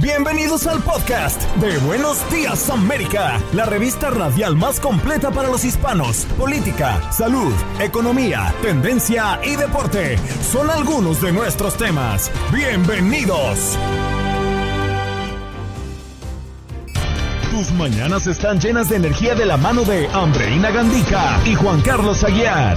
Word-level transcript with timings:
Bienvenidos 0.00 0.68
al 0.68 0.80
podcast 0.80 1.42
de 1.56 1.76
Buenos 1.78 2.18
Días 2.30 2.70
América, 2.70 3.40
la 3.52 3.66
revista 3.66 4.10
radial 4.10 4.54
más 4.54 4.78
completa 4.78 5.32
para 5.32 5.48
los 5.48 5.64
hispanos. 5.64 6.24
Política, 6.38 7.10
salud, 7.10 7.52
economía, 7.80 8.54
tendencia 8.62 9.40
y 9.42 9.56
deporte 9.56 10.16
son 10.40 10.70
algunos 10.70 11.20
de 11.20 11.32
nuestros 11.32 11.76
temas. 11.76 12.30
Bienvenidos. 12.52 13.76
Tus 17.50 17.72
mañanas 17.72 18.28
están 18.28 18.60
llenas 18.60 18.88
de 18.90 18.96
energía 18.96 19.34
de 19.34 19.46
la 19.46 19.56
mano 19.56 19.82
de 19.82 20.06
Andreina 20.12 20.70
Gandica 20.70 21.40
y 21.44 21.56
Juan 21.56 21.80
Carlos 21.80 22.22
Aguiar. 22.22 22.76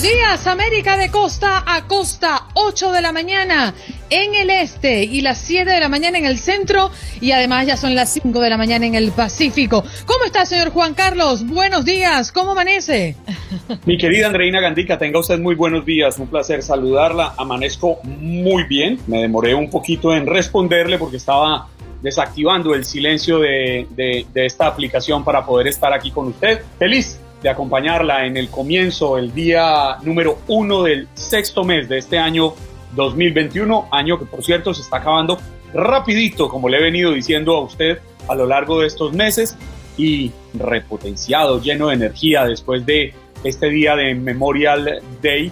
buenos 0.00 0.16
días, 0.16 0.46
América 0.46 0.96
de 0.96 1.10
costa 1.10 1.64
a 1.66 1.88
costa, 1.88 2.46
8 2.54 2.92
de 2.92 3.02
la 3.02 3.10
mañana 3.10 3.74
en 4.10 4.32
el 4.36 4.48
este 4.48 5.02
y 5.02 5.22
las 5.22 5.38
7 5.38 5.68
de 5.68 5.80
la 5.80 5.88
mañana 5.88 6.18
en 6.18 6.24
el 6.24 6.38
centro 6.38 6.92
y 7.20 7.32
además 7.32 7.66
ya 7.66 7.76
son 7.76 7.96
las 7.96 8.12
5 8.12 8.38
de 8.38 8.48
la 8.48 8.56
mañana 8.56 8.86
en 8.86 8.94
el 8.94 9.10
Pacífico. 9.10 9.82
¿Cómo 10.06 10.24
está, 10.24 10.46
señor 10.46 10.70
Juan 10.70 10.94
Carlos? 10.94 11.44
Buenos 11.44 11.84
días, 11.84 12.30
¿cómo 12.30 12.52
amanece? 12.52 13.16
Mi 13.86 13.98
querida 13.98 14.28
Andreina 14.28 14.60
Gandica, 14.60 14.98
tenga 14.98 15.18
usted 15.18 15.40
muy 15.40 15.56
buenos 15.56 15.84
días, 15.84 16.16
un 16.20 16.28
placer 16.28 16.62
saludarla, 16.62 17.34
amanezco 17.36 17.98
muy 18.04 18.64
bien, 18.64 19.00
me 19.08 19.22
demoré 19.22 19.52
un 19.56 19.68
poquito 19.68 20.14
en 20.14 20.28
responderle 20.28 20.98
porque 20.98 21.16
estaba 21.16 21.66
desactivando 22.02 22.72
el 22.72 22.84
silencio 22.84 23.40
de, 23.40 23.88
de, 23.90 24.26
de 24.32 24.46
esta 24.46 24.68
aplicación 24.68 25.24
para 25.24 25.44
poder 25.44 25.66
estar 25.66 25.92
aquí 25.92 26.12
con 26.12 26.28
usted. 26.28 26.60
Feliz 26.78 27.18
de 27.42 27.48
acompañarla 27.48 28.26
en 28.26 28.36
el 28.36 28.48
comienzo, 28.48 29.18
el 29.18 29.32
día 29.32 29.96
número 30.02 30.38
uno 30.48 30.82
del 30.82 31.08
sexto 31.14 31.64
mes 31.64 31.88
de 31.88 31.98
este 31.98 32.18
año 32.18 32.54
2021, 32.94 33.88
año 33.92 34.18
que 34.18 34.24
por 34.24 34.42
cierto 34.42 34.74
se 34.74 34.82
está 34.82 34.98
acabando 34.98 35.38
rapidito, 35.72 36.48
como 36.48 36.68
le 36.68 36.78
he 36.78 36.82
venido 36.82 37.12
diciendo 37.12 37.56
a 37.56 37.62
usted 37.62 37.98
a 38.28 38.34
lo 38.34 38.46
largo 38.46 38.80
de 38.80 38.86
estos 38.86 39.12
meses, 39.12 39.56
y 39.98 40.30
repotenciado, 40.54 41.60
lleno 41.60 41.88
de 41.88 41.94
energía 41.94 42.44
después 42.44 42.86
de 42.86 43.12
este 43.44 43.68
día 43.68 43.96
de 43.96 44.14
Memorial 44.14 45.02
Day, 45.20 45.50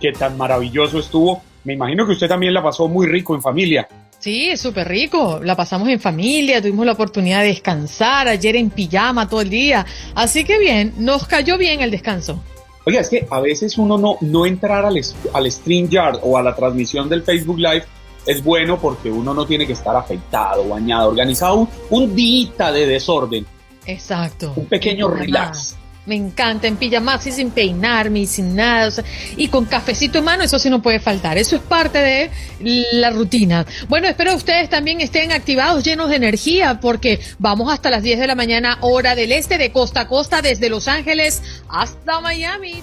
que 0.00 0.12
tan 0.12 0.36
maravilloso 0.36 0.98
estuvo. 0.98 1.42
Me 1.64 1.72
imagino 1.72 2.06
que 2.06 2.12
usted 2.12 2.28
también 2.28 2.54
la 2.54 2.62
pasó 2.62 2.88
muy 2.88 3.06
rico 3.06 3.34
en 3.34 3.42
familia. 3.42 3.88
Sí, 4.18 4.56
súper 4.56 4.88
rico. 4.88 5.40
La 5.42 5.54
pasamos 5.54 5.88
en 5.88 6.00
familia, 6.00 6.60
tuvimos 6.60 6.86
la 6.86 6.92
oportunidad 6.92 7.42
de 7.42 7.48
descansar 7.48 8.28
ayer 8.28 8.56
en 8.56 8.70
pijama 8.70 9.28
todo 9.28 9.40
el 9.40 9.50
día. 9.50 9.86
Así 10.14 10.44
que 10.44 10.58
bien, 10.58 10.94
nos 10.98 11.26
cayó 11.26 11.58
bien 11.58 11.80
el 11.80 11.90
descanso. 11.90 12.42
Oiga, 12.84 13.00
es 13.00 13.08
que 13.08 13.26
a 13.30 13.40
veces 13.40 13.78
uno 13.78 13.98
no, 13.98 14.16
no 14.20 14.46
entrar 14.46 14.84
al, 14.84 15.00
al 15.32 15.50
StreamYard 15.50 16.20
o 16.22 16.38
a 16.38 16.42
la 16.42 16.54
transmisión 16.54 17.08
del 17.08 17.22
Facebook 17.22 17.58
Live 17.58 17.84
es 18.26 18.42
bueno 18.42 18.78
porque 18.78 19.10
uno 19.10 19.32
no 19.34 19.46
tiene 19.46 19.66
que 19.66 19.72
estar 19.72 19.94
afeitado, 19.94 20.68
bañado, 20.68 21.08
organizado, 21.08 21.56
un, 21.56 21.68
un 21.90 22.14
día 22.14 22.72
de 22.72 22.86
desorden. 22.86 23.46
Exacto. 23.86 24.52
Un 24.56 24.66
pequeño 24.66 25.08
relax. 25.08 25.76
Me 26.06 26.14
encanta 26.14 26.68
en 26.68 26.76
pijamaxi 26.76 27.32
sin 27.32 27.50
peinarme 27.50 28.20
y 28.20 28.26
sin 28.26 28.54
nada. 28.54 28.90
Y 29.36 29.48
con 29.48 29.64
cafecito 29.64 30.18
en 30.18 30.24
mano, 30.24 30.44
eso 30.44 30.58
sí 30.58 30.70
no 30.70 30.80
puede 30.80 31.00
faltar. 31.00 31.36
Eso 31.36 31.56
es 31.56 31.62
parte 31.62 31.98
de 31.98 32.30
la 32.92 33.10
rutina. 33.10 33.66
Bueno, 33.88 34.06
espero 34.06 34.30
que 34.30 34.36
ustedes 34.36 34.70
también 34.70 35.00
estén 35.00 35.32
activados, 35.32 35.84
llenos 35.84 36.08
de 36.08 36.16
energía, 36.16 36.78
porque 36.80 37.20
vamos 37.38 37.72
hasta 37.72 37.90
las 37.90 38.02
10 38.02 38.20
de 38.20 38.26
la 38.26 38.34
mañana, 38.34 38.78
hora 38.80 39.14
del 39.14 39.32
este, 39.32 39.58
de 39.58 39.72
costa 39.72 40.02
a 40.02 40.08
costa, 40.08 40.42
desde 40.42 40.68
Los 40.68 40.88
Ángeles 40.88 41.42
hasta 41.68 42.20
Miami. 42.20 42.82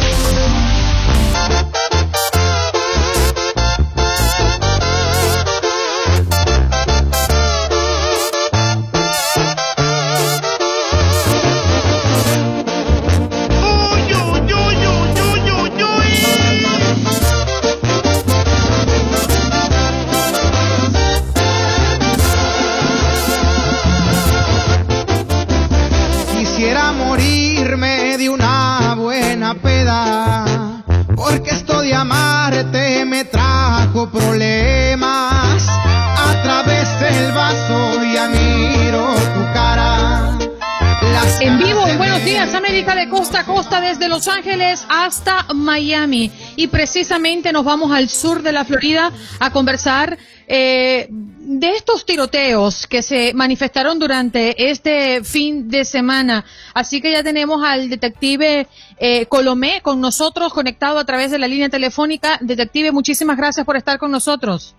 Desde 44.01 44.09
Los 44.15 44.27
Ángeles 44.27 44.83
hasta 44.89 45.45
Miami. 45.53 46.31
Y 46.55 46.67
precisamente 46.67 47.53
nos 47.53 47.63
vamos 47.63 47.91
al 47.91 48.09
sur 48.09 48.41
de 48.41 48.51
la 48.51 48.65
Florida 48.65 49.11
a 49.39 49.51
conversar 49.51 50.17
eh, 50.47 51.07
de 51.09 51.69
estos 51.69 52.03
tiroteos 52.03 52.87
que 52.87 53.03
se 53.03 53.31
manifestaron 53.35 53.99
durante 53.99 54.71
este 54.71 55.23
fin 55.23 55.69
de 55.69 55.85
semana. 55.85 56.43
Así 56.73 56.99
que 56.99 57.11
ya 57.11 57.21
tenemos 57.21 57.63
al 57.63 57.91
detective 57.91 58.65
eh, 58.97 59.27
Colomé 59.27 59.81
con 59.83 60.01
nosotros, 60.01 60.51
conectado 60.51 60.97
a 60.97 61.05
través 61.05 61.29
de 61.29 61.37
la 61.37 61.47
línea 61.47 61.69
telefónica. 61.69 62.39
Detective, 62.41 62.91
muchísimas 62.91 63.37
gracias 63.37 63.67
por 63.67 63.77
estar 63.77 63.99
con 63.99 64.09
nosotros. 64.09 64.75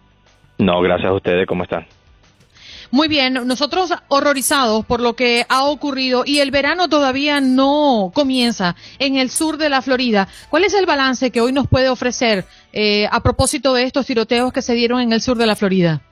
No, 0.58 0.80
gracias 0.82 1.10
a 1.10 1.14
ustedes, 1.14 1.46
¿cómo 1.46 1.62
están? 1.62 1.86
Muy 2.92 3.08
bien, 3.08 3.32
nosotros 3.46 3.90
horrorizados 4.08 4.84
por 4.84 5.00
lo 5.00 5.14
que 5.14 5.44
ha 5.48 5.64
ocurrido 5.64 6.24
y 6.26 6.40
el 6.40 6.50
verano 6.50 6.90
todavía 6.90 7.40
no 7.40 8.12
comienza 8.12 8.76
en 8.98 9.16
el 9.16 9.30
sur 9.30 9.56
de 9.56 9.70
la 9.70 9.80
Florida. 9.80 10.28
¿Cuál 10.50 10.64
es 10.64 10.74
el 10.74 10.84
balance 10.84 11.30
que 11.30 11.40
hoy 11.40 11.52
nos 11.52 11.66
puede 11.68 11.88
ofrecer 11.88 12.44
eh, 12.74 13.06
a 13.10 13.20
propósito 13.20 13.72
de 13.72 13.84
estos 13.84 14.04
tiroteos 14.04 14.52
que 14.52 14.60
se 14.60 14.74
dieron 14.74 15.00
en 15.00 15.14
el 15.14 15.22
sur 15.22 15.38
de 15.38 15.46
la 15.46 15.56
Florida? 15.56 16.02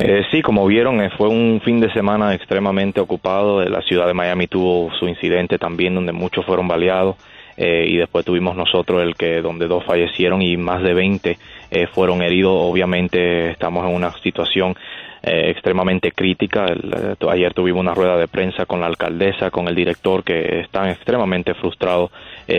Eh, 0.00 0.24
sí, 0.32 0.42
como 0.42 0.66
vieron, 0.66 1.00
eh, 1.00 1.10
fue 1.16 1.28
un 1.28 1.60
fin 1.64 1.78
de 1.78 1.92
semana 1.92 2.34
extremadamente 2.34 3.00
ocupado. 3.00 3.62
Eh, 3.62 3.70
La 3.70 3.82
ciudad 3.82 4.08
de 4.08 4.14
Miami 4.14 4.48
tuvo 4.48 4.90
su 4.98 5.06
incidente 5.06 5.58
también, 5.58 5.94
donde 5.94 6.10
muchos 6.12 6.44
fueron 6.44 6.66
baleados. 6.66 7.14
eh, 7.56 7.86
y 7.88 7.96
después 7.96 8.24
tuvimos 8.24 8.54
nosotros 8.54 9.02
el 9.02 9.14
que 9.14 9.40
donde 9.40 9.66
dos 9.66 9.84
fallecieron 9.84 10.42
y 10.42 10.56
más 10.58 10.82
de 10.82 10.92
20 10.92 11.38
eh, 11.70 11.86
fueron 11.86 12.20
heridos. 12.22 12.52
Obviamente 12.54 13.50
estamos 13.50 13.86
en 13.88 13.94
una 13.94 14.12
situación 14.22 14.76
eh, 15.26 15.50
extremadamente 15.50 16.12
crítica. 16.12 16.66
El, 16.66 17.16
ayer 17.28 17.52
tuvimos 17.52 17.80
una 17.80 17.94
rueda 17.94 18.16
de 18.16 18.28
prensa 18.28 18.64
con 18.64 18.80
la 18.80 18.86
alcaldesa, 18.86 19.50
con 19.50 19.68
el 19.68 19.74
director, 19.74 20.24
que 20.24 20.60
están 20.60 20.88
extremadamente 20.88 21.52
frustrados 21.54 22.10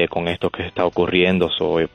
con 0.10 0.28
esto 0.28 0.50
que 0.50 0.64
está 0.64 0.86
ocurriendo. 0.86 1.50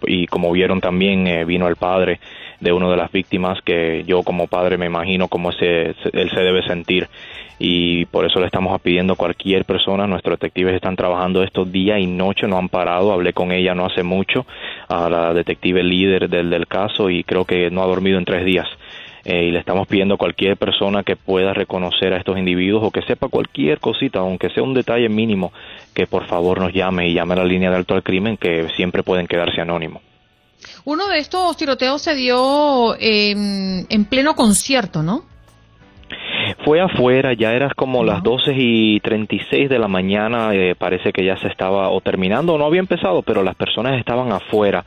y 0.06 0.26
como 0.26 0.50
vieron 0.50 0.80
también, 0.80 1.46
vino 1.46 1.68
el 1.68 1.76
padre 1.76 2.20
de 2.58 2.72
una 2.72 2.88
de 2.88 2.96
las 2.96 3.12
víctimas, 3.12 3.60
que 3.62 4.04
yo 4.06 4.22
como 4.22 4.46
padre 4.46 4.78
me 4.78 4.86
imagino 4.86 5.28
cómo 5.28 5.50
ese, 5.50 5.94
él 6.12 6.30
se 6.30 6.40
debe 6.40 6.62
sentir 6.62 7.08
y 7.58 8.06
por 8.06 8.24
eso 8.24 8.40
le 8.40 8.46
estamos 8.46 8.80
pidiendo 8.80 9.12
a 9.12 9.16
cualquier 9.16 9.64
persona, 9.64 10.06
nuestros 10.06 10.38
detectives 10.38 10.74
están 10.74 10.96
trabajando 10.96 11.42
estos 11.42 11.70
día 11.70 11.98
y 11.98 12.06
noche, 12.06 12.48
no 12.48 12.58
han 12.58 12.68
parado, 12.68 13.12
hablé 13.12 13.32
con 13.32 13.52
ella 13.52 13.74
no 13.74 13.86
hace 13.86 14.02
mucho, 14.02 14.46
a 14.88 15.08
la 15.08 15.32
detective 15.32 15.82
líder 15.82 16.28
del, 16.28 16.50
del 16.50 16.66
caso 16.66 17.10
y 17.10 17.22
creo 17.24 17.44
que 17.44 17.70
no 17.70 17.82
ha 17.82 17.86
dormido 17.86 18.18
en 18.18 18.24
tres 18.24 18.44
días. 18.44 18.66
Eh, 19.24 19.44
y 19.44 19.50
le 19.52 19.60
estamos 19.60 19.86
pidiendo 19.86 20.14
a 20.14 20.18
cualquier 20.18 20.56
persona 20.56 21.04
que 21.04 21.14
pueda 21.14 21.54
reconocer 21.54 22.12
a 22.12 22.16
estos 22.16 22.36
individuos 22.36 22.82
o 22.84 22.90
que 22.90 23.02
sepa 23.02 23.28
cualquier 23.28 23.78
cosita, 23.78 24.18
aunque 24.18 24.50
sea 24.50 24.62
un 24.62 24.74
detalle 24.74 25.08
mínimo, 25.08 25.52
que 25.94 26.06
por 26.06 26.26
favor 26.26 26.60
nos 26.60 26.72
llame 26.72 27.08
y 27.08 27.14
llame 27.14 27.34
a 27.34 27.38
la 27.38 27.44
línea 27.44 27.70
de 27.70 27.76
alto 27.76 27.94
al 27.94 28.02
crimen, 28.02 28.36
que 28.36 28.68
siempre 28.74 29.02
pueden 29.02 29.28
quedarse 29.28 29.60
anónimos. 29.60 30.02
Uno 30.84 31.08
de 31.08 31.18
estos 31.18 31.56
tiroteos 31.56 32.02
se 32.02 32.14
dio 32.14 32.96
en 32.98 34.04
pleno 34.08 34.34
concierto, 34.34 35.02
¿no? 35.02 35.24
Fue 36.64 36.80
afuera, 36.80 37.32
ya 37.32 37.52
era 37.52 37.70
como 37.74 38.04
las 38.04 38.22
12 38.22 38.52
y 38.56 39.00
36 39.00 39.68
de 39.68 39.78
la 39.78 39.88
mañana, 39.88 40.54
eh, 40.54 40.74
parece 40.76 41.12
que 41.12 41.24
ya 41.24 41.36
se 41.36 41.48
estaba 41.48 41.88
o 41.90 42.00
terminando 42.00 42.54
o 42.54 42.58
no 42.58 42.66
había 42.66 42.80
empezado, 42.80 43.22
pero 43.22 43.42
las 43.42 43.56
personas 43.56 43.98
estaban 43.98 44.32
afuera 44.32 44.84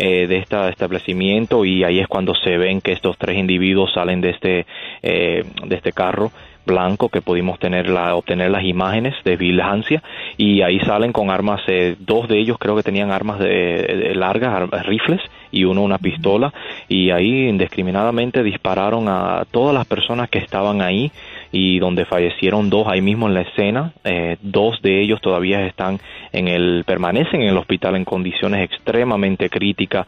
eh, 0.00 0.28
de 0.28 0.38
este 0.38 0.68
establecimiento 0.68 1.64
y 1.64 1.82
ahí 1.82 1.98
es 1.98 2.06
cuando 2.06 2.32
se 2.32 2.56
ven 2.56 2.80
que 2.80 2.92
estos 2.92 3.18
tres 3.18 3.36
individuos 3.36 3.92
salen 3.92 4.20
de 4.20 4.30
este, 4.30 4.66
eh, 5.02 5.44
de 5.66 5.74
este 5.74 5.90
carro 5.90 6.30
blanco 6.68 7.08
que 7.08 7.20
pudimos 7.20 7.58
tener 7.58 7.88
la, 7.90 8.14
obtener 8.14 8.52
las 8.52 8.62
imágenes 8.62 9.14
de 9.24 9.36
vigilancia 9.36 10.00
y 10.36 10.62
ahí 10.62 10.78
salen 10.80 11.12
con 11.12 11.30
armas, 11.30 11.62
eh, 11.66 11.96
dos 11.98 12.28
de 12.28 12.38
ellos 12.38 12.58
creo 12.60 12.76
que 12.76 12.84
tenían 12.84 13.10
armas 13.10 13.40
de, 13.40 14.12
largas, 14.14 14.86
rifles 14.86 15.20
y 15.50 15.64
uno 15.64 15.82
una 15.82 15.98
pistola 15.98 16.54
y 16.88 17.10
ahí 17.10 17.48
indiscriminadamente 17.48 18.44
dispararon 18.44 19.08
a 19.08 19.44
todas 19.50 19.74
las 19.74 19.86
personas 19.86 20.30
que 20.30 20.38
estaban 20.38 20.80
ahí 20.80 21.10
y 21.52 21.78
donde 21.78 22.04
fallecieron 22.04 22.70
dos 22.70 22.86
ahí 22.88 23.00
mismo 23.00 23.28
en 23.28 23.34
la 23.34 23.42
escena. 23.42 23.92
Eh, 24.04 24.36
dos 24.42 24.80
de 24.82 25.02
ellos 25.02 25.20
todavía 25.20 25.66
están 25.66 26.00
en 26.32 26.48
el, 26.48 26.84
permanecen 26.84 27.42
en 27.42 27.48
el 27.48 27.56
hospital 27.56 27.96
en 27.96 28.04
condiciones 28.04 28.64
extremadamente 28.64 29.48
críticas 29.48 30.06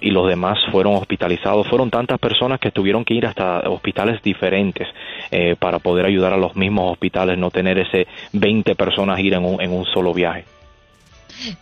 y 0.00 0.10
los 0.10 0.28
demás 0.28 0.58
fueron 0.70 0.94
hospitalizados. 0.96 1.66
Fueron 1.66 1.90
tantas 1.90 2.18
personas 2.18 2.60
que 2.60 2.70
tuvieron 2.70 3.04
que 3.04 3.14
ir 3.14 3.26
hasta 3.26 3.60
hospitales 3.68 4.22
diferentes 4.22 4.88
eh, 5.30 5.56
para 5.58 5.78
poder 5.78 6.06
ayudar 6.06 6.32
a 6.32 6.36
los 6.36 6.56
mismos 6.56 6.92
hospitales, 6.92 7.38
no 7.38 7.50
tener 7.50 7.78
ese 7.78 8.06
20 8.32 8.74
personas 8.74 9.18
ir 9.20 9.34
en 9.34 9.44
un, 9.44 9.60
en 9.60 9.72
un 9.72 9.84
solo 9.86 10.12
viaje. 10.12 10.44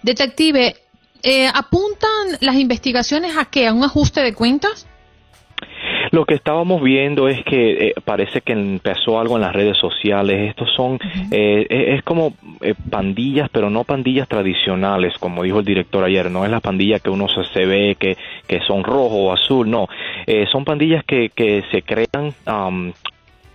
Detective, 0.02 0.74
eh, 1.22 1.48
¿apuntan 1.52 2.38
las 2.40 2.56
investigaciones 2.56 3.36
a 3.36 3.46
qué? 3.46 3.66
¿A 3.66 3.72
un 3.72 3.84
ajuste 3.84 4.22
de 4.22 4.34
cuentas? 4.34 4.86
Lo 6.10 6.24
que 6.24 6.34
estábamos 6.34 6.82
viendo 6.82 7.28
es 7.28 7.42
que 7.44 7.88
eh, 7.88 7.94
parece 8.04 8.40
que 8.40 8.52
empezó 8.52 9.18
algo 9.18 9.36
en 9.36 9.42
las 9.42 9.52
redes 9.52 9.76
sociales. 9.78 10.50
Estos 10.50 10.68
son, 10.74 10.98
eh, 11.30 11.66
es 11.68 12.02
como 12.02 12.34
eh, 12.60 12.74
pandillas, 12.90 13.48
pero 13.50 13.70
no 13.70 13.84
pandillas 13.84 14.28
tradicionales, 14.28 15.14
como 15.18 15.42
dijo 15.42 15.60
el 15.60 15.64
director 15.64 16.04
ayer. 16.04 16.30
No 16.30 16.44
es 16.44 16.50
la 16.50 16.60
pandilla 16.60 16.98
que 16.98 17.10
uno 17.10 17.26
se, 17.28 17.66
ve 17.66 17.96
que, 17.98 18.16
que 18.46 18.60
son 18.60 18.84
rojo 18.84 19.26
o 19.26 19.32
azul, 19.32 19.70
no. 19.70 19.88
son 20.50 20.64
pandillas 20.64 21.04
que, 21.04 21.30
que 21.34 21.62
se 21.70 21.82
crean 21.82 22.34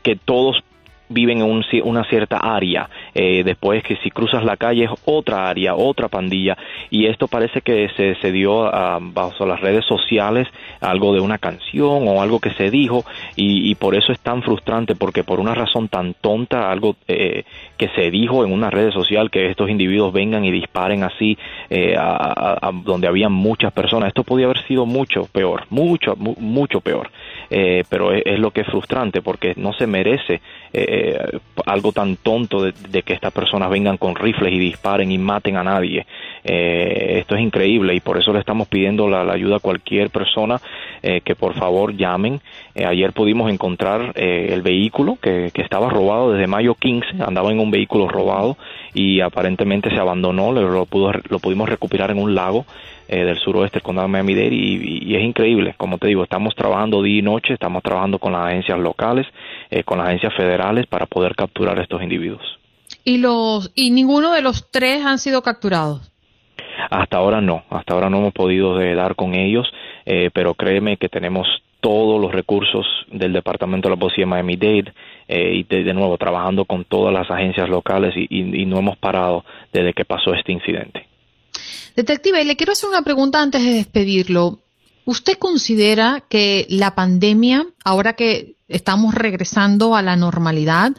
que 0.04 0.15
todos 0.15 0.63
viven 1.11 1.41
en 1.41 1.63
una 1.83 2.03
cierta 2.05 2.37
área, 2.37 2.89
eh, 3.13 3.43
después 3.43 3.83
que 3.83 3.97
si 3.97 4.09
cruzas 4.09 4.43
la 4.43 4.57
calle 4.57 4.85
es 4.85 4.91
otra 5.05 5.49
área, 5.49 5.75
otra 5.75 6.07
pandilla, 6.07 6.57
y 6.89 7.05
esto 7.05 7.27
parece 7.27 7.61
que 7.61 7.89
se, 7.95 8.15
se 8.15 8.31
dio 8.31 8.73
a, 8.73 8.99
bajo 9.01 9.45
las 9.45 9.61
redes 9.61 9.85
sociales, 9.85 10.47
algo 10.79 11.13
de 11.13 11.19
una 11.19 11.37
canción 11.37 12.07
o 12.07 12.21
algo 12.21 12.39
que 12.39 12.51
se 12.51 12.69
dijo, 12.69 13.03
y, 13.35 13.75
por 13.75 13.95
eso 13.95 14.11
es 14.11 14.19
tan 14.19 14.43
frustrante, 14.43 14.95
porque 14.95 15.23
por 15.23 15.39
una 15.39 15.55
razón 15.55 15.87
tan 15.87 16.13
tonta, 16.13 16.71
algo 16.71 16.95
eh, 17.07 17.43
que 17.77 17.89
se 17.89 18.11
dijo 18.11 18.45
en 18.45 18.51
una 18.51 18.69
red 18.69 18.91
social, 18.91 19.31
que 19.31 19.49
estos 19.49 19.69
individuos 19.69 20.13
vengan 20.13 20.45
y 20.45 20.51
disparen 20.51 21.03
así, 21.03 21.37
eh, 21.69 21.95
a, 21.97 22.71
donde 22.83 23.07
había 23.07 23.29
muchas 23.29 23.71
personas, 23.73 24.09
esto 24.09 24.23
podía 24.23 24.45
haber 24.45 24.65
sido 24.67 24.85
mucho 24.85 25.27
peor, 25.31 25.63
mucho, 25.69 26.15
mucho 26.15 26.81
peor, 26.81 27.09
pero 27.89 28.13
es, 28.13 28.39
lo 28.39 28.51
que 28.51 28.62
es 28.62 28.68
frustrante, 28.68 29.21
porque 29.21 29.53
no 29.57 29.74
se 29.74 29.86
merece 29.86 30.39
eh, 30.71 31.19
algo 31.65 31.92
tan 31.92 32.15
tonto 32.15 32.63
de, 32.63 33.03
que 33.03 33.13
estas 33.13 33.33
personas 33.33 33.69
vengan 33.69 33.98
con 33.98 34.15
rifles 34.15 34.53
y 34.53 34.59
disparen 34.59 35.12
y 35.12 35.18
maten 35.18 35.57
a 35.57 35.63
nadie. 35.63 36.06
Eh, 36.43 37.19
esto 37.19 37.35
es 37.35 37.41
increíble 37.41 37.93
y 37.93 37.99
por 37.99 38.17
eso 38.17 38.33
le 38.33 38.39
estamos 38.39 38.67
pidiendo 38.67 39.07
la, 39.07 39.21
ayuda 39.31 39.57
a 39.57 39.59
cualquier 39.59 40.09
persona 40.09 40.59
eh, 41.03 41.21
que 41.21 41.35
por 41.35 41.53
favor 41.53 41.95
llamen. 41.95 42.41
ayer 42.75 43.13
pudimos 43.13 43.51
encontrar 43.51 44.13
el 44.15 44.61
vehículo 44.61 45.17
que, 45.21 45.51
estaba 45.55 45.89
robado 45.89 46.33
desde 46.33 46.47
mayo 46.47 46.75
15, 46.75 47.23
andaba 47.25 47.51
en 47.51 47.59
un 47.59 47.71
vehículo 47.71 48.07
robado 48.07 48.57
y 48.93 49.21
aparentemente 49.21 49.89
se 49.89 49.97
abandonó, 49.97 50.51
lo, 50.51 50.85
pudo, 50.85 51.11
lo 51.29 51.39
pudimos 51.39 51.69
recuperar 51.69 52.11
en 52.11 52.17
un 52.17 52.35
lago. 52.35 52.65
Eh, 53.13 53.25
del 53.25 53.37
suroeste 53.39 53.79
del 53.79 53.83
condado 53.83 54.07
de 54.07 54.11
Miami-Dade 54.13 54.55
y, 54.55 55.13
es 55.13 55.21
increíble, 55.21 55.75
como 55.77 55.97
te 55.97 56.07
digo, 56.07 56.23
estamos 56.23 56.55
trabajando 56.55 57.03
día 57.03 57.19
y 57.19 57.21
noche, 57.21 57.53
estamos 57.53 57.83
trabajando 57.83 58.19
con 58.19 58.31
las 58.31 58.45
agencias 58.45 58.79
locales, 58.79 59.27
eh, 59.69 59.83
con 59.83 59.97
las 59.97 60.07
agencias 60.07 60.33
federales 60.33 60.87
para 60.87 61.07
poder 61.07 61.35
capturar 61.35 61.77
a 61.77 61.83
estos 61.83 62.01
individuos. 62.01 62.41
¿Y, 63.03 63.17
los, 63.17 63.69
¿Y 63.75 63.91
ninguno 63.91 64.31
de 64.31 64.41
los 64.41 64.71
tres 64.71 65.03
han 65.03 65.19
sido 65.19 65.41
capturados? 65.41 66.10
Hasta 66.89 67.18
ahora 67.18 67.42
no, 67.42 67.63
hasta 67.69 67.94
ahora 67.94 68.10
no 68.10 68.18
hemos 68.18 68.33
podido 68.33 68.78
dar 68.78 69.16
con 69.16 69.36
ellos, 69.36 69.68
eh, 70.06 70.30
pero 70.33 70.54
créeme 70.54 70.98
que 70.98 71.10
tenemos 71.10 71.48
todos 71.80 72.22
los 72.22 72.31
recursos 72.31 72.86
del 73.12 73.33
Departamento 73.33 73.89
de 73.89 73.95
la 73.95 74.00
Policía 74.00 74.24
de 74.24 74.30
Miami-Dade 74.30 74.94
y 75.28 75.63
de, 75.63 75.94
nuevo 75.94 76.18
trabajando 76.18 76.66
con 76.66 76.83
todas 76.83 77.13
las 77.13 77.31
agencias 77.31 77.69
locales 77.69 78.13
y 78.16 78.66
no 78.66 78.78
hemos 78.78 78.98
parado 78.98 79.45
desde 79.72 79.94
que 79.94 80.06
pasó 80.06 80.33
este 80.33 80.51
incidente. 80.51 81.07
Detective, 81.95 82.44
le 82.45 82.56
quiero 82.56 82.72
hacer 82.72 82.89
una 82.89 83.04
pregunta 83.04 83.42
antes 83.42 83.63
de 83.63 83.72
despedirlo. 83.72 84.60
¿Usted 85.06 85.38
considera 85.38 86.24
que 86.30 86.66
la 86.69 86.95
pandemia, 86.95 87.66
ahora 87.83 88.13
que 88.13 88.56
estamos 88.68 89.13
regresando 89.13 89.95
a 89.95 90.01
la 90.01 90.16
normalidad, 90.16 90.92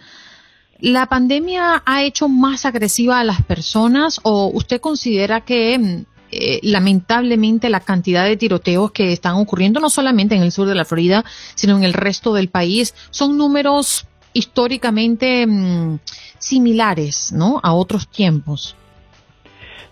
la 0.83 1.07
pandemia 1.07 1.83
ha 1.87 2.03
hecho 2.03 2.29
más 2.29 2.67
agresiva 2.67 3.21
a 3.21 3.25
las 3.25 3.41
personas 3.43 4.19
o 4.25 4.51
usted 4.53 4.81
considera 4.81 5.43
que 5.43 5.79
mm, 5.79 6.05
eh, 6.33 6.59
lamentablemente 6.65 7.69
la 7.69 7.79
cantidad 7.79 8.25
de 8.25 8.37
tiroteos 8.37 8.91
que 8.91 9.13
están 9.13 9.37
ocurriendo 9.37 9.79
no 9.79 9.91
solamente 9.91 10.35
en 10.35 10.43
el 10.43 10.51
sur 10.51 10.67
de 10.67 10.75
la 10.75 10.85
Florida, 10.85 11.25
sino 11.55 11.77
en 11.77 11.85
el 11.85 11.93
resto 11.93 12.35
del 12.35 12.49
país 12.49 12.95
son 13.11 13.39
números 13.39 14.07
históricamente 14.33 15.47
mm, 15.47 16.01
similares, 16.39 17.31
¿no? 17.31 17.61
A 17.63 17.75
otros 17.75 18.09
tiempos. 18.09 18.75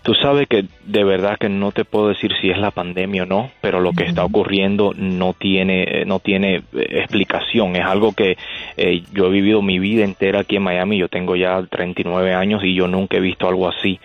Tú 0.03 0.15
sabes 0.15 0.47
que 0.47 0.65
de 0.83 1.03
verdad 1.03 1.37
que 1.39 1.47
no 1.47 1.71
te 1.71 1.85
puedo 1.85 2.07
decir 2.07 2.31
si 2.41 2.49
es 2.49 2.57
la 2.57 2.71
pandemia 2.71 3.23
o 3.23 3.25
no, 3.27 3.51
pero 3.61 3.79
lo 3.79 3.91
que 3.91 4.03
está 4.05 4.25
ocurriendo 4.25 4.93
no 4.95 5.33
tiene 5.33 5.83
eh, 5.83 6.05
no 6.05 6.17
tiene 6.19 6.55
eh, 6.55 6.61
explicación. 6.73 7.75
Es 7.75 7.85
algo 7.85 8.13
que 8.13 8.35
eh, 8.77 9.03
yo 9.13 9.27
he 9.27 9.29
vivido 9.29 9.61
mi 9.61 9.77
vida 9.77 10.03
entera 10.03 10.39
aquí 10.39 10.55
en 10.55 10.63
Miami. 10.63 10.97
Yo 10.97 11.07
tengo 11.07 11.35
ya 11.35 11.61
39 11.69 12.33
años 12.33 12.63
y 12.63 12.73
yo 12.73 12.87
nunca 12.87 13.17
he 13.17 13.19
visto 13.19 13.47
algo 13.47 13.67
así. 13.67 13.99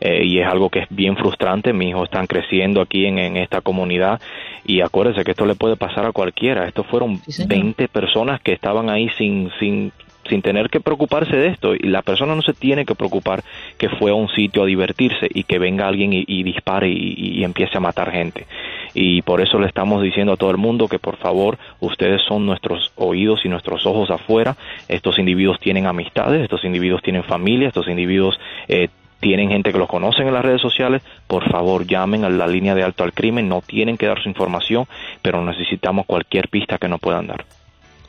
y 0.00 0.38
es 0.38 0.46
algo 0.46 0.70
que 0.70 0.80
es 0.80 0.86
bien 0.88 1.16
frustrante. 1.16 1.74
Mis 1.74 1.90
hijos 1.90 2.04
están 2.04 2.26
creciendo 2.26 2.80
aquí 2.80 3.04
en, 3.04 3.18
en 3.18 3.36
esta 3.36 3.60
comunidad 3.60 4.20
y 4.64 4.80
acuérdense 4.80 5.22
que 5.22 5.32
esto 5.32 5.44
le 5.44 5.54
puede 5.54 5.76
pasar 5.76 6.06
a 6.06 6.12
cualquiera. 6.12 6.66
Estos 6.66 6.86
fueron 6.86 7.20
20 7.46 7.88
personas 7.88 8.40
que 8.40 8.52
estaban 8.52 8.88
ahí 8.88 9.10
sin 9.18 9.50
sin 9.60 9.92
sin 10.28 10.42
tener 10.42 10.68
que 10.70 10.80
preocuparse 10.80 11.36
de 11.36 11.48
esto. 11.48 11.74
Y 11.74 11.88
la 11.88 12.02
persona 12.02 12.34
no 12.34 12.42
se 12.42 12.52
tiene 12.52 12.84
que 12.84 12.94
preocupar 12.94 13.42
que 13.78 13.88
fue 13.88 14.10
a 14.10 14.14
un 14.14 14.28
sitio 14.28 14.62
a 14.62 14.66
divertirse 14.66 15.28
y 15.32 15.44
que 15.44 15.58
venga 15.58 15.88
alguien 15.88 16.12
y, 16.12 16.42
dispare 16.42 16.88
y, 16.88 17.42
empiece 17.44 17.76
a 17.76 17.80
matar 17.80 18.10
gente. 18.10 18.46
Y 18.94 19.22
por 19.22 19.40
eso 19.40 19.58
le 19.58 19.66
estamos 19.66 20.02
diciendo 20.02 20.32
a 20.32 20.36
todo 20.36 20.50
el 20.50 20.58
mundo 20.58 20.88
que 20.88 20.98
por 20.98 21.16
favor 21.16 21.58
ustedes 21.80 22.20
son 22.28 22.46
nuestros 22.46 22.92
oídos 22.96 23.44
y 23.44 23.48
nuestros 23.48 23.86
ojos 23.86 24.10
afuera. 24.10 24.56
Estos 24.88 25.18
individuos 25.18 25.58
tienen 25.60 25.86
amistades, 25.86 26.42
estos 26.42 26.64
individuos 26.64 27.02
tienen 27.02 27.24
familia, 27.24 27.68
estos 27.68 27.88
individuos 27.88 28.38
eh, 28.68 28.88
tienen 29.22 29.50
gente 29.50 29.72
que 29.72 29.78
los 29.78 29.88
conocen 29.88 30.26
en 30.26 30.34
las 30.34 30.44
redes 30.44 30.60
sociales, 30.60 31.00
por 31.28 31.48
favor 31.48 31.86
llamen 31.86 32.24
a 32.24 32.28
la 32.28 32.48
línea 32.48 32.74
de 32.74 32.82
alto 32.82 33.04
al 33.04 33.12
crimen, 33.12 33.48
no 33.48 33.62
tienen 33.62 33.96
que 33.96 34.06
dar 34.06 34.20
su 34.20 34.28
información, 34.28 34.86
pero 35.22 35.42
necesitamos 35.44 36.06
cualquier 36.06 36.48
pista 36.48 36.76
que 36.76 36.88
nos 36.88 37.00
puedan 37.00 37.28
dar. 37.28 37.44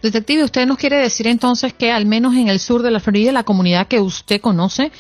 Detective, 0.04 0.44
¿usted 0.44 0.68
nos 0.68 0.78
quiere 0.78 0.98
decir 0.98 1.28
entonces 1.28 1.74
que 1.74 1.90
al 1.90 2.06
menos 2.06 2.36
en 2.36 2.50
el 2.50 2.60
sur 2.60 2.82
de 2.82 2.92
la 2.92 3.00
Florida, 3.00 3.32
la 3.32 3.44
comunidad 3.44 3.88
que 3.88 4.02
usted 4.02 4.42
conoce, 4.42 4.92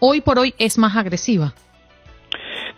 hoy 0.00 0.22
por 0.22 0.38
hoy 0.38 0.54
es 0.58 0.78
más 0.78 0.96
agresiva? 0.96 1.52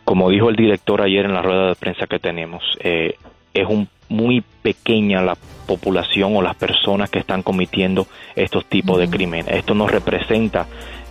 Como 0.05 0.31
dijo 0.31 0.51
el 0.51 0.57
director 0.57 1.01
ayer 1.01 1.25
en 1.25 1.33
la 1.33 1.43
rueda 1.43 1.69
de 1.69 1.77
prensa 1.77 2.09
que 2.09 2.19
tenemos, 2.19 2.65
eh, 2.81 3.15
es 3.55 3.69
un, 3.69 3.89
muy 4.09 4.43
pequeña 4.63 5.23
la 5.23 5.37
población 5.67 6.37
o 6.37 6.43
las 6.43 6.57
personas 6.57 7.09
que 7.09 7.21
están 7.21 7.45
cometiendo 7.45 8.09
estos 8.35 8.67
tipos 8.67 8.99
de 8.99 9.09
crímenes. 9.09 9.47
Esto 9.57 9.75
no 9.75 9.87
representa 9.87 10.67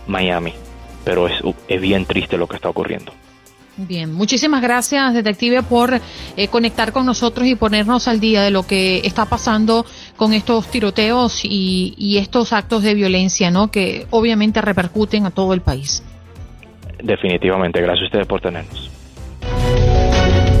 Miami, 0.06 0.52
pero 1.06 1.26
es, 1.26 1.40
es 1.68 1.80
bien 1.80 2.04
triste 2.04 2.36
lo 2.36 2.46
que 2.46 2.56
está 2.56 2.68
ocurriendo. 2.68 3.14
Bien, 3.76 4.12
muchísimas 4.12 4.62
gracias, 4.62 5.14
detective, 5.14 5.62
por 5.62 6.00
eh, 6.36 6.48
conectar 6.48 6.92
con 6.92 7.06
nosotros 7.06 7.46
y 7.46 7.56
ponernos 7.56 8.06
al 8.06 8.20
día 8.20 8.42
de 8.42 8.50
lo 8.50 8.64
que 8.66 9.00
está 9.04 9.24
pasando 9.24 9.84
con 10.16 10.32
estos 10.32 10.70
tiroteos 10.70 11.44
y, 11.44 11.94
y 11.98 12.18
estos 12.18 12.52
actos 12.52 12.82
de 12.84 12.94
violencia, 12.94 13.50
¿no? 13.50 13.70
Que 13.70 14.06
obviamente 14.10 14.60
repercuten 14.60 15.26
a 15.26 15.30
todo 15.30 15.54
el 15.54 15.60
país. 15.60 16.02
Definitivamente, 17.02 17.80
gracias 17.82 18.04
a 18.04 18.06
ustedes 18.06 18.26
por 18.26 18.40
tenernos. 18.40 18.90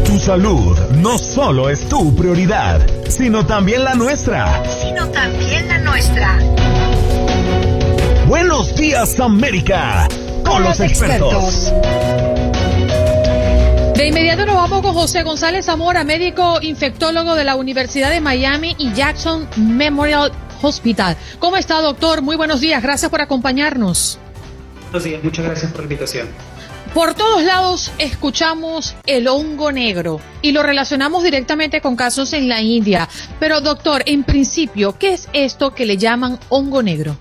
Tu 0.04 0.18
salud 0.18 0.78
no 0.96 1.16
solo 1.18 1.70
es 1.70 1.88
tu 1.88 2.14
prioridad, 2.14 2.86
sino 3.08 3.46
también 3.46 3.84
la 3.84 3.94
nuestra. 3.94 4.62
Sino 4.64 5.08
también 5.08 5.66
la 5.68 5.78
nuestra. 5.78 6.38
Buenos 8.28 8.76
días, 8.76 9.18
América, 9.20 10.06
con, 10.44 10.62
los, 10.62 10.80
expertos. 10.80 11.72
De 14.04 14.08
inmediato 14.08 14.44
nos 14.44 14.56
vamos 14.56 14.82
con 14.82 14.92
José 14.92 15.22
González 15.22 15.64
Zamora, 15.64 16.04
médico 16.04 16.58
infectólogo 16.60 17.34
de 17.36 17.42
la 17.42 17.56
Universidad 17.56 18.10
de 18.10 18.20
Miami 18.20 18.76
y 18.76 18.92
Jackson 18.92 19.48
Memorial 19.56 20.30
Hospital. 20.60 21.16
¿Cómo 21.38 21.56
está, 21.56 21.80
doctor? 21.80 22.20
Muy 22.20 22.36
buenos 22.36 22.60
días. 22.60 22.82
Gracias 22.82 23.10
por 23.10 23.22
acompañarnos. 23.22 24.18
Buenos 24.90 25.04
días. 25.04 25.24
Muchas 25.24 25.46
gracias 25.46 25.72
por 25.72 25.80
la 25.80 25.84
invitación. 25.84 26.28
Por 26.92 27.14
todos 27.14 27.44
lados 27.44 27.92
escuchamos 27.96 28.94
el 29.06 29.26
hongo 29.26 29.72
negro 29.72 30.20
y 30.42 30.52
lo 30.52 30.62
relacionamos 30.62 31.22
directamente 31.22 31.80
con 31.80 31.96
casos 31.96 32.34
en 32.34 32.46
la 32.46 32.60
India. 32.60 33.08
Pero 33.40 33.62
doctor, 33.62 34.02
en 34.04 34.22
principio, 34.24 34.98
¿qué 34.98 35.14
es 35.14 35.30
esto 35.32 35.74
que 35.74 35.86
le 35.86 35.96
llaman 35.96 36.38
hongo 36.50 36.82
negro? 36.82 37.16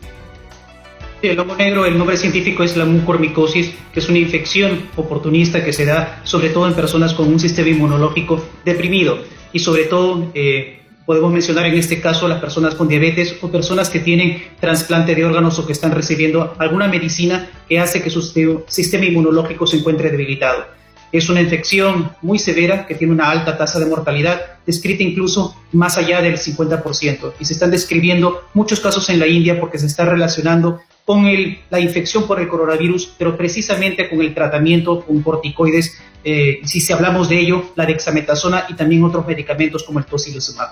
El 1.24 1.40
hongo 1.40 1.56
negro, 1.56 1.86
el 1.86 1.98
nombre 1.98 2.18
científico 2.18 2.64
es 2.64 2.76
la 2.76 2.84
mucormicosis, 2.84 3.74
que 3.94 4.02
es 4.02 4.10
una 4.10 4.18
infección 4.18 4.90
oportunista 4.98 5.64
que 5.64 5.72
se 5.72 5.86
da 5.86 6.20
sobre 6.26 6.50
todo 6.50 6.68
en 6.68 6.74
personas 6.74 7.14
con 7.14 7.30
un 7.30 7.40
sistema 7.40 7.70
inmunológico 7.70 8.44
deprimido 8.66 9.20
y 9.54 9.60
sobre 9.60 9.86
todo 9.86 10.32
eh, 10.34 10.82
podemos 11.06 11.32
mencionar 11.32 11.66
en 11.68 11.76
este 11.76 12.02
caso 12.02 12.26
a 12.26 12.30
las 12.30 12.42
personas 12.42 12.76
con 12.76 12.90
diabetes 12.90 13.38
o 13.40 13.50
personas 13.50 13.90
que 13.90 14.02
tienen 14.02 14.44
trasplante 14.60 15.16
de 15.16 15.24
órganos 15.24 15.58
o 15.60 15.66
que 15.66 15.72
están 15.72 15.94
recibiendo 15.94 16.56
alguna 16.60 16.90
medicina 16.90 17.50
que 17.70 17.80
hace 17.80 18.04
que 18.04 18.10
su 18.10 18.22
sistema 18.68 19.06
inmunológico 19.06 19.66
se 19.66 19.78
encuentre 19.78 20.12
debilitado. 20.12 20.66
Es 21.14 21.30
una 21.30 21.42
infección 21.42 22.12
muy 22.24 22.40
severa 22.40 22.88
que 22.88 22.96
tiene 22.96 23.14
una 23.14 23.30
alta 23.30 23.56
tasa 23.56 23.80
de 23.80 23.86
mortalidad, 23.86 24.58
descrita 24.66 25.04
incluso 25.04 25.56
más 25.72 25.96
allá 25.96 26.22
del 26.22 26.38
50%. 26.38 27.34
Y 27.40 27.46
se 27.46 27.54
están 27.54 27.70
describiendo 27.70 28.42
muchos 28.56 28.80
casos 28.80 29.08
en 29.10 29.20
la 29.20 29.28
India 29.28 29.60
porque 29.60 29.78
se 29.78 29.86
está 29.86 30.06
relacionando 30.06 30.82
con 31.06 31.28
el, 31.28 31.60
la 31.70 31.80
infección 31.80 32.26
por 32.26 32.42
el 32.42 32.48
coronavirus, 32.48 33.14
pero 33.16 33.38
precisamente 33.38 34.10
con 34.10 34.22
el 34.22 34.34
tratamiento 34.34 35.06
con 35.06 35.22
corticoides, 35.22 36.02
eh, 36.24 36.62
si 36.64 36.82
se 36.82 36.94
hablamos 36.94 37.30
de 37.30 37.40
ello, 37.40 37.64
la 37.76 37.86
dexametasona 37.86 38.66
y 38.70 38.74
también 38.74 39.04
otros 39.04 39.28
medicamentos 39.28 39.84
como 39.84 40.00
el 40.00 40.06
tocilizumab. 40.06 40.70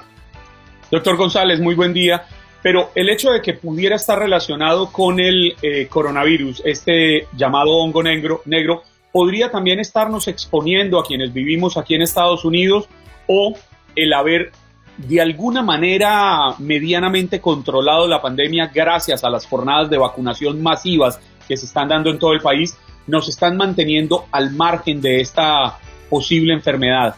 Doctor 0.89 1.17
González, 1.17 1.59
muy 1.59 1.75
buen 1.75 1.93
día. 1.93 2.25
Pero 2.63 2.91
el 2.95 3.09
hecho 3.09 3.31
de 3.31 3.41
que 3.41 3.53
pudiera 3.53 3.95
estar 3.95 4.19
relacionado 4.19 4.91
con 4.91 5.19
el 5.19 5.55
eh, 5.61 5.87
coronavirus, 5.87 6.61
este 6.65 7.27
llamado 7.35 7.71
hongo 7.71 8.03
negro, 8.03 8.41
negro, 8.45 8.83
podría 9.11 9.51
también 9.51 9.79
estarnos 9.79 10.27
exponiendo 10.27 10.99
a 10.99 11.05
quienes 11.05 11.33
vivimos 11.33 11.77
aquí 11.77 11.95
en 11.95 12.01
Estados 12.01 12.45
Unidos 12.45 12.87
o 13.27 13.55
el 13.95 14.13
haber 14.13 14.51
de 14.97 15.21
alguna 15.21 15.61
manera 15.61 16.55
medianamente 16.59 17.39
controlado 17.39 18.07
la 18.07 18.21
pandemia 18.21 18.71
gracias 18.73 19.23
a 19.23 19.29
las 19.29 19.45
jornadas 19.45 19.89
de 19.89 19.97
vacunación 19.97 20.61
masivas 20.61 21.19
que 21.47 21.57
se 21.57 21.65
están 21.65 21.87
dando 21.87 22.09
en 22.09 22.19
todo 22.19 22.33
el 22.33 22.41
país, 22.41 22.77
nos 23.07 23.27
están 23.27 23.57
manteniendo 23.57 24.25
al 24.31 24.51
margen 24.51 25.01
de 25.01 25.21
esta 25.21 25.79
posible 26.09 26.53
enfermedad. 26.53 27.15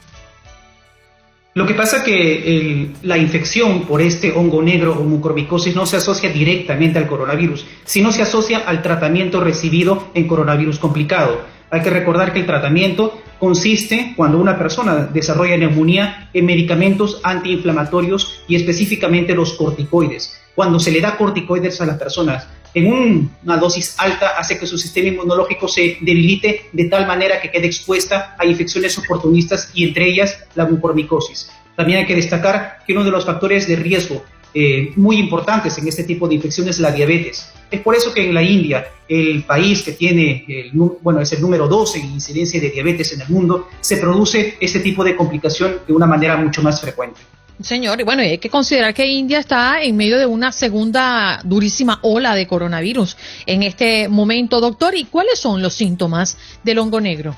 Lo 1.55 1.67
que 1.67 1.75
pasa 1.75 2.03
que 2.03 2.95
la 3.03 3.17
infección 3.17 3.81
por 3.81 4.01
este 4.01 4.31
hongo 4.31 4.63
negro 4.63 4.93
o 4.93 5.03
mucormicosis 5.03 5.75
no 5.75 5.85
se 5.85 5.97
asocia 5.97 6.31
directamente 6.31 6.97
al 6.97 7.05
coronavirus, 7.05 7.65
sino 7.83 8.11
se 8.11 8.23
asocia 8.23 8.63
al 8.65 8.81
tratamiento 8.81 9.39
recibido 9.39 10.07
en 10.15 10.27
coronavirus 10.27 10.79
complicado. 10.79 11.41
Hay 11.73 11.81
que 11.81 11.89
recordar 11.89 12.33
que 12.33 12.41
el 12.41 12.45
tratamiento 12.45 13.19
consiste, 13.39 14.13
cuando 14.15 14.37
una 14.37 14.59
persona 14.59 15.09
desarrolla 15.11 15.57
neumonía, 15.57 16.29
en 16.31 16.45
medicamentos 16.45 17.19
antiinflamatorios 17.23 18.43
y 18.47 18.55
específicamente 18.55 19.33
los 19.33 19.53
corticoides. 19.53 20.39
Cuando 20.53 20.79
se 20.79 20.91
le 20.91 21.01
da 21.01 21.17
corticoides 21.17 21.81
a 21.81 21.87
las 21.87 21.97
personas 21.97 22.47
en 22.75 23.31
una 23.43 23.57
dosis 23.57 23.95
alta 23.97 24.37
hace 24.37 24.59
que 24.59 24.67
su 24.67 24.77
sistema 24.77 25.07
inmunológico 25.07 25.67
se 25.67 25.97
debilite 25.99 26.69
de 26.73 26.85
tal 26.85 27.07
manera 27.07 27.41
que 27.41 27.49
quede 27.49 27.65
expuesta 27.65 28.35
a 28.37 28.45
infecciones 28.45 28.95
oportunistas 28.99 29.71
y 29.73 29.85
entre 29.85 30.07
ellas 30.07 30.45
la 30.53 30.67
mucormicosis. 30.67 31.49
También 31.75 32.01
hay 32.01 32.05
que 32.05 32.15
destacar 32.15 32.81
que 32.85 32.93
uno 32.93 33.03
de 33.03 33.09
los 33.09 33.25
factores 33.25 33.67
de 33.67 33.77
riesgo 33.77 34.23
eh, 34.53 34.91
muy 34.95 35.17
importantes 35.17 35.77
en 35.77 35.87
este 35.87 36.03
tipo 36.03 36.27
de 36.27 36.35
infecciones 36.35 36.75
es 36.75 36.81
la 36.81 36.91
diabetes. 36.91 37.51
Es 37.71 37.81
por 37.81 37.95
eso 37.95 38.13
que 38.13 38.27
en 38.27 38.33
la 38.33 38.43
India, 38.43 38.85
el 39.07 39.43
país 39.43 39.81
que 39.81 39.93
tiene, 39.93 40.45
el, 40.47 40.71
bueno, 41.01 41.21
es 41.21 41.31
el 41.33 41.41
número 41.41 41.67
12 41.67 41.99
en 41.99 42.05
incidencia 42.13 42.61
de 42.61 42.69
diabetes 42.69 43.13
en 43.13 43.21
el 43.21 43.29
mundo, 43.29 43.69
se 43.81 43.97
produce 43.97 44.57
este 44.59 44.79
tipo 44.79 45.03
de 45.03 45.15
complicación 45.15 45.79
de 45.87 45.93
una 45.93 46.05
manera 46.05 46.37
mucho 46.37 46.61
más 46.61 46.79
frecuente. 46.79 47.19
Señor, 47.61 48.01
y 48.01 48.03
bueno, 48.03 48.21
hay 48.23 48.39
que 48.39 48.49
considerar 48.49 48.93
que 48.93 49.07
India 49.07 49.39
está 49.39 49.81
en 49.81 49.95
medio 49.95 50.17
de 50.17 50.25
una 50.25 50.51
segunda 50.51 51.39
durísima 51.43 51.99
ola 52.01 52.35
de 52.35 52.47
coronavirus 52.47 53.15
en 53.45 53.63
este 53.63 54.07
momento, 54.07 54.59
doctor. 54.59 54.95
¿Y 54.95 55.05
cuáles 55.05 55.39
son 55.39 55.61
los 55.61 55.73
síntomas 55.73 56.37
del 56.63 56.79
hongo 56.79 56.99
negro? 56.99 57.35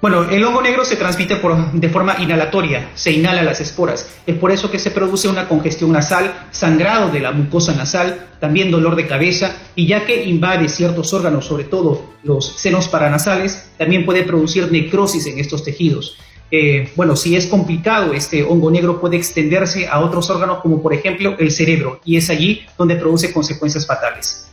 Bueno, 0.00 0.30
el 0.30 0.44
hongo 0.44 0.62
negro 0.62 0.84
se 0.84 0.94
transmite 0.94 1.34
por, 1.36 1.72
de 1.72 1.88
forma 1.88 2.14
inhalatoria, 2.20 2.90
se 2.94 3.10
inhala 3.10 3.42
las 3.42 3.60
esporas. 3.60 4.08
Es 4.28 4.36
por 4.36 4.52
eso 4.52 4.70
que 4.70 4.78
se 4.78 4.92
produce 4.92 5.26
una 5.26 5.48
congestión 5.48 5.90
nasal, 5.90 6.46
sangrado 6.52 7.10
de 7.10 7.18
la 7.18 7.32
mucosa 7.32 7.74
nasal, 7.74 8.28
también 8.38 8.70
dolor 8.70 8.94
de 8.94 9.08
cabeza, 9.08 9.56
y 9.74 9.88
ya 9.88 10.06
que 10.06 10.24
invade 10.24 10.68
ciertos 10.68 11.12
órganos, 11.12 11.46
sobre 11.46 11.64
todo 11.64 12.04
los 12.22 12.46
senos 12.46 12.86
paranasales, 12.86 13.72
también 13.76 14.06
puede 14.06 14.22
producir 14.22 14.70
necrosis 14.70 15.26
en 15.26 15.40
estos 15.40 15.64
tejidos. 15.64 16.16
Eh, 16.52 16.92
bueno, 16.94 17.16
si 17.16 17.34
es 17.34 17.48
complicado, 17.48 18.14
este 18.14 18.44
hongo 18.44 18.70
negro 18.70 19.00
puede 19.00 19.16
extenderse 19.16 19.88
a 19.88 19.98
otros 19.98 20.30
órganos 20.30 20.60
como 20.60 20.80
por 20.80 20.94
ejemplo 20.94 21.34
el 21.38 21.50
cerebro 21.50 22.00
y 22.04 22.16
es 22.16 22.30
allí 22.30 22.64
donde 22.78 22.96
produce 22.96 23.32
consecuencias 23.32 23.86
fatales. 23.86 24.47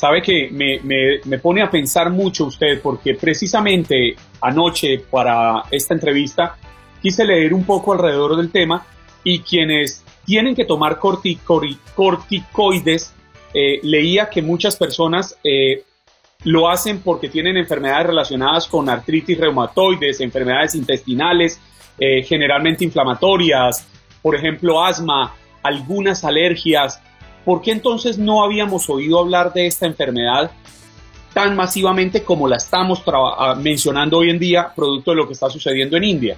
Sabe 0.00 0.22
que 0.22 0.48
me, 0.50 0.80
me 1.26 1.38
pone 1.38 1.60
a 1.60 1.70
pensar 1.70 2.08
mucho 2.08 2.46
usted 2.46 2.80
porque 2.80 3.16
precisamente 3.16 4.16
anoche 4.40 5.00
para 5.10 5.64
esta 5.70 5.92
entrevista 5.92 6.56
quise 7.02 7.22
leer 7.22 7.52
un 7.52 7.64
poco 7.64 7.92
alrededor 7.92 8.38
del 8.38 8.50
tema 8.50 8.86
y 9.22 9.40
quienes 9.40 10.02
tienen 10.24 10.54
que 10.54 10.64
tomar 10.64 10.98
corticoides, 10.98 13.12
eh, 13.52 13.80
leía 13.82 14.30
que 14.30 14.40
muchas 14.40 14.76
personas 14.76 15.36
eh, 15.44 15.84
lo 16.44 16.70
hacen 16.70 17.00
porque 17.00 17.28
tienen 17.28 17.58
enfermedades 17.58 18.06
relacionadas 18.06 18.68
con 18.68 18.88
artritis 18.88 19.38
reumatoides, 19.38 20.22
enfermedades 20.22 20.76
intestinales, 20.76 21.60
eh, 21.98 22.22
generalmente 22.22 22.84
inflamatorias, 22.84 23.86
por 24.22 24.34
ejemplo, 24.34 24.82
asma, 24.82 25.34
algunas 25.62 26.24
alergias. 26.24 27.02
¿Por 27.44 27.62
qué 27.62 27.72
entonces 27.72 28.18
no 28.18 28.42
habíamos 28.42 28.88
oído 28.90 29.18
hablar 29.18 29.52
de 29.52 29.66
esta 29.66 29.86
enfermedad 29.86 30.50
tan 31.32 31.56
masivamente 31.56 32.22
como 32.22 32.48
la 32.48 32.56
estamos 32.56 33.02
ah, 33.06 33.56
mencionando 33.60 34.18
hoy 34.18 34.30
en 34.30 34.38
día, 34.38 34.72
producto 34.74 35.12
de 35.12 35.16
lo 35.16 35.26
que 35.26 35.34
está 35.34 35.48
sucediendo 35.48 35.96
en 35.96 36.04
India? 36.04 36.36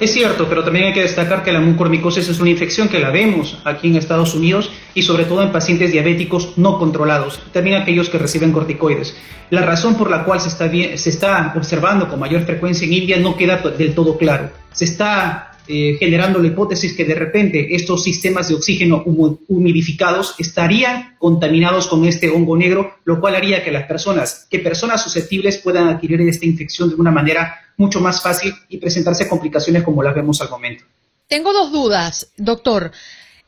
Es 0.00 0.14
cierto, 0.14 0.46
pero 0.48 0.64
también 0.64 0.86
hay 0.86 0.92
que 0.94 1.02
destacar 1.02 1.42
que 1.42 1.52
la 1.52 1.60
mucormicosis 1.60 2.26
es 2.26 2.40
una 2.40 2.48
infección 2.48 2.88
que 2.88 3.00
la 3.00 3.10
vemos 3.10 3.58
aquí 3.64 3.88
en 3.88 3.96
Estados 3.96 4.34
Unidos 4.34 4.70
y 4.94 5.02
sobre 5.02 5.26
todo 5.26 5.42
en 5.42 5.52
pacientes 5.52 5.92
diabéticos 5.92 6.56
no 6.56 6.78
controlados, 6.78 7.38
también 7.52 7.76
aquellos 7.82 8.08
que 8.08 8.16
reciben 8.16 8.50
corticoides. 8.50 9.14
La 9.50 9.60
razón 9.60 9.96
por 9.96 10.10
la 10.10 10.24
cual 10.24 10.40
se 10.40 10.48
está, 10.48 10.70
se 10.70 11.10
está 11.10 11.52
observando 11.54 12.08
con 12.08 12.18
mayor 12.18 12.44
frecuencia 12.44 12.86
en 12.86 12.94
India 12.94 13.18
no 13.18 13.36
queda 13.36 13.58
del 13.58 13.94
todo 13.94 14.16
claro. 14.16 14.50
Se 14.72 14.86
está 14.86 15.49
eh, 15.72 15.96
generando 16.00 16.40
la 16.40 16.48
hipótesis 16.48 16.96
que 16.96 17.04
de 17.04 17.14
repente 17.14 17.76
estos 17.76 18.02
sistemas 18.02 18.48
de 18.48 18.56
oxígeno 18.56 19.04
humidificados 19.04 20.34
estarían 20.36 21.14
contaminados 21.16 21.86
con 21.86 22.04
este 22.04 22.28
hongo 22.28 22.56
negro, 22.56 22.96
lo 23.04 23.20
cual 23.20 23.36
haría 23.36 23.62
que 23.62 23.70
las 23.70 23.86
personas, 23.86 24.48
que 24.50 24.58
personas 24.58 25.00
susceptibles 25.00 25.58
puedan 25.58 25.86
adquirir 25.86 26.20
esta 26.22 26.44
infección 26.44 26.88
de 26.88 26.96
una 26.96 27.12
manera 27.12 27.54
mucho 27.76 28.00
más 28.00 28.20
fácil 28.20 28.52
y 28.68 28.78
presentarse 28.78 29.28
complicaciones 29.28 29.84
como 29.84 30.02
las 30.02 30.12
vemos 30.12 30.40
al 30.40 30.50
momento. 30.50 30.82
Tengo 31.28 31.52
dos 31.52 31.70
dudas, 31.70 32.32
doctor. 32.36 32.90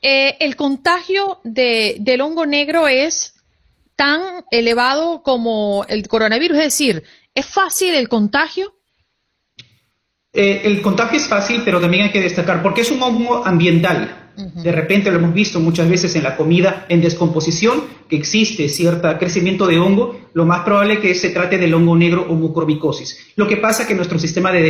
Eh, 0.00 0.36
¿El 0.38 0.54
contagio 0.54 1.40
del 1.42 2.20
hongo 2.20 2.46
negro 2.46 2.86
es 2.86 3.34
tan 3.96 4.44
elevado 4.52 5.24
como 5.24 5.84
el 5.88 6.06
coronavirus? 6.06 6.58
Es 6.58 6.64
decir, 6.64 7.02
¿es 7.34 7.46
fácil 7.46 7.96
el 7.96 8.08
contagio? 8.08 8.76
Eh, 10.34 10.62
el 10.64 10.80
contagio 10.80 11.18
es 11.18 11.26
fácil, 11.26 11.60
pero 11.62 11.78
también 11.78 12.04
hay 12.04 12.10
que 12.10 12.20
destacar, 12.20 12.62
porque 12.62 12.80
es 12.80 12.90
un 12.90 13.02
hongo 13.02 13.44
ambiental. 13.44 14.18
De 14.34 14.72
repente 14.72 15.10
lo 15.10 15.18
hemos 15.18 15.34
visto 15.34 15.60
muchas 15.60 15.90
veces 15.90 16.16
en 16.16 16.22
la 16.22 16.38
comida 16.38 16.86
en 16.88 17.02
descomposición, 17.02 17.82
que 18.08 18.16
existe 18.16 18.70
cierto 18.70 19.06
crecimiento 19.18 19.66
de 19.66 19.78
hongo, 19.78 20.18
lo 20.32 20.46
más 20.46 20.64
probable 20.64 20.94
es 20.94 21.00
que 21.00 21.14
se 21.14 21.28
trate 21.28 21.58
del 21.58 21.74
hongo 21.74 21.94
negro 21.96 22.26
o 22.30 22.34
mucormicosis. 22.34 23.32
Lo 23.36 23.46
que 23.46 23.58
pasa 23.58 23.82
es 23.82 23.88
que 23.88 23.94
nuestro 23.94 24.18
sistema 24.18 24.50
de 24.50 24.62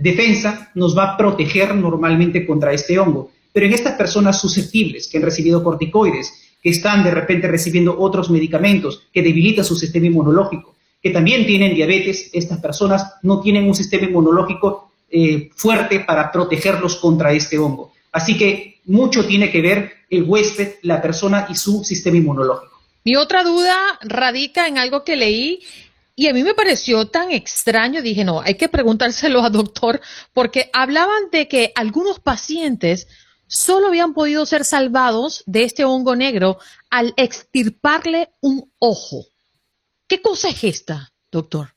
defensa 0.00 0.70
nos 0.74 0.96
va 0.96 1.04
a 1.04 1.16
proteger 1.16 1.74
normalmente 1.74 2.44
contra 2.44 2.74
este 2.74 2.98
hongo. 2.98 3.30
Pero 3.54 3.64
en 3.64 3.72
estas 3.72 3.94
personas 3.94 4.38
susceptibles 4.38 5.08
que 5.08 5.16
han 5.16 5.24
recibido 5.24 5.64
corticoides, 5.64 6.58
que 6.62 6.68
están 6.68 7.02
de 7.02 7.10
repente 7.10 7.48
recibiendo 7.48 7.98
otros 7.98 8.28
medicamentos 8.28 9.04
que 9.14 9.22
debilitan 9.22 9.64
su 9.64 9.76
sistema 9.76 10.08
inmunológico, 10.08 10.74
que 11.02 11.10
también 11.10 11.46
tienen 11.46 11.74
diabetes, 11.74 12.28
estas 12.34 12.58
personas 12.58 13.14
no 13.22 13.40
tienen 13.40 13.66
un 13.66 13.74
sistema 13.74 14.06
inmunológico 14.06 14.85
eh, 15.08 15.50
fuerte 15.54 16.00
para 16.00 16.32
protegerlos 16.32 16.96
contra 16.96 17.32
este 17.32 17.58
hongo. 17.58 17.92
Así 18.12 18.36
que 18.36 18.80
mucho 18.86 19.26
tiene 19.26 19.50
que 19.50 19.60
ver 19.60 19.92
el 20.10 20.24
huésped, 20.24 20.76
la 20.82 21.02
persona 21.02 21.46
y 21.48 21.54
su 21.54 21.84
sistema 21.84 22.16
inmunológico. 22.16 22.80
Mi 23.04 23.14
otra 23.16 23.44
duda 23.44 23.76
radica 24.02 24.66
en 24.66 24.78
algo 24.78 25.04
que 25.04 25.16
leí 25.16 25.62
y 26.16 26.28
a 26.28 26.32
mí 26.32 26.42
me 26.42 26.54
pareció 26.54 27.08
tan 27.08 27.30
extraño, 27.30 28.00
dije, 28.00 28.24
no, 28.24 28.40
hay 28.40 28.54
que 28.54 28.70
preguntárselo 28.70 29.44
al 29.44 29.52
doctor, 29.52 30.00
porque 30.32 30.70
hablaban 30.72 31.30
de 31.30 31.46
que 31.46 31.72
algunos 31.74 32.20
pacientes 32.20 33.06
solo 33.46 33.88
habían 33.88 34.14
podido 34.14 34.46
ser 34.46 34.64
salvados 34.64 35.44
de 35.46 35.64
este 35.64 35.84
hongo 35.84 36.16
negro 36.16 36.58
al 36.90 37.12
extirparle 37.16 38.30
un 38.40 38.72
ojo. 38.78 39.26
¿Qué 40.08 40.22
cosa 40.22 40.48
es 40.48 40.64
esta, 40.64 41.12
doctor? 41.30 41.75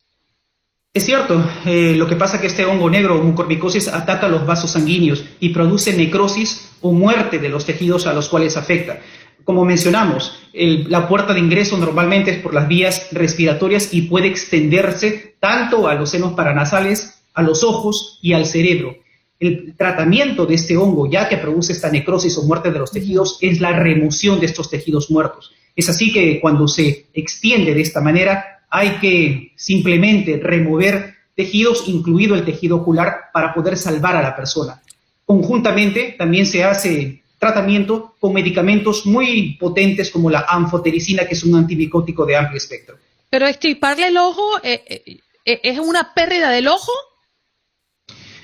Es 0.91 1.05
cierto, 1.05 1.47
eh, 1.67 1.93
lo 1.95 2.07
que 2.07 2.15
pasa 2.15 2.37
es 2.37 2.41
que 2.41 2.47
este 2.47 2.65
hongo 2.65 2.89
negro 2.89 3.21
mucormicosis 3.21 3.89
ataca 3.89 4.27
los 4.27 4.47
vasos 4.47 4.71
sanguíneos 4.71 5.23
y 5.39 5.49
produce 5.49 5.95
necrosis 5.95 6.71
o 6.81 6.91
muerte 6.91 7.37
de 7.37 7.49
los 7.49 7.63
tejidos 7.63 8.07
a 8.07 8.13
los 8.13 8.27
cuales 8.27 8.57
afecta. 8.57 8.99
Como 9.43 9.65
mencionamos, 9.65 10.39
la 10.51 11.07
puerta 11.07 11.33
de 11.33 11.41
ingreso 11.41 11.77
normalmente 11.77 12.31
es 12.31 12.37
por 12.37 12.55
las 12.55 12.67
vías 12.67 13.09
respiratorias 13.11 13.93
y 13.93 14.03
puede 14.03 14.29
extenderse 14.29 15.35
tanto 15.39 15.87
a 15.87 15.93
los 15.93 16.09
senos 16.09 16.33
paranasales, 16.33 17.21
a 17.35 17.43
los 17.43 17.63
ojos 17.63 18.17
y 18.23 18.33
al 18.33 18.47
cerebro. 18.47 18.95
El 19.39 19.75
tratamiento 19.77 20.47
de 20.47 20.55
este 20.55 20.75
hongo, 20.75 21.07
ya 21.07 21.29
que 21.29 21.37
produce 21.37 21.71
esta 21.71 21.91
necrosis 21.91 22.35
o 22.39 22.43
muerte 22.45 22.71
de 22.71 22.79
los 22.79 22.91
tejidos, 22.91 23.37
es 23.41 23.61
la 23.61 23.73
remoción 23.73 24.39
de 24.39 24.47
estos 24.47 24.71
tejidos 24.71 25.11
muertos. 25.11 25.51
Es 25.75 25.87
así 25.87 26.11
que 26.11 26.39
cuando 26.41 26.67
se 26.67 27.05
extiende 27.13 27.75
de 27.75 27.81
esta 27.81 28.01
manera, 28.01 28.58
hay 28.69 28.97
que 28.99 29.53
simplemente 29.55 30.39
remover 30.41 31.15
tejidos, 31.35 31.87
incluido 31.87 32.35
el 32.35 32.45
tejido 32.45 32.77
ocular, 32.77 33.29
para 33.33 33.53
poder 33.53 33.77
salvar 33.77 34.15
a 34.15 34.21
la 34.21 34.35
persona. 34.35 34.81
Conjuntamente 35.25 36.15
también 36.17 36.45
se 36.45 36.63
hace 36.63 37.23
tratamiento 37.37 38.15
con 38.19 38.33
medicamentos 38.33 39.05
muy 39.05 39.55
potentes 39.57 40.11
como 40.11 40.29
la 40.29 40.45
anfotericina, 40.47 41.25
que 41.25 41.35
es 41.35 41.43
un 41.43 41.55
antimicótico 41.55 42.25
de 42.25 42.35
amplio 42.35 42.57
espectro. 42.57 42.97
Pero 43.29 43.47
extirparle 43.47 44.07
el 44.07 44.17
ojo, 44.17 44.57
eh, 44.63 44.83
eh, 44.87 45.19
eh, 45.45 45.59
¿es 45.63 45.79
una 45.79 46.13
pérdida 46.13 46.49
del 46.49 46.67
ojo? 46.67 46.91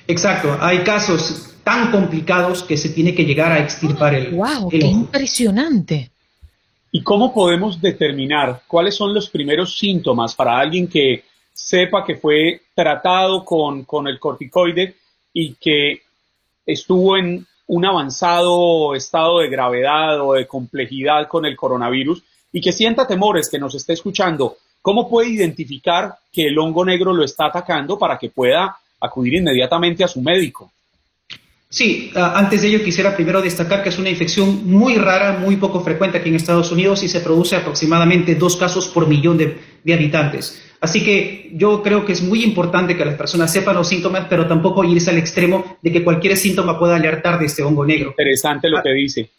Exacto, 0.08 0.56
hay 0.60 0.78
casos 0.78 1.54
tan 1.64 1.90
complicados 1.90 2.62
que 2.62 2.76
se 2.76 2.90
tiene 2.90 3.14
que 3.14 3.24
llegar 3.24 3.50
a 3.50 3.58
extirpar 3.58 4.14
el, 4.14 4.30
wow, 4.30 4.68
qué 4.70 4.78
impresionante. 4.78 6.12
¿Y 6.96 7.02
cómo 7.02 7.30
podemos 7.30 7.78
determinar 7.78 8.62
cuáles 8.66 8.94
son 8.96 9.12
los 9.12 9.28
primeros 9.28 9.76
síntomas 9.76 10.34
para 10.34 10.58
alguien 10.58 10.88
que 10.88 11.24
sepa 11.52 12.02
que 12.02 12.16
fue 12.16 12.62
tratado 12.74 13.44
con, 13.44 13.84
con 13.84 14.08
el 14.08 14.18
corticoide 14.18 14.96
y 15.30 15.52
que 15.56 16.00
estuvo 16.64 17.18
en 17.18 17.46
un 17.66 17.84
avanzado 17.84 18.94
estado 18.94 19.40
de 19.40 19.50
gravedad 19.50 20.22
o 20.22 20.32
de 20.32 20.46
complejidad 20.46 21.28
con 21.28 21.44
el 21.44 21.54
coronavirus 21.54 22.22
y 22.50 22.62
que 22.62 22.72
sienta 22.72 23.06
temores, 23.06 23.50
que 23.50 23.58
nos 23.58 23.74
esté 23.74 23.92
escuchando? 23.92 24.56
¿Cómo 24.80 25.06
puede 25.06 25.28
identificar 25.28 26.14
que 26.32 26.46
el 26.46 26.58
hongo 26.58 26.82
negro 26.82 27.12
lo 27.12 27.24
está 27.24 27.48
atacando 27.48 27.98
para 27.98 28.16
que 28.16 28.30
pueda 28.30 28.74
acudir 28.98 29.34
inmediatamente 29.34 30.02
a 30.02 30.08
su 30.08 30.22
médico? 30.22 30.72
Sí, 31.68 32.12
ah, 32.14 32.34
antes 32.36 32.62
de 32.62 32.68
ello 32.68 32.84
quisiera 32.84 33.14
primero 33.14 33.42
destacar 33.42 33.82
que 33.82 33.88
es 33.88 33.98
una 33.98 34.08
infección 34.08 34.66
muy 34.66 34.96
rara, 34.96 35.38
muy 35.38 35.56
poco 35.56 35.80
frecuente 35.80 36.18
aquí 36.18 36.28
en 36.28 36.36
Estados 36.36 36.70
Unidos 36.70 37.02
y 37.02 37.08
se 37.08 37.20
produce 37.20 37.56
aproximadamente 37.56 38.34
dos 38.36 38.56
casos 38.56 38.88
por 38.88 39.08
millón 39.08 39.36
de, 39.36 39.58
habitantes. 39.92 40.62
Así 40.80 41.02
que 41.02 41.50
yo 41.54 41.82
creo 41.82 42.04
que 42.04 42.12
es 42.12 42.22
muy 42.22 42.44
importante 42.44 42.96
que 42.96 43.04
las 43.04 43.14
personas 43.14 43.52
sepan 43.52 43.76
los 43.76 43.88
síntomas, 43.88 44.26
pero 44.28 44.46
tampoco 44.46 44.84
irse 44.84 45.10
al 45.10 45.18
extremo 45.18 45.78
de 45.82 45.92
que 45.92 46.04
cualquier 46.04 46.36
síntoma 46.36 46.78
pueda 46.78 46.96
alertar 46.96 47.38
de 47.38 47.46
este 47.46 47.62
hongo 47.62 47.84
negro. 47.84 48.10
Interesante 48.10 48.68
lo 48.68 48.78
ah. 48.78 48.82
que 48.82 48.92
dice 48.92 49.30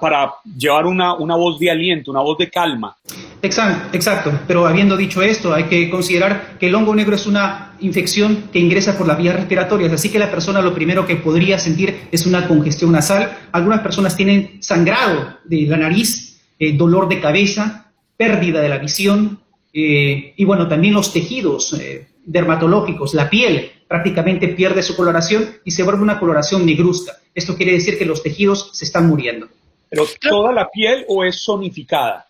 para 0.00 0.34
llevar 0.56 0.86
una, 0.86 1.14
voz 1.14 1.58
de 1.58 1.70
aliento, 1.70 2.10
una 2.10 2.20
voz 2.20 2.38
de 2.38 2.50
calma. 2.50 2.96
Exacto, 3.42 4.32
pero 4.46 4.66
habiendo 4.66 4.96
dicho 4.96 5.22
esto, 5.22 5.54
hay 5.54 5.64
que 5.64 5.88
considerar 5.88 6.56
que 6.58 6.68
el 6.68 6.74
hongo 6.74 6.94
negro 6.94 7.14
es 7.14 7.26
una 7.26 7.74
infección 7.80 8.44
que 8.52 8.58
ingresa 8.58 8.96
por 8.96 9.06
las 9.06 9.18
vías 9.18 9.36
respiratorias, 9.36 9.92
así 9.92 10.10
que 10.10 10.18
la 10.18 10.30
persona 10.30 10.60
lo 10.60 10.74
primero 10.74 11.06
que 11.06 11.16
podría 11.16 11.58
sentir 11.58 12.08
es 12.10 12.26
una 12.26 12.48
congestión 12.48 12.92
nasal. 12.92 13.36
Algunas 13.52 13.80
personas 13.80 14.16
tienen 14.16 14.62
sangrado 14.62 15.38
de 15.44 15.62
la 15.62 15.76
nariz, 15.76 16.40
eh, 16.58 16.76
dolor 16.76 17.08
de 17.08 17.20
cabeza, 17.20 17.92
pérdida 18.16 18.60
de 18.60 18.68
la 18.68 18.78
visión 18.78 19.40
eh, 19.78 20.32
y 20.36 20.44
bueno, 20.46 20.68
también 20.68 20.94
los 20.94 21.12
tejidos 21.12 21.74
eh, 21.74 22.08
dermatológicos, 22.24 23.12
la 23.12 23.28
piel 23.28 23.72
prácticamente 23.86 24.48
pierde 24.48 24.82
su 24.82 24.96
coloración 24.96 25.46
y 25.64 25.70
se 25.70 25.82
vuelve 25.82 26.02
una 26.02 26.18
coloración 26.18 26.64
negruzca. 26.64 27.12
Esto 27.34 27.56
quiere 27.56 27.72
decir 27.72 27.98
que 27.98 28.06
los 28.06 28.22
tejidos 28.22 28.70
se 28.72 28.86
están 28.86 29.06
muriendo. 29.06 29.48
¿Pero 29.90 30.04
toda 30.30 30.52
la 30.52 30.68
piel 30.70 31.04
o 31.08 31.24
es 31.24 31.44
zonificada? 31.44 32.26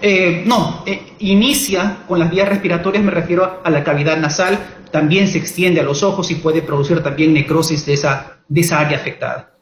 Eh, 0.00 0.42
no, 0.46 0.82
eh, 0.86 1.14
inicia 1.18 2.04
con 2.06 2.18
las 2.18 2.30
vías 2.30 2.48
respiratorias, 2.48 3.02
me 3.02 3.10
refiero 3.10 3.60
a 3.64 3.70
la 3.70 3.82
cavidad 3.82 4.16
nasal, 4.16 4.58
también 4.90 5.28
se 5.28 5.38
extiende 5.38 5.80
a 5.80 5.84
los 5.84 6.02
ojos 6.02 6.30
y 6.30 6.36
puede 6.36 6.62
producir 6.62 7.02
también 7.02 7.32
necrosis 7.32 7.84
de 7.84 7.94
esa, 7.94 8.38
de 8.48 8.60
esa 8.60 8.80
área 8.80 8.98
afectada. 8.98 9.54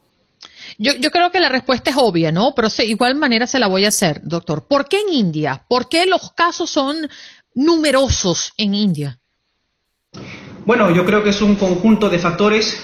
Yo, 0.77 0.93
yo, 0.93 1.09
creo 1.09 1.31
que 1.31 1.39
la 1.39 1.49
respuesta 1.49 1.89
es 1.89 1.97
obvia, 1.97 2.31
¿no? 2.31 2.53
Pero 2.55 2.69
de 2.69 2.85
igual 2.85 3.15
manera 3.15 3.47
se 3.47 3.57
la 3.57 3.67
voy 3.67 3.85
a 3.85 3.87
hacer, 3.87 4.21
doctor. 4.23 4.67
¿Por 4.67 4.87
qué 4.87 4.99
en 4.99 5.13
India? 5.13 5.65
¿Por 5.67 5.89
qué 5.89 6.05
los 6.05 6.31
casos 6.33 6.69
son 6.69 7.09
numerosos 7.55 8.53
en 8.57 8.75
India? 8.75 9.19
Bueno, 10.65 10.93
yo 10.93 11.05
creo 11.05 11.23
que 11.23 11.31
es 11.31 11.41
un 11.41 11.55
conjunto 11.55 12.09
de 12.09 12.19
factores 12.19 12.77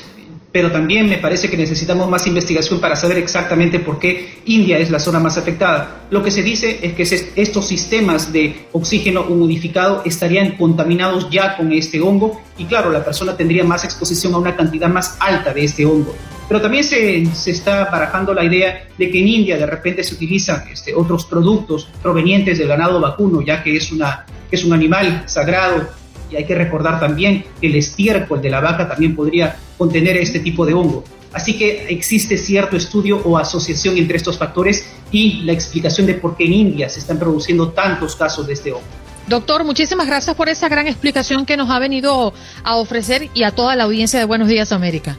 pero 0.53 0.71
también 0.71 1.09
me 1.09 1.17
parece 1.17 1.49
que 1.49 1.57
necesitamos 1.57 2.07
más 2.07 2.27
investigación 2.27 2.79
para 2.79 2.95
saber 2.95 3.17
exactamente 3.17 3.79
por 3.79 3.97
qué 3.97 4.35
India 4.45 4.77
es 4.77 4.91
la 4.91 4.99
zona 4.99 5.19
más 5.19 5.35
afectada. 5.35 6.03
Lo 6.11 6.21
que 6.21 6.29
se 6.29 6.43
dice 6.43 6.79
es 6.83 6.93
que 6.93 7.41
estos 7.41 7.67
sistemas 7.67 8.31
de 8.31 8.67
oxígeno 8.71 9.23
humidificado 9.23 10.03
estarían 10.05 10.55
contaminados 10.55 11.27
ya 11.31 11.57
con 11.57 11.73
este 11.73 11.99
hongo 11.99 12.39
y 12.55 12.65
claro, 12.65 12.91
la 12.91 13.03
persona 13.03 13.35
tendría 13.35 13.63
más 13.63 13.83
exposición 13.83 14.35
a 14.35 14.37
una 14.37 14.55
cantidad 14.55 14.89
más 14.89 15.17
alta 15.19 15.55
de 15.55 15.63
este 15.63 15.87
hongo. 15.87 16.13
Pero 16.47 16.61
también 16.61 16.83
se, 16.83 17.23
está 17.49 17.85
barajando 17.85 18.31
la 18.31 18.43
idea 18.43 18.89
de 18.95 19.09
que 19.09 19.21
en 19.21 19.27
India 19.27 19.57
de 19.57 19.65
repente 19.65 20.03
se 20.03 20.13
utilizan 20.13 20.65
este, 20.71 20.93
otros 20.93 21.25
productos 21.25 21.87
provenientes 22.03 22.59
del 22.59 22.67
ganado 22.67 23.01
vacuno, 23.01 23.41
ya 23.41 23.63
que 23.63 23.75
es, 23.75 23.91
una, 23.91 24.27
es 24.51 24.63
un 24.63 24.73
animal 24.73 25.23
sagrado 25.25 26.02
y 26.31 26.36
hay 26.36 26.45
que 26.45 26.55
recordar 26.55 26.99
también 26.99 27.45
que 27.59 27.67
el 27.67 27.75
estiércol 27.75 28.41
de 28.41 28.49
la 28.49 28.59
vaca 28.59 28.88
también 28.88 29.15
podría 29.15 29.55
contener 29.77 30.17
este 30.17 30.39
tipo 30.39 30.65
de 30.65 30.73
hongo. 30.73 31.03
Así 31.33 31.57
que 31.57 31.88
existe 31.89 32.38
cierto 32.38 32.77
estudio 32.77 33.17
o 33.23 33.38
asociación 33.38 33.97
entre 33.97 34.17
estos 34.17 34.38
factores 34.38 34.86
y 35.12 35.41
la 35.43 35.53
explicación 35.53 36.05
de 36.07 36.13
por 36.13 36.38
qué 36.38 36.45
en 36.45 36.53
India 36.53 36.89
se 36.89 36.99
están 36.99 37.17
produciendo 37.17 37.69
tantos 37.69 38.15
casos 38.15 38.45
de 38.45 38.53
este 38.53 38.71
hongo. 38.71 38.86
Doctor, 39.27 39.63
muchísimas 39.63 40.05
gracias 40.05 40.36
por 40.36 40.49
esa 40.49 40.67
gran 40.67 40.88
explicación 40.88 41.45
que 41.45 41.57
nos 41.57 41.69
ha 41.69 41.79
venido 41.79 42.33
a 42.63 42.75
ofrecer 42.75 43.29
y 43.33 43.43
a 43.43 43.51
toda 43.51 43.75
la 43.75 43.86
audiencia 43.86 44.19
de 44.19 44.25
Buenos 44.25 44.47
Días 44.47 44.71
América. 44.71 45.17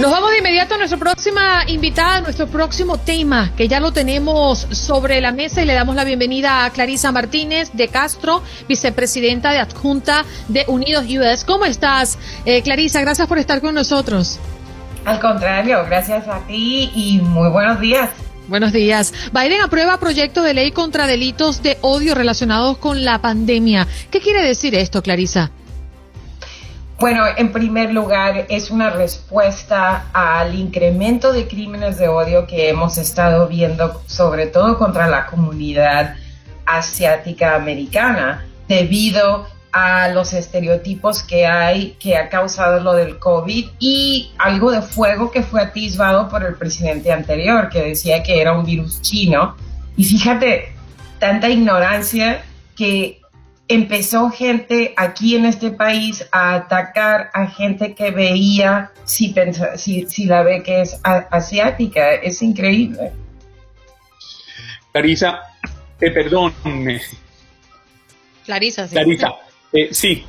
Nos 0.00 0.12
vamos 0.12 0.30
de 0.30 0.38
inmediato 0.38 0.74
a 0.74 0.78
nuestra 0.78 0.96
próxima 0.96 1.64
invitada, 1.66 2.20
nuestro 2.20 2.46
próximo 2.46 2.98
tema, 2.98 3.50
que 3.56 3.66
ya 3.66 3.80
lo 3.80 3.90
tenemos 3.90 4.60
sobre 4.70 5.20
la 5.20 5.32
mesa 5.32 5.60
y 5.60 5.66
le 5.66 5.74
damos 5.74 5.96
la 5.96 6.04
bienvenida 6.04 6.64
a 6.64 6.70
Clarisa 6.70 7.10
Martínez 7.10 7.72
de 7.72 7.88
Castro, 7.88 8.44
vicepresidenta 8.68 9.50
de 9.50 9.58
adjunta 9.58 10.24
de 10.46 10.64
Unidos 10.68 11.04
US. 11.06 11.42
¿Cómo 11.42 11.64
estás, 11.64 12.16
eh, 12.44 12.62
Clarisa? 12.62 13.00
Gracias 13.00 13.26
por 13.26 13.38
estar 13.38 13.60
con 13.60 13.74
nosotros. 13.74 14.38
Al 15.04 15.18
contrario, 15.18 15.84
gracias 15.86 16.28
a 16.28 16.46
ti 16.46 16.92
y 16.94 17.18
muy 17.20 17.48
buenos 17.48 17.80
días. 17.80 18.08
Buenos 18.46 18.72
días. 18.72 19.12
Biden 19.32 19.62
aprueba 19.62 19.98
proyecto 19.98 20.44
de 20.44 20.54
ley 20.54 20.70
contra 20.70 21.08
delitos 21.08 21.60
de 21.64 21.76
odio 21.80 22.14
relacionados 22.14 22.78
con 22.78 23.04
la 23.04 23.20
pandemia. 23.20 23.88
¿Qué 24.12 24.20
quiere 24.20 24.42
decir 24.42 24.76
esto, 24.76 25.02
Clarisa? 25.02 25.50
Bueno, 26.98 27.22
en 27.36 27.52
primer 27.52 27.92
lugar, 27.92 28.46
es 28.48 28.72
una 28.72 28.90
respuesta 28.90 30.06
al 30.12 30.56
incremento 30.56 31.32
de 31.32 31.46
crímenes 31.46 31.96
de 31.96 32.08
odio 32.08 32.48
que 32.48 32.68
hemos 32.68 32.98
estado 32.98 33.46
viendo, 33.46 34.02
sobre 34.06 34.48
todo 34.48 34.76
contra 34.78 35.06
la 35.06 35.26
comunidad 35.26 36.16
asiática 36.66 37.54
americana, 37.54 38.44
debido 38.66 39.46
a 39.70 40.08
los 40.08 40.32
estereotipos 40.32 41.22
que 41.22 41.46
hay 41.46 41.92
que 42.00 42.16
ha 42.16 42.28
causado 42.28 42.80
lo 42.80 42.94
del 42.94 43.20
COVID 43.20 43.68
y 43.78 44.32
algo 44.36 44.72
de 44.72 44.82
fuego 44.82 45.30
que 45.30 45.44
fue 45.44 45.62
atisbado 45.62 46.28
por 46.28 46.42
el 46.42 46.56
presidente 46.56 47.12
anterior, 47.12 47.68
que 47.68 47.80
decía 47.80 48.24
que 48.24 48.40
era 48.40 48.58
un 48.58 48.64
virus 48.64 49.00
chino. 49.02 49.56
Y 49.96 50.02
fíjate, 50.02 50.72
tanta 51.20 51.48
ignorancia 51.48 52.42
que 52.76 53.20
empezó 53.68 54.30
gente 54.30 54.94
aquí 54.96 55.36
en 55.36 55.44
este 55.44 55.70
país 55.70 56.26
a 56.32 56.54
atacar 56.54 57.30
a 57.34 57.46
gente 57.46 57.94
que 57.94 58.10
veía 58.10 58.90
si, 59.04 59.34
si, 59.76 60.24
la 60.24 60.42
ve 60.42 60.62
que 60.62 60.80
es 60.80 60.98
asiática. 61.04 62.14
Es 62.14 62.42
increíble. 62.42 63.12
Clarisa, 64.92 65.40
eh, 66.00 66.10
perdón. 66.10 66.54
Clarisa, 68.46 68.88
sí. 68.88 68.94
Clarisa, 68.94 69.34
eh, 69.72 69.88
sí, 69.92 70.24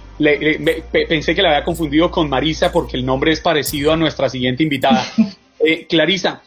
pensé 1.08 1.34
que 1.34 1.42
la 1.42 1.50
había 1.50 1.64
confundido 1.64 2.12
con 2.12 2.30
Marisa 2.30 2.72
porque 2.72 2.98
el 2.98 3.06
nombre 3.06 3.32
es 3.32 3.40
parecido 3.40 3.94
a 3.94 3.98
nuestra 3.98 4.30
siguiente 4.30 4.64
invitada. 4.64 5.06
Eh, 5.62 5.88
Clarisa, 5.88 6.42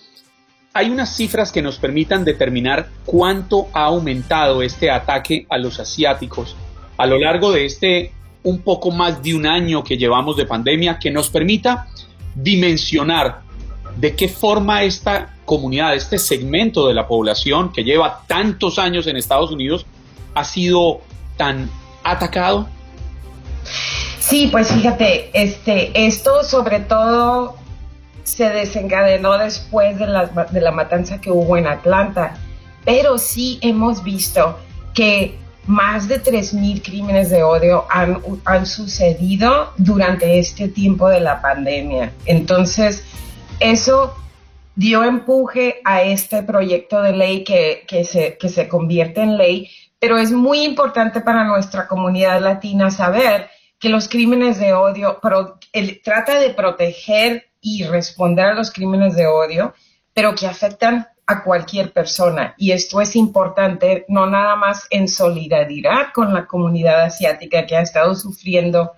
hay 0.72 0.88
unas 0.88 1.14
cifras 1.14 1.52
que 1.52 1.61
nos 1.61 1.76
permitan 1.76 2.24
determinar 2.24 2.88
cuánto 3.05 3.68
ha 3.74 3.85
aumentado 3.85 4.62
este 4.62 4.90
ataque 4.90 5.44
a 5.50 5.59
los 5.59 5.78
asiáticos 5.78 6.57
a 7.03 7.07
lo 7.07 7.19
largo 7.19 7.51
de 7.51 7.65
este 7.65 8.12
un 8.45 8.61
poco 8.61 8.93
más 8.93 9.21
de 9.25 9.35
un 9.35 9.45
año 9.45 9.83
que 9.83 9.97
llevamos 9.97 10.37
de 10.37 10.47
pandemia 10.47 11.01
que 11.01 11.11
nos 11.11 11.31
permita 11.31 11.88
dimensionar 12.33 13.41
de 13.97 14.15
qué 14.15 14.29
forma 14.29 14.85
esta 14.85 15.35
comunidad, 15.45 15.97
este 15.97 16.17
segmento 16.17 16.87
de 16.87 16.95
la 16.95 17.09
población 17.09 17.73
que 17.73 17.83
lleva 17.83 18.23
tantos 18.29 18.79
años 18.79 19.09
en 19.09 19.17
Estados 19.17 19.51
Unidos 19.51 19.85
ha 20.35 20.45
sido 20.45 21.01
tan 21.37 21.69
atacado? 22.05 22.69
Sí, 24.21 24.49
pues 24.53 24.71
fíjate, 24.73 25.29
este, 25.33 26.07
esto 26.07 26.45
sobre 26.45 26.79
todo 26.79 27.57
se 28.23 28.49
desencadenó 28.49 29.38
después 29.38 29.99
de 29.99 30.07
la, 30.07 30.27
de 30.27 30.61
la 30.61 30.71
matanza 30.71 31.21
que 31.21 31.33
hubo 31.33 31.57
en 31.57 31.67
Atlanta, 31.67 32.37
pero 32.85 33.19
sí 33.19 33.59
hemos 33.61 34.05
visto 34.05 34.57
que 34.95 35.41
más 35.66 36.09
de 36.09 36.22
3.000 36.22 36.83
crímenes 36.83 37.31
de 37.31 37.42
odio 37.42 37.87
han, 37.88 38.20
han, 38.44 38.66
sucedido 38.66 39.72
durante 39.77 40.38
este 40.38 40.68
tiempo 40.68 41.09
de 41.09 41.20
la 41.20 41.40
pandemia. 41.40 42.12
Entonces, 42.27 43.05
eso 43.61 44.16
dio 44.75 45.05
empuje 45.05 45.81
a 45.85 46.03
este 46.03 46.42
proyecto 46.42 47.01
de 47.03 47.12
ley 47.12 47.44
que, 47.44 47.85
que, 47.87 48.05
se, 48.05 48.37
que 48.38 48.48
se 48.48 48.68
convierte 48.68 49.22
en 49.22 49.37
ley, 49.37 49.70
pero 49.98 50.18
es 50.18 50.33
muy 50.33 50.62
importante 50.64 51.20
para 51.20 51.44
nuestra 51.44 51.87
comunidad 51.87 52.40
latina 52.40 52.90
saber 52.90 53.48
que 53.79 53.88
los 53.88 54.09
crímenes 54.09 54.59
de 54.59 54.72
odio 54.75 55.20
trata 56.03 56.38
de 56.38 56.51
proteger 56.51 57.46
y 57.61 57.85
responder 57.85 58.46
a 58.46 58.55
los 58.55 58.70
crímenes 58.70 59.14
de 59.14 59.27
odio, 59.27 59.75
pero 60.14 60.35
que 60.35 60.46
afectan 60.46 61.07
a 61.27 61.43
cualquier 61.43 61.93
persona. 61.93 62.55
Y 62.57 62.73
esto 62.73 63.01
es 63.01 63.17
importante 63.17 64.05
no 64.09 64.27
nada 64.27 64.57
más 64.57 64.87
en 64.91 65.09
solidaridad 65.09 66.13
con 66.13 66.35
la 66.35 66.47
comunidad 66.47 67.03
asiática 67.03 67.67
que 67.67 67.77
ha 67.77 67.83
estado 67.83 68.15
sufriendo 68.15 68.93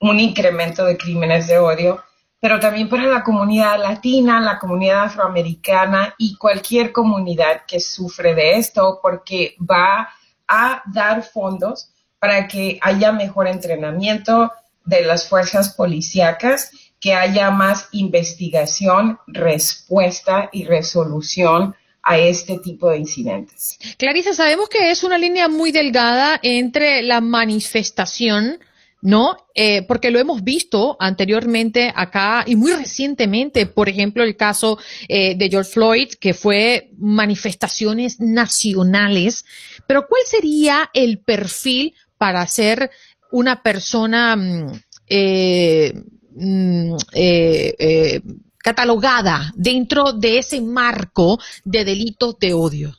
un 0.00 0.20
incremento 0.20 0.84
de 0.84 0.96
crímenes 0.96 1.46
de 1.46 1.58
odio, 1.58 2.02
pero 2.38 2.60
también 2.60 2.88
para 2.88 3.04
la 3.04 3.24
comunidad 3.24 3.80
latina, 3.80 4.40
la 4.40 4.58
comunidad 4.58 5.04
afroamericana 5.04 6.14
y 6.18 6.36
cualquier 6.36 6.92
comunidad 6.92 7.62
que 7.66 7.80
sufre 7.80 8.34
de 8.34 8.56
esto, 8.56 9.00
porque 9.02 9.56
va 9.58 10.10
a 10.46 10.82
dar 10.86 11.22
fondos 11.22 11.90
para 12.18 12.46
que 12.46 12.78
haya 12.82 13.12
mejor 13.12 13.48
entrenamiento 13.48 14.52
de 14.84 15.02
las 15.02 15.28
fuerzas 15.28 15.74
policíacas 15.74 16.70
que 17.00 17.14
haya 17.14 17.50
más 17.50 17.88
investigación, 17.92 19.18
respuesta 19.26 20.48
y 20.52 20.64
resolución 20.64 21.74
a 22.02 22.18
este 22.18 22.58
tipo 22.58 22.90
de 22.90 22.98
incidentes. 22.98 23.78
Clarisa, 23.98 24.32
sabemos 24.32 24.68
que 24.68 24.90
es 24.90 25.02
una 25.02 25.18
línea 25.18 25.48
muy 25.48 25.72
delgada 25.72 26.38
entre 26.42 27.02
la 27.02 27.20
manifestación, 27.20 28.60
¿no? 29.02 29.36
Eh, 29.54 29.82
porque 29.82 30.12
lo 30.12 30.20
hemos 30.20 30.44
visto 30.44 30.96
anteriormente 31.00 31.92
acá 31.94 32.44
y 32.46 32.54
muy 32.54 32.72
recientemente, 32.72 33.66
por 33.66 33.88
ejemplo, 33.88 34.22
el 34.22 34.36
caso 34.36 34.78
eh, 35.08 35.36
de 35.36 35.48
George 35.50 35.72
Floyd, 35.72 36.08
que 36.20 36.32
fue 36.32 36.90
manifestaciones 36.96 38.20
nacionales. 38.20 39.44
Pero 39.88 40.06
¿cuál 40.08 40.22
sería 40.26 40.90
el 40.94 41.18
perfil 41.18 41.94
para 42.18 42.46
ser 42.46 42.90
una 43.32 43.62
persona 43.62 44.36
mm, 44.36 44.80
eh, 45.08 45.92
Mm, 46.38 46.96
eh, 47.14 47.74
eh, 47.78 48.20
catalogada 48.58 49.52
dentro 49.54 50.12
de 50.12 50.38
ese 50.38 50.60
marco 50.60 51.38
de 51.64 51.82
delitos 51.82 52.38
de 52.38 52.52
odio? 52.52 52.92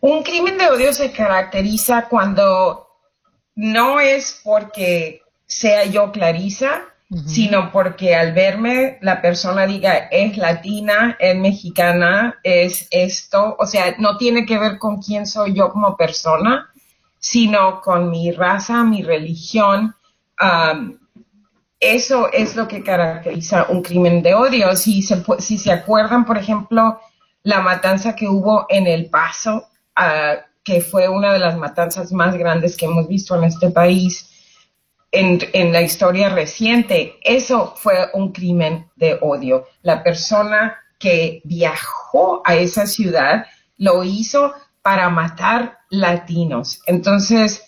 Un 0.00 0.22
crimen 0.22 0.56
de 0.56 0.70
odio 0.70 0.94
se 0.94 1.12
caracteriza 1.12 2.08
cuando 2.08 2.86
no 3.56 4.00
es 4.00 4.40
porque 4.42 5.20
sea 5.44 5.84
yo 5.84 6.10
Clarisa, 6.12 6.84
sino 7.26 7.72
porque 7.72 8.14
al 8.14 8.32
verme 8.32 8.98
la 9.02 9.20
persona 9.20 9.66
diga 9.66 10.08
es 10.12 10.36
latina, 10.36 11.16
es 11.18 11.36
mexicana, 11.36 12.38
es 12.44 12.86
esto, 12.92 13.56
o 13.58 13.66
sea, 13.66 13.96
no 13.98 14.16
tiene 14.16 14.46
que 14.46 14.58
ver 14.58 14.78
con 14.78 15.02
quién 15.02 15.26
soy 15.26 15.52
yo 15.54 15.70
como 15.70 15.96
persona, 15.96 16.72
sino 17.18 17.80
con 17.80 18.10
mi 18.10 18.30
raza, 18.30 18.84
mi 18.84 19.02
religión, 19.02 19.96
eso 21.80 22.30
es 22.30 22.54
lo 22.54 22.68
que 22.68 22.84
caracteriza 22.84 23.66
un 23.70 23.82
crimen 23.82 24.22
de 24.22 24.34
odio. 24.34 24.76
Si 24.76 25.02
se, 25.02 25.22
si 25.38 25.58
se 25.58 25.72
acuerdan, 25.72 26.26
por 26.26 26.36
ejemplo, 26.36 27.00
la 27.42 27.60
matanza 27.60 28.14
que 28.14 28.28
hubo 28.28 28.66
en 28.68 28.86
El 28.86 29.08
Paso, 29.08 29.66
ah, 29.96 30.34
que 30.62 30.82
fue 30.82 31.08
una 31.08 31.32
de 31.32 31.38
las 31.38 31.56
matanzas 31.56 32.12
más 32.12 32.36
grandes 32.36 32.76
que 32.76 32.84
hemos 32.84 33.08
visto 33.08 33.34
en 33.34 33.44
este 33.44 33.70
país 33.70 34.26
en 35.12 35.72
la 35.72 35.82
historia 35.82 36.28
reciente, 36.28 37.18
eso 37.22 37.74
fue 37.76 38.10
un 38.14 38.30
crimen 38.30 38.88
de 38.94 39.18
odio. 39.20 39.66
La 39.82 40.04
persona 40.04 40.76
que 41.00 41.40
viajó 41.42 42.42
a 42.44 42.54
esa 42.54 42.86
ciudad 42.86 43.46
lo 43.76 44.04
hizo 44.04 44.54
para 44.82 45.08
matar 45.08 45.78
latinos. 45.88 46.80
Entonces, 46.86 47.64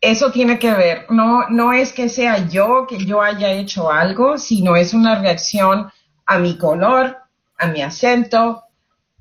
eso 0.00 0.30
tiene 0.30 0.58
que 0.58 0.72
ver, 0.72 1.06
no, 1.10 1.48
no 1.48 1.72
es 1.72 1.92
que 1.92 2.08
sea 2.08 2.46
yo, 2.48 2.86
que 2.88 3.04
yo 3.04 3.20
haya 3.20 3.50
hecho 3.52 3.90
algo, 3.90 4.38
sino 4.38 4.76
es 4.76 4.94
una 4.94 5.20
reacción 5.20 5.90
a 6.26 6.38
mi 6.38 6.56
color, 6.56 7.16
a 7.56 7.66
mi 7.66 7.82
acento, 7.82 8.62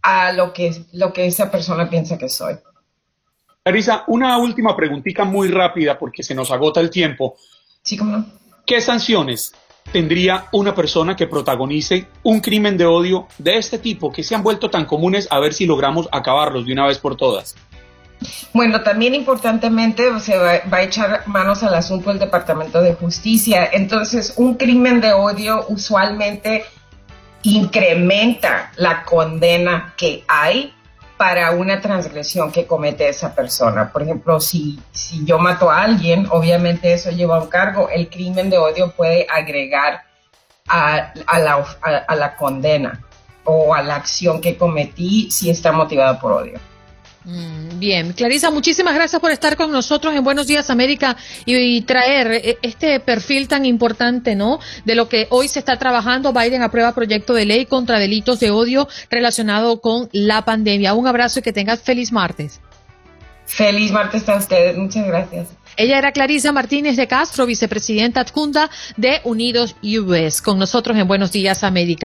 a 0.02 0.32
lo 0.34 0.54
que, 0.54 0.86
lo 0.94 1.12
que 1.12 1.26
esa 1.26 1.50
persona 1.50 1.90
piensa 1.90 2.18
que 2.18 2.30
soy. 2.30 2.56
Larisa, 3.66 4.04
una 4.08 4.38
última 4.38 4.76
preguntita 4.76 5.26
muy 5.26 5.50
rápida 5.50 5.98
porque 5.98 6.24
se 6.24 6.36
nos 6.36 6.52
agota 6.52 6.80
el 6.80 6.90
tiempo. 6.90 7.36
Sí, 7.82 7.98
¿cómo 7.98 8.18
no? 8.18 8.26
¿Qué 8.66 8.80
sanciones 8.80 9.54
tendría 9.92 10.48
una 10.52 10.76
persona 10.76 11.16
que 11.16 11.28
protagonice 11.28 12.08
un 12.24 12.40
crimen 12.40 12.78
de 12.78 12.86
odio 12.86 13.28
de 13.38 13.58
este 13.58 13.80
tipo 13.80 14.12
que 14.12 14.24
se 14.24 14.36
han 14.36 14.44
vuelto 14.44 14.70
tan 14.70 14.86
comunes 14.86 15.28
a 15.32 15.40
ver 15.40 15.54
si 15.54 15.66
logramos 15.66 16.08
acabarlos 16.12 16.66
de 16.66 16.74
una 16.74 16.86
vez 16.86 17.00
por 17.00 17.18
todas? 17.18 17.56
Bueno, 18.54 18.82
también 18.82 19.14
importantemente 19.14 20.20
se 20.20 20.38
va, 20.38 20.62
a 20.72 20.82
echar 20.82 21.28
manos 21.28 21.64
al 21.64 21.76
asunto 21.76 22.12
el 22.12 22.20
Departamento 22.20 22.82
de 22.82 22.94
Justicia. 22.96 23.70
Entonces, 23.72 24.34
un 24.38 24.56
crimen 24.56 25.02
de 25.02 25.14
odio 25.14 25.66
usualmente 25.70 26.66
incrementa 27.44 28.72
la 28.76 29.04
condena 29.04 29.94
que 29.96 30.24
hay 30.28 30.74
para 31.18 31.52
una 31.52 31.82
transgresión 31.82 32.52
que 32.52 32.66
comete 32.66 33.08
esa 33.10 33.34
persona. 33.34 33.92
Por 33.92 34.04
ejemplo, 34.04 34.40
si, 34.40 34.80
si 34.92 35.26
yo 35.26 35.40
mato 35.40 35.70
a 35.70 35.82
alguien, 35.82 36.28
obviamente 36.30 36.94
eso 36.94 37.12
lleva 37.12 37.42
un 37.42 37.50
cargo. 37.50 37.90
El 37.90 38.10
crimen 38.10 38.50
de 38.50 38.58
odio 38.58 38.92
puede 38.92 39.28
agregar 39.30 40.04
a, 40.68 41.14
la, 41.40 41.66
a 42.08 42.16
la 42.16 42.36
condena 42.36 43.04
o 43.44 43.74
a 43.74 43.82
la 43.82 43.96
acción 43.96 44.42
que 44.42 44.58
cometí 44.58 45.32
si 45.32 45.50
está 45.50 45.72
motivada 45.72 46.20
por 46.20 46.34
odio. 46.34 46.60
Mm, 47.28 47.78
bien, 47.78 48.14
Clarisa, 48.14 48.52
muchísimas 48.52 48.96
gracias 48.96 49.20
por 49.20 49.32
estar 49.32 49.58
con 49.58 49.70
nosotros 49.70 50.16
en 50.16 50.24
Buenos 50.24 50.48
Días 50.48 50.70
América 50.70 51.18
y, 51.46 51.82
traer 51.82 52.32
eh, 52.32 52.58
este 52.62 53.02
perfil 53.02 53.50
tan 53.50 53.66
importante, 53.66 54.34
¿no? 54.34 54.60
De 54.86 54.96
lo 54.96 55.10
que 55.10 55.28
hoy 55.30 55.50
se 55.50 55.60
está 55.60 55.76
trabajando. 55.76 56.32
Biden 56.32 56.62
aprueba 56.62 56.96
proyecto 56.96 57.34
de 57.34 57.46
ley 57.46 57.66
contra 57.66 58.00
delitos 58.00 58.40
de 58.40 58.50
odio 58.50 58.88
relacionado 59.10 59.82
con 59.82 60.08
la 60.14 60.46
pandemia. 60.46 60.94
Un 60.94 61.06
abrazo 61.06 61.40
y 61.40 61.42
que 61.42 61.52
tengas 61.52 61.82
feliz 61.82 62.14
martes. 62.14 62.62
Feliz 63.46 63.92
martes 63.92 64.28
a 64.30 64.38
ustedes, 64.38 64.78
muchas 64.78 65.06
gracias. 65.06 65.50
Ella 65.76 65.98
era 65.98 66.14
Clarisa 66.14 66.54
Martínez 66.54 66.96
de 66.96 67.08
Castro, 67.08 67.46
vicepresidenta 67.46 68.22
adjunta 68.22 68.70
de 68.96 69.20
Unidos 69.26 69.76
US, 69.84 70.42
con 70.42 70.58
nosotros 70.58 70.98
en 70.98 71.08
Buenos 71.10 71.34
Días 71.34 71.66
América. 71.66 72.07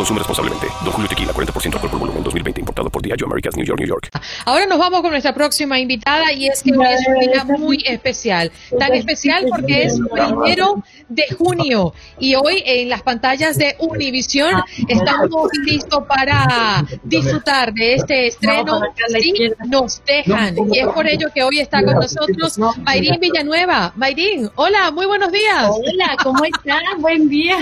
Consume 0.00 0.20
responsablemente. 0.20 0.66
Don 0.82 0.92
Julio 0.92 1.08
Tequila, 1.10 1.34
40% 1.34 1.74
alcohol 1.74 1.90
por 1.90 2.00
volumen, 2.00 2.22
2020. 2.22 2.60
Importado 2.60 2.88
por 2.88 3.02
Diageo 3.02 3.26
Americas, 3.26 3.54
New 3.54 3.66
York, 3.66 3.80
New 3.80 3.86
York. 3.86 4.08
Ahora 4.46 4.64
nos 4.64 4.78
vamos 4.78 5.02
con 5.02 5.10
nuestra 5.10 5.34
próxima 5.34 5.78
invitada 5.78 6.32
y 6.32 6.46
es 6.46 6.62
que 6.62 6.72
hoy 6.72 6.86
es 6.86 7.06
un 7.06 7.18
día 7.20 7.44
muy 7.44 7.84
especial. 7.84 8.50
Tan 8.78 8.94
especial 8.94 9.44
porque 9.50 9.82
es 9.82 10.00
primero 10.10 10.82
de 11.10 11.24
junio 11.36 11.92
y 12.18 12.34
hoy 12.34 12.62
en 12.64 12.88
las 12.88 13.02
pantallas 13.02 13.58
de 13.58 13.76
Univision 13.78 14.62
estamos 14.88 15.50
listos 15.66 16.02
para 16.06 16.82
disfrutar 17.02 17.74
de 17.74 17.96
este 17.96 18.28
estreno 18.28 18.80
si 19.20 19.52
nos 19.68 20.02
dejan. 20.06 20.56
Y 20.72 20.78
es 20.78 20.86
por 20.86 21.06
ello 21.06 21.28
que 21.34 21.42
hoy 21.42 21.60
está 21.60 21.84
con 21.84 21.96
nosotros 21.96 22.58
Mayrín 22.78 23.20
Villanueva. 23.20 23.92
Mayrín, 23.96 24.48
hola, 24.54 24.90
muy 24.92 25.04
buenos 25.04 25.30
días. 25.30 25.68
Hola, 25.68 26.16
¿cómo 26.22 26.42
estás? 26.42 26.80
Buen 26.96 27.28
día. 27.28 27.58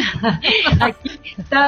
Aquí 0.78 1.18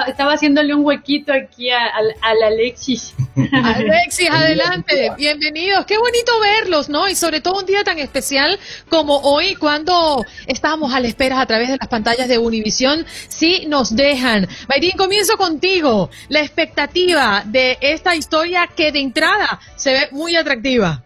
estaba 0.06 0.32
haciendo 0.32 0.59
un 0.68 0.84
huequito 0.84 1.32
aquí 1.32 1.70
al 1.70 2.42
Alexis. 2.42 3.14
Alexis, 3.52 4.28
adelante, 4.30 5.10
bienvenidos. 5.16 5.86
Qué 5.86 5.96
bonito 5.96 6.32
verlos, 6.40 6.88
¿no? 6.88 7.08
Y 7.08 7.14
sobre 7.14 7.40
todo 7.40 7.60
un 7.60 7.66
día 7.66 7.82
tan 7.82 7.98
especial 7.98 8.58
como 8.88 9.16
hoy, 9.20 9.54
cuando 9.54 10.24
estamos 10.46 10.92
a 10.92 11.00
la 11.00 11.08
espera 11.08 11.40
a 11.40 11.46
través 11.46 11.68
de 11.68 11.78
las 11.78 11.88
pantallas 11.88 12.28
de 12.28 12.38
Univisión, 12.38 13.06
si 13.28 13.66
nos 13.66 13.96
dejan. 13.96 14.48
Mayrín, 14.68 14.96
comienzo 14.96 15.36
contigo. 15.36 16.10
La 16.28 16.40
expectativa 16.40 17.42
de 17.46 17.78
esta 17.80 18.14
historia 18.14 18.68
que 18.74 18.92
de 18.92 19.00
entrada 19.00 19.60
se 19.76 19.92
ve 19.92 20.08
muy 20.12 20.36
atractiva. 20.36 21.02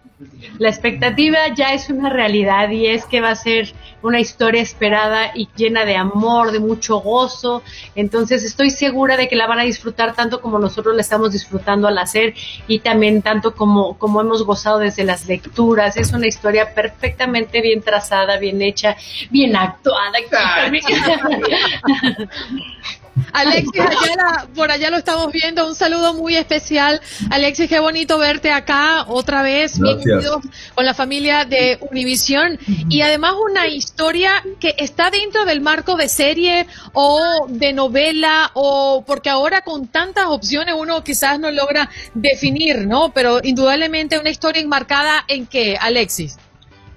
La 0.59 0.68
expectativa 0.68 1.48
ya 1.55 1.74
es 1.74 1.90
una 1.90 2.09
realidad 2.09 2.70
y 2.70 2.87
es 2.87 3.05
que 3.05 3.20
va 3.20 3.31
a 3.31 3.35
ser 3.35 3.74
una 4.00 4.20
historia 4.20 4.62
esperada 4.62 5.33
y 5.35 5.48
llena 5.57 5.85
de 5.85 5.96
amor, 5.96 6.53
de 6.53 6.61
mucho 6.61 6.98
gozo. 6.98 7.64
Entonces 7.96 8.44
estoy 8.44 8.70
segura 8.70 9.16
de 9.16 9.29
que 9.29 9.35
la 9.35 9.48
van 9.48 9.59
a 9.59 9.64
disfrutar 9.64 10.14
tanto 10.14 10.40
como 10.40 10.61
nosotros 10.61 10.94
la 10.94 11.00
estamos 11.00 11.33
disfrutando 11.33 11.88
al 11.88 11.98
hacer 11.98 12.35
y 12.68 12.79
también 12.79 13.22
tanto 13.22 13.57
como, 13.57 13.98
como 13.98 14.20
hemos 14.20 14.44
gozado 14.44 14.79
desde 14.79 15.03
las 15.03 15.27
lecturas. 15.27 15.96
Es 15.96 16.12
una 16.12 16.29
historia 16.29 16.74
perfectamente 16.74 17.61
bien 17.61 17.83
trazada, 17.83 18.38
bien 18.38 18.62
hecha, 18.62 18.96
bien 19.31 19.57
actuada. 19.57 20.12
Alexis 23.35 23.81
Ayala, 23.81 24.47
por 24.55 24.70
allá 24.70 24.90
lo 24.90 24.97
estamos 24.97 25.33
viendo. 25.33 25.66
Un 25.66 25.75
saludo 25.75 26.14
muy 26.14 26.37
especial. 26.37 27.01
Alexis, 27.31 27.68
qué 27.68 27.81
bonito 27.81 28.16
verte 28.16 28.53
acá 28.53 29.07
otra 29.09 29.42
vez. 29.42 29.81
Bienvenidos 29.81 30.44
con 30.73 30.85
la 30.85 30.94
familia 30.94 31.44
de 31.44 31.79
Univisión. 31.90 32.59
Y 32.88 33.01
además 33.01 33.35
una 33.44 33.66
historia 33.66 34.31
que 34.61 34.77
está 34.79 35.11
dentro 35.11 35.44
del 35.44 35.61
marco 35.61 35.97
de 35.97 36.09
serie 36.09 36.68
o 36.92 37.47
de 37.49 37.73
novela 37.73 38.53
o 38.55 39.03
porque 39.05 39.31
ahora 39.31 39.62
con 39.62 39.88
tantas 39.88 40.27
opciones 40.27 40.77
uno 40.79 41.03
quizás 41.03 41.40
no 41.40 41.51
logra 41.51 41.90
definir, 42.14 42.87
¿no? 42.87 43.12
Pero 43.12 43.40
indudablemente 43.42 44.16
una 44.16 44.31
historia 44.31 44.62
enmarcada 44.62 45.25
en 45.27 45.47
qué, 45.47 45.77
Alexis. 45.77 46.38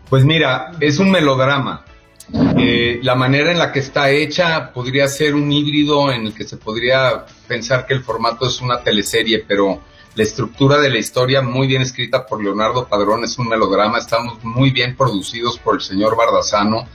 Pues 0.07 0.23
mira, 0.23 0.71
es 0.79 0.99
un 0.99 1.09
melodrama 1.09 1.83
eh, 2.33 2.99
la 3.03 3.15
manera 3.15 3.51
en 3.51 3.57
la 3.57 3.71
que 3.71 3.79
está 3.79 4.09
hecha 4.11 4.73
podría 4.73 5.07
ser 5.07 5.33
un 5.33 5.51
híbrido 5.51 6.11
en 6.11 6.27
el 6.27 6.33
que 6.33 6.43
se 6.43 6.57
podría 6.57 7.25
pensar 7.47 7.85
que 7.85 7.93
el 7.93 8.03
formato 8.03 8.47
es 8.47 8.59
una 8.59 8.81
teleserie, 8.81 9.45
pero 9.47 9.81
la 10.15 10.23
estructura 10.23 10.77
de 10.79 10.89
la 10.89 10.97
historia 10.97 11.41
muy 11.41 11.67
bien 11.67 11.81
escrita 11.81 12.25
por 12.25 12.43
Leonardo 12.43 12.87
Padrón 12.87 13.23
es 13.23 13.37
un 13.37 13.47
melodrama, 13.47 13.99
estamos 13.99 14.43
muy 14.43 14.71
bien 14.71 14.97
producidos 14.97 15.57
por 15.57 15.75
el 15.75 15.81
señor 15.81 16.17
Bardazano, 16.17 16.87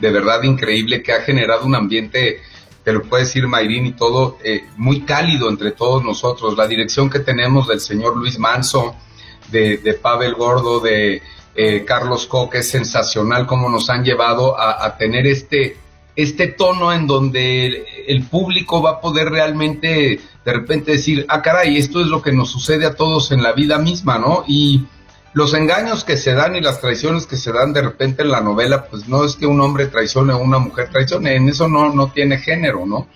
de 0.00 0.10
verdad 0.10 0.42
increíble 0.42 1.02
que 1.02 1.12
ha 1.12 1.22
generado 1.22 1.64
un 1.64 1.76
ambiente, 1.76 2.42
te 2.82 2.92
lo 2.92 3.02
puede 3.04 3.24
decir 3.24 3.46
Mayrín 3.46 3.86
y 3.86 3.92
todo, 3.92 4.38
eh, 4.44 4.66
muy 4.76 5.02
cálido 5.02 5.48
entre 5.48 5.70
todos 5.70 6.04
nosotros, 6.04 6.58
la 6.58 6.66
dirección 6.66 7.08
que 7.08 7.20
tenemos 7.20 7.68
del 7.68 7.80
señor 7.80 8.16
Luis 8.16 8.38
Manso, 8.38 8.96
de, 9.50 9.78
de 9.78 9.94
Pavel 9.94 10.34
Gordo, 10.34 10.80
de 10.80 11.22
eh, 11.54 11.84
Carlos 11.84 12.26
Coque, 12.26 12.58
es 12.58 12.68
sensacional 12.68 13.46
cómo 13.46 13.68
nos 13.68 13.88
han 13.90 14.04
llevado 14.04 14.58
a, 14.58 14.96
tener 14.96 15.26
este, 15.26 15.76
este 16.16 16.48
tono 16.48 16.92
en 16.92 17.06
donde 17.06 17.84
el, 18.08 18.24
público 18.24 18.82
va 18.82 18.90
a 18.90 19.00
poder 19.00 19.30
realmente 19.30 20.20
de 20.44 20.52
repente 20.52 20.92
decir, 20.92 21.24
ah, 21.28 21.42
caray, 21.42 21.76
esto 21.76 22.00
es 22.00 22.08
lo 22.08 22.22
que 22.22 22.32
nos 22.32 22.50
sucede 22.50 22.86
a 22.86 22.94
todos 22.94 23.30
en 23.30 23.42
la 23.42 23.52
vida 23.52 23.78
misma, 23.78 24.18
¿no? 24.18 24.44
Y 24.46 24.84
los 25.32 25.54
engaños 25.54 26.04
que 26.04 26.16
se 26.16 26.34
dan 26.34 26.56
y 26.56 26.60
las 26.60 26.80
traiciones 26.80 27.26
que 27.26 27.36
se 27.36 27.52
dan 27.52 27.72
de 27.72 27.82
repente 27.82 28.22
en 28.22 28.30
la 28.30 28.40
novela, 28.40 28.86
pues 28.86 29.08
no 29.08 29.24
es 29.24 29.36
que 29.36 29.46
un 29.46 29.60
hombre 29.60 29.86
traicione 29.86 30.32
o 30.32 30.38
una 30.38 30.58
mujer 30.58 30.90
traicione, 30.90 31.36
en 31.36 31.48
eso 31.48 31.68
no, 31.68 31.92
no 31.92 32.12
tiene 32.12 32.38
género, 32.38 32.84
¿no? 32.84 33.08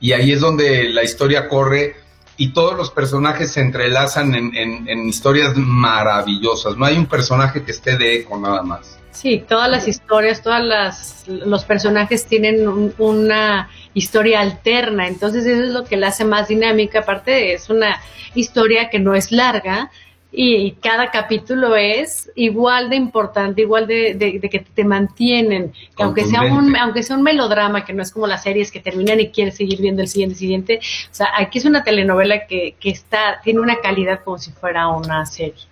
Y 0.00 0.12
ahí 0.12 0.32
es 0.32 0.40
donde 0.40 0.90
la 0.90 1.02
historia 1.02 1.48
corre 1.48 1.96
y 2.36 2.48
todos 2.52 2.76
los 2.76 2.90
personajes 2.90 3.52
se 3.52 3.60
entrelazan 3.60 4.34
en, 4.34 5.08
historias 5.08 5.56
maravillosas. 5.56 6.76
No 6.76 6.84
hay 6.84 6.96
un 6.96 7.06
personaje 7.06 7.62
que 7.62 7.70
esté 7.70 7.96
de 7.96 8.16
eco 8.16 8.38
nada 8.38 8.62
más. 8.62 8.98
Sí, 9.10 9.42
todas 9.48 9.70
las 9.70 9.88
historias, 9.88 10.42
todas 10.42 10.62
las 10.62 11.16
los 11.26 11.64
personajes 11.64 12.26
tienen 12.26 12.92
una 12.98 13.70
historia 13.94 14.40
alterna, 14.40 15.08
entonces 15.08 15.46
eso 15.46 15.64
es 15.64 15.70
lo 15.70 15.84
que 15.84 15.96
la 15.96 16.08
hace 16.08 16.24
más 16.24 16.48
dinámica. 16.48 17.00
Aparte 17.00 17.54
es 17.54 17.70
una 17.70 18.00
historia 18.34 18.90
que 18.90 18.98
no 18.98 19.14
es 19.14 19.32
larga, 19.32 19.90
y 20.38 20.72
cada 20.72 21.10
capítulo 21.10 21.76
es 21.76 22.30
igual 22.34 22.90
de 22.90 22.96
importante, 22.96 23.62
igual 23.62 23.86
de, 23.86 24.38
que 24.50 24.58
te 24.58 24.84
mantienen, 24.84 25.72
que 25.96 26.02
aunque 26.02 26.24
sea 26.24 26.42
un 26.42 26.76
aunque 26.76 27.02
sea 27.02 27.16
un 27.16 27.22
melodrama, 27.22 27.86
que 27.86 27.94
no 27.94 28.02
es 28.02 28.10
como 28.10 28.26
las 28.26 28.42
series 28.42 28.70
que 28.70 28.80
terminan 28.80 29.18
y 29.18 29.30
quieres 29.30 29.56
seguir 29.56 29.80
viendo 29.80 30.02
el 30.02 30.08
siguiente 30.08 30.36
siguiente, 30.36 30.80
o 31.10 31.14
sea, 31.14 31.28
aquí 31.38 31.56
es 31.56 31.64
una 31.64 31.82
telenovela 31.82 32.46
que, 32.46 32.76
que 32.78 32.90
está 32.90 33.40
tiene 33.42 33.60
una 33.60 33.80
calidad 33.80 34.20
como 34.24 34.36
si 34.36 34.50
fuera 34.50 34.88
una 34.88 35.24
serie. 35.24 35.64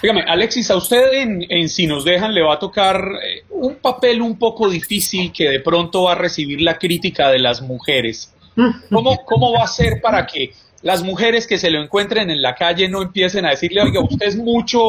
Dígame, 0.00 0.22
Alexis, 0.22 0.70
a 0.70 0.76
usted 0.76 1.12
en, 1.12 1.68
Si 1.68 1.86
nos 1.86 2.02
dejan 2.04 2.34
le 2.34 2.42
va 2.42 2.54
a 2.54 2.58
tocar 2.58 2.96
eh, 3.22 3.44
un 3.50 3.76
papel 3.76 4.22
un 4.22 4.38
poco 4.38 4.70
difícil 4.70 5.30
que 5.30 5.50
de 5.50 5.60
pronto 5.60 6.04
va 6.04 6.12
a 6.12 6.14
recibir 6.14 6.62
la 6.62 6.78
crítica 6.78 7.30
de 7.30 7.38
las 7.38 7.60
mujeres. 7.60 8.32
¿Cómo, 8.90 9.22
cómo 9.26 9.52
va 9.52 9.64
a 9.64 9.66
ser 9.66 10.00
para 10.00 10.26
que 10.26 10.54
las 10.82 11.02
mujeres 11.02 11.46
que 11.46 11.58
se 11.58 11.70
lo 11.70 11.82
encuentren 11.82 12.30
en 12.30 12.42
la 12.42 12.54
calle 12.54 12.88
no 12.88 13.02
empiecen 13.02 13.46
a 13.46 13.50
decirle, 13.50 13.82
oiga, 13.82 14.00
usted 14.00 14.26
es 14.26 14.36
mucho 14.36 14.80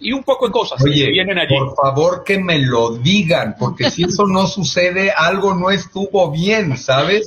y 0.00 0.12
un 0.12 0.22
poco 0.22 0.46
de 0.46 0.52
cosas 0.52 0.80
Oye, 0.82 1.06
que 1.06 1.10
vienen 1.10 1.38
allí. 1.38 1.56
Por 1.58 1.74
favor 1.74 2.22
que 2.24 2.38
me 2.38 2.58
lo 2.58 2.96
digan, 2.96 3.56
porque 3.58 3.90
si 3.90 4.04
eso 4.04 4.26
no 4.26 4.46
sucede, 4.46 5.10
algo 5.10 5.54
no 5.54 5.70
estuvo 5.70 6.30
bien, 6.30 6.76
¿sabes? 6.76 7.26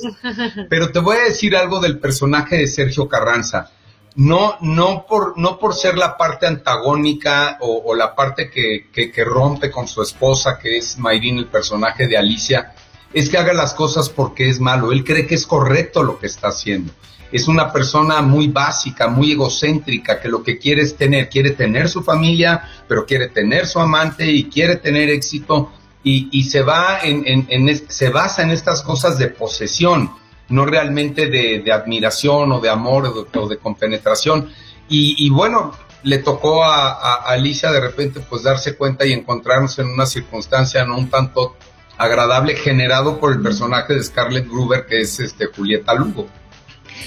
Pero 0.70 0.90
te 0.90 1.00
voy 1.00 1.16
a 1.16 1.24
decir 1.24 1.54
algo 1.54 1.80
del 1.80 1.98
personaje 1.98 2.56
de 2.56 2.66
Sergio 2.66 3.08
Carranza. 3.08 3.70
No, 4.14 4.56
no 4.60 5.06
por, 5.06 5.38
no 5.38 5.58
por 5.58 5.74
ser 5.74 5.96
la 5.96 6.16
parte 6.16 6.46
antagónica 6.46 7.58
o, 7.60 7.94
la 7.94 8.14
parte 8.14 8.50
que, 8.50 8.90
que, 8.92 9.10
que, 9.10 9.24
rompe 9.24 9.70
con 9.70 9.88
su 9.88 10.02
esposa, 10.02 10.58
que 10.58 10.76
es 10.76 10.98
Mayrin, 10.98 11.38
el 11.38 11.46
personaje 11.46 12.06
de 12.06 12.18
Alicia, 12.18 12.74
es 13.14 13.30
que 13.30 13.38
haga 13.38 13.54
las 13.54 13.72
cosas 13.72 14.10
porque 14.10 14.50
es 14.50 14.60
malo. 14.60 14.92
Él 14.92 15.02
cree 15.02 15.26
que 15.26 15.34
es 15.34 15.46
correcto 15.46 16.02
lo 16.02 16.18
que 16.18 16.26
está 16.26 16.48
haciendo 16.48 16.92
es 17.32 17.48
una 17.48 17.72
persona 17.72 18.20
muy 18.20 18.48
básica, 18.48 19.08
muy 19.08 19.32
egocéntrica, 19.32 20.20
que 20.20 20.28
lo 20.28 20.42
que 20.42 20.58
quiere 20.58 20.82
es 20.82 20.96
tener, 20.96 21.30
quiere 21.30 21.50
tener 21.52 21.88
su 21.88 22.02
familia, 22.02 22.62
pero 22.86 23.06
quiere 23.06 23.28
tener 23.28 23.66
su 23.66 23.80
amante 23.80 24.30
y 24.30 24.44
quiere 24.44 24.76
tener 24.76 25.08
éxito 25.08 25.72
y, 26.04 26.28
y 26.30 26.44
se 26.44 26.62
va 26.62 27.00
en, 27.02 27.22
en, 27.26 27.46
en 27.48 27.90
se 27.90 28.10
basa 28.10 28.42
en 28.42 28.50
estas 28.50 28.82
cosas 28.82 29.18
de 29.18 29.28
posesión, 29.28 30.10
no 30.48 30.66
realmente 30.66 31.28
de, 31.28 31.60
de 31.60 31.72
admiración 31.72 32.52
o 32.52 32.60
de 32.60 32.68
amor 32.68 33.06
o 33.06 33.24
de, 33.24 33.38
o 33.38 33.48
de 33.48 33.56
compenetración. 33.56 34.50
Y, 34.88 35.14
y, 35.24 35.30
bueno, 35.30 35.72
le 36.02 36.18
tocó 36.18 36.64
a, 36.64 36.90
a, 36.90 37.14
Alicia 37.32 37.70
de 37.72 37.80
repente 37.80 38.20
pues 38.20 38.42
darse 38.42 38.76
cuenta 38.76 39.06
y 39.06 39.12
encontrarnos 39.12 39.78
en 39.78 39.86
una 39.86 40.04
circunstancia 40.04 40.84
no 40.84 40.98
un 40.98 41.08
tanto 41.08 41.56
agradable 41.96 42.56
generado 42.56 43.20
por 43.20 43.32
el 43.32 43.40
personaje 43.40 43.94
de 43.94 44.02
Scarlett 44.02 44.48
Gruber 44.48 44.84
que 44.86 45.00
es 45.00 45.20
este 45.20 45.46
Julieta 45.46 45.94
Lugo. 45.94 46.26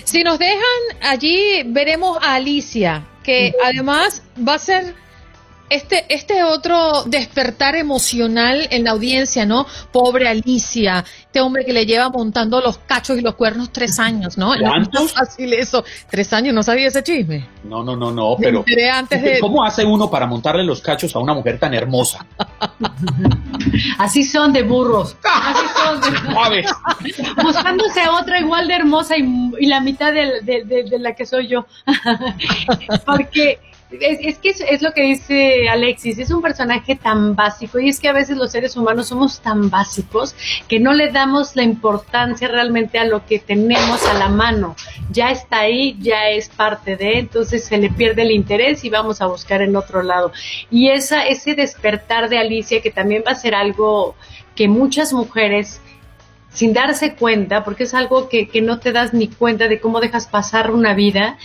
Si 0.04 0.24
nos 0.24 0.40
dejan 0.40 0.60
allí, 1.02 1.64
veremos 1.66 2.18
a 2.22 2.36
Alicia, 2.36 3.06
que 3.24 3.54
además 3.64 4.24
va 4.48 4.56
a 4.56 4.60
ser 4.60 4.96
este, 5.70 6.06
este 6.10 6.44
otro 6.44 7.04
despertar 7.06 7.76
emocional 7.76 8.68
en 8.72 8.84
la 8.84 8.92
audiencia, 8.92 9.46
¿no? 9.46 9.66
Pobre 9.92 10.28
Alicia, 10.28 11.04
este 11.20 11.42
hombre 11.42 11.66
que 11.66 11.74
le 11.74 11.86
lleva 11.86 12.10
montando 12.10 12.62
los 12.62 12.78
cachos 12.78 13.18
y 13.18 13.22
los 13.22 13.36
cuernos 13.36 13.72
tres 13.72 14.00
años, 14.00 14.38
¿no? 14.38 14.54
¿Cuántos? 14.60 15.02
No 15.02 15.08
fácil 15.08 15.54
eso. 15.54 15.84
Tres 16.10 16.32
años, 16.34 16.54
¿no 16.54 16.64
sabía 16.64 16.88
ese 16.88 17.04
chisme? 17.04 17.48
No, 17.64 17.84
no, 17.84 17.96
no, 17.96 18.12
no, 18.12 18.36
pero. 18.40 18.64
Antes 18.94 19.22
de... 19.22 19.40
¿Cómo 19.40 19.64
hace 19.64 19.84
uno 19.84 20.10
para 20.10 20.28
montarle 20.28 20.64
los 20.64 20.82
cachos 20.82 21.16
a 21.16 21.20
una 21.20 21.34
mujer 21.34 21.60
tan 21.60 21.74
hermosa? 21.74 22.26
Así 23.98 24.24
son 24.24 24.54
de 24.54 24.64
burros. 24.64 25.18
Así 25.24 25.66
son 25.76 26.52
de... 26.52 26.66
Buscándose 27.44 28.08
otra 28.08 28.40
igual 28.40 28.68
de 28.68 28.76
hermosa 28.76 29.18
y, 29.18 29.52
y 29.60 29.66
la 29.66 29.80
mitad 29.80 30.14
de, 30.14 30.42
de, 30.42 30.64
de, 30.64 30.84
de 30.84 31.00
la 31.00 31.16
que 31.16 31.26
soy 31.26 31.48
yo. 31.48 31.66
Porque 33.06 33.60
es, 33.92 34.40
que 34.40 34.50
es, 34.50 34.62
es, 34.62 34.82
lo 34.82 34.94
que 34.94 35.04
dice 35.04 35.70
Alexis, 35.70 36.18
es 36.18 36.32
un 36.32 36.42
personaje 36.42 36.96
tan 36.96 37.36
básico 37.36 37.80
y 37.80 37.90
es 37.90 38.00
que 38.00 38.10
a 38.10 38.14
veces 38.14 38.38
los 38.38 38.52
seres 38.52 38.76
humanos 38.76 39.08
somos 39.08 39.42
tan 39.42 39.70
básicos 39.70 40.36
que 40.68 40.80
no 40.80 40.94
le 40.94 41.12
damos 41.12 41.56
la 41.56 41.64
importancia 41.64 42.48
realmente 42.48 42.98
a 42.98 43.06
lo 43.06 43.26
que 43.26 43.40
tenemos 43.40 44.06
a 44.08 44.16
la 44.16 44.30
mano. 44.30 44.76
Ya 45.12 45.30
está 45.32 45.60
ahí, 45.60 45.98
ya 46.00 46.30
es 46.30 46.50
parte 46.50 46.96
de, 46.96 47.20
entonces 47.20 47.66
se 47.66 47.78
le 47.78 47.90
pierde 47.90 48.24
el 48.24 48.32
interés 48.32 48.84
y 48.84 48.90
vamos 48.90 49.22
a 49.22 49.28
buscar 49.28 49.62
en 49.62 49.76
otro 49.76 50.02
lado. 50.02 50.32
Y 50.72 50.90
esa, 50.90 51.26
ese 51.26 51.54
despertar 51.54 52.30
de 52.30 52.40
Alicia 52.40 52.82
que 52.82 52.92
también 52.92 53.24
va 53.26 53.32
a 53.32 53.36
ser 53.36 53.54
algo 53.54 54.16
que 54.56 54.68
muchas 54.68 55.14
mujeres 55.14 55.82
sin 56.50 56.72
darse 56.72 57.16
cuenta, 57.16 57.66
porque 57.66 57.84
es 57.84 57.94
algo 57.94 58.30
que, 58.30 58.48
que 58.48 58.62
no 58.62 58.80
te 58.80 58.94
das 58.94 59.14
ni 59.14 59.28
cuenta 59.28 59.68
de 59.68 59.82
cómo 59.82 60.00
dejas 60.00 60.28
pasar 60.28 60.72
una 60.72 60.94
vida 60.94 61.38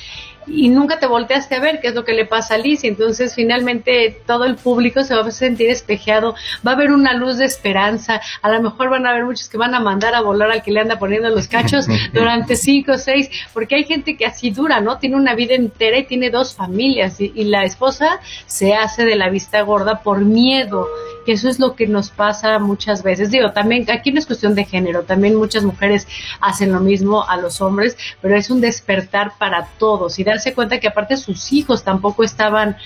y 0.47 0.69
nunca 0.69 0.99
te 0.99 1.07
volteaste 1.07 1.55
a 1.55 1.61
ver 1.61 1.81
qué 1.81 1.89
es 1.89 1.95
lo 1.95 2.05
que 2.05 2.13
le 2.13 2.27
pasa 2.27 2.55
a 2.55 2.59
Liz. 2.59 2.85
Entonces, 2.85 3.35
finalmente, 3.35 4.23
todo 4.27 4.45
el 4.45 4.57
público 4.57 5.05
se 5.05 5.15
va 5.15 5.27
a 5.27 5.31
sentir 5.31 5.71
espejeado, 5.71 6.35
va 6.67 6.73
a 6.73 6.75
haber 6.75 6.93
una 6.93 7.15
luz 7.15 7.39
de 7.39 7.45
esperanza. 7.45 8.21
A 8.43 8.51
lo 8.51 8.63
mejor 8.63 8.91
van 8.91 9.07
a 9.07 9.11
haber 9.11 9.25
muchos 9.25 9.49
que 9.49 9.59
van 9.59 9.75
a 9.75 9.81
mandar 9.81 10.15
a 10.15 10.23
volar 10.23 10.51
al 10.51 10.63
que 10.63 10.73
le 10.73 10.81
anda 10.81 10.99
poniendo 10.99 11.29
los 11.31 11.49
cachos 11.49 11.87
durante 12.13 12.57
cinco 12.57 12.93
o 12.93 12.99
seis, 12.99 13.31
porque 13.53 13.77
hay 13.77 13.85
gente 13.85 14.17
que 14.17 14.27
así 14.27 14.51
dura, 14.51 14.81
¿no? 14.81 14.99
Tiene 14.99 15.17
una 15.17 15.35
vida 15.35 15.55
entera 15.55 15.99
y 15.99 16.05
tiene 16.05 16.31
dos 16.31 16.55
familias 16.55 17.21
y, 17.21 17.33
y 17.35 17.45
la 17.45 17.65
esposa 17.65 18.21
se 18.47 18.75
hace 18.75 19.05
de 19.05 19.17
la 19.17 19.31
vista 19.31 19.63
gorda 19.63 20.03
por 20.03 20.21
miedo 20.21 20.89
que 21.25 21.33
eso 21.33 21.49
es 21.49 21.59
lo 21.59 21.75
que 21.75 21.87
nos 21.87 22.11
pasa 22.11 22.59
muchas 22.59 23.03
veces. 23.03 23.31
Digo, 23.31 23.53
también 23.53 23.91
aquí 23.91 24.13
no 24.13 24.19
es 24.19 24.27
cuestión 24.27 24.55
de 24.55 24.65
género, 24.65 25.03
también 25.03 25.37
muchas 25.37 25.65
mujeres 25.65 26.07
hacen 26.41 26.73
lo 26.73 26.81
mismo 26.81 27.29
a 27.29 27.37
los 27.37 27.61
hombres, 27.61 27.97
pero 28.21 28.37
es 28.37 28.51
un 28.51 28.61
despertar 28.61 29.33
para 29.39 29.67
todos 29.79 30.19
y 30.19 30.25
darse 30.25 30.55
cuenta 30.55 30.81
que 30.81 30.89
aparte 30.89 31.17
sus 31.17 31.53
hijos 31.53 31.85
tampoco 31.85 32.25
estaban 32.25 32.77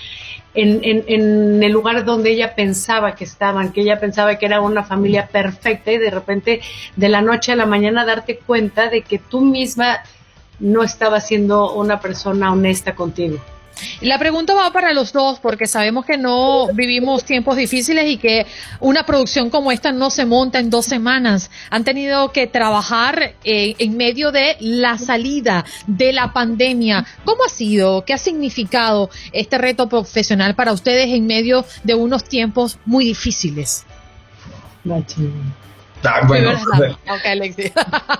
en, 0.53 0.79
en, 0.83 1.03
en, 1.07 1.63
el 1.63 1.71
lugar 1.71 2.05
donde 2.05 2.31
ella 2.31 2.55
pensaba 2.55 3.15
que 3.15 3.25
estaban, 3.25 3.73
que 3.73 3.81
ella 3.81 3.99
pensaba 3.99 4.37
que 4.37 4.45
era 4.45 4.61
una 4.61 4.83
familia 4.83 5.27
perfecta 5.27 5.91
y 5.91 5.97
de 5.97 6.09
repente 6.09 6.61
de 6.95 7.09
la 7.09 7.21
noche 7.21 7.51
a 7.51 7.55
la 7.57 7.65
mañana 7.65 8.05
darte 8.05 8.37
cuenta 8.37 8.89
de 8.89 9.01
que 9.01 9.19
tú 9.19 9.41
misma 9.41 9.99
no 10.59 10.83
estabas 10.83 11.27
siendo 11.27 11.73
una 11.73 11.99
persona 11.99 12.53
honesta 12.53 12.95
contigo. 12.95 13.39
La 14.01 14.19
pregunta 14.19 14.53
va 14.53 14.71
para 14.71 14.93
los 14.93 15.11
dos 15.13 15.39
porque 15.39 15.67
sabemos 15.67 16.05
que 16.05 16.17
no 16.17 16.67
vivimos 16.73 17.23
tiempos 17.23 17.57
difíciles 17.57 18.07
y 18.07 18.17
que 18.17 18.45
una 18.79 19.05
producción 19.05 19.49
como 19.49 19.71
esta 19.71 19.91
no 19.91 20.09
se 20.09 20.25
monta 20.25 20.59
en 20.59 20.69
dos 20.69 20.85
semanas. 20.85 21.49
Han 21.69 21.83
tenido 21.83 22.31
que 22.31 22.47
trabajar 22.47 23.35
eh, 23.43 23.75
en 23.77 23.97
medio 23.97 24.31
de 24.31 24.57
la 24.59 24.97
salida 24.97 25.65
de 25.87 26.13
la 26.13 26.33
pandemia. 26.33 27.05
¿Cómo 27.23 27.43
ha 27.45 27.49
sido? 27.49 28.05
¿Qué 28.05 28.13
ha 28.13 28.17
significado 28.17 29.09
este 29.31 29.57
reto 29.57 29.87
profesional 29.89 30.55
para 30.55 30.73
ustedes 30.73 31.09
en 31.09 31.27
medio 31.27 31.65
de 31.83 31.95
unos 31.95 32.23
tiempos 32.25 32.79
muy 32.85 33.05
difíciles? 33.05 33.85
Ah, 36.03 36.21
bueno, 36.27 36.51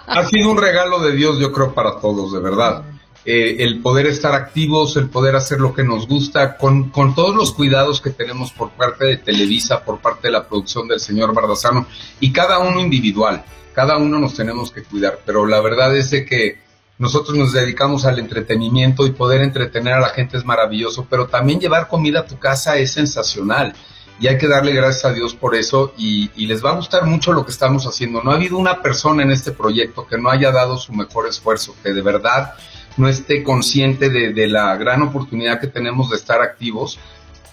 ha 0.07 0.25
sido 0.25 0.49
un 0.49 0.57
regalo 0.57 0.99
de 1.01 1.15
Dios, 1.15 1.37
yo 1.39 1.51
creo, 1.51 1.75
para 1.75 1.99
todos, 1.99 2.33
de 2.33 2.39
verdad 2.39 2.83
eh, 3.25 3.63
el 3.63 3.81
poder 3.81 4.05
estar 4.05 4.35
activos, 4.35 4.97
el 4.97 5.09
poder 5.09 5.35
hacer 5.35 5.59
lo 5.59 5.73
que 5.73 5.83
nos 5.83 6.07
gusta, 6.07 6.57
con, 6.57 6.91
con, 6.91 7.15
todos 7.15 7.35
los 7.35 7.53
cuidados 7.53 7.99
que 7.99 8.11
tenemos 8.11 8.51
por 8.51 8.69
parte 8.71 9.05
de 9.05 9.17
Televisa, 9.17 9.83
por 9.83 9.99
parte 9.99 10.27
de 10.27 10.33
la 10.33 10.47
producción 10.47 10.87
del 10.87 10.99
señor 10.99 11.33
Bardazano, 11.33 11.87
y 12.19 12.31
cada 12.31 12.59
uno 12.59 12.79
individual, 12.79 13.43
cada 13.73 13.97
uno 13.97 14.19
nos 14.19 14.35
tenemos 14.35 14.71
que 14.71 14.83
cuidar, 14.83 15.21
pero 15.25 15.47
la 15.47 15.59
verdad 15.59 15.95
es 15.97 16.09
que 16.09 16.59
nosotros 16.99 17.35
nos 17.35 17.51
dedicamos 17.51 18.05
al 18.05 18.19
entretenimiento 18.19 19.07
y 19.07 19.11
poder 19.11 19.41
entretener 19.41 19.93
a 19.93 19.99
la 19.99 20.09
gente 20.09 20.37
es 20.37 20.45
maravilloso, 20.45 21.07
pero 21.09 21.25
también 21.25 21.59
llevar 21.59 21.87
comida 21.87 22.19
a 22.19 22.25
tu 22.27 22.37
casa 22.37 22.77
es 22.77 22.93
sensacional 22.93 23.73
y 24.19 24.27
hay 24.27 24.37
que 24.37 24.47
darle 24.47 24.71
gracias 24.71 25.05
a 25.05 25.13
Dios 25.13 25.33
por 25.33 25.55
eso 25.55 25.93
y, 25.97 26.29
y, 26.35 26.45
les 26.45 26.63
va 26.63 26.71
a 26.71 26.75
gustar 26.75 27.05
mucho 27.05 27.33
lo 27.33 27.43
que 27.43 27.51
estamos 27.51 27.85
haciendo. 27.85 28.21
No 28.23 28.31
ha 28.31 28.35
habido 28.35 28.57
una 28.57 28.81
persona 28.81 29.23
en 29.23 29.31
este 29.31 29.51
proyecto 29.51 30.07
que 30.07 30.17
no 30.17 30.29
haya 30.29 30.51
dado 30.51 30.77
su 30.77 30.93
mejor 30.93 31.27
esfuerzo, 31.27 31.75
que 31.83 31.91
de 31.91 32.01
verdad 32.01 32.53
no 32.97 33.07
esté 33.07 33.43
consciente 33.43 34.09
de, 34.09 34.33
de, 34.33 34.47
la 34.47 34.75
gran 34.77 35.01
oportunidad 35.01 35.59
que 35.59 35.67
tenemos 35.67 36.09
de 36.09 36.17
estar 36.17 36.41
activos 36.41 36.99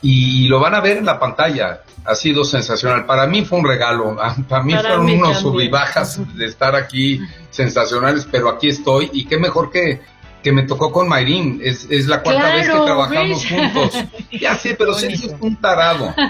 y 0.03 0.49
lo 0.49 0.59
van 0.59 0.75
a 0.75 0.81
ver 0.81 0.99
en 0.99 1.07
la 1.07 1.19
pantalla. 1.19 1.83
Ha 2.05 2.15
sido 2.17 2.45
sensacional. 2.45 3.07
Para 3.07 3.27
mí 3.29 3.45
fue 3.45 3.61
un 3.61 3.67
regalo. 3.67 4.17
Para 4.49 4.63
mí 4.65 4.75
Para 4.75 4.89
fueron 4.89 5.07
mí 5.07 5.15
unos 5.15 5.39
sub 5.39 5.61
y 5.61 5.69
bajas 5.69 6.21
de 6.37 6.47
estar 6.47 6.75
aquí 6.75 7.21
sensacionales, 7.51 8.27
pero 8.31 8.49
aquí 8.49 8.69
estoy 8.69 9.11
y 9.13 9.25
qué 9.27 9.39
mejor 9.39 9.71
que 9.71 10.01
que 10.43 10.53
me 10.53 10.65
tocó 10.65 10.93
con 10.93 11.09
Mayrin. 11.09 11.61
Es, 11.63 11.87
es 11.91 12.07
la 12.07 12.23
cuarta 12.23 12.43
claro, 12.43 12.59
vez 12.59 12.69
que 12.69 12.85
trabajamos 12.85 13.47
juntos. 13.47 14.05
Ya 14.33 14.57
sé, 14.57 14.75
pero 14.75 14.95
Sergio 14.95 15.29
es 15.29 15.37
un 15.41 15.57
tarado. 15.57 16.15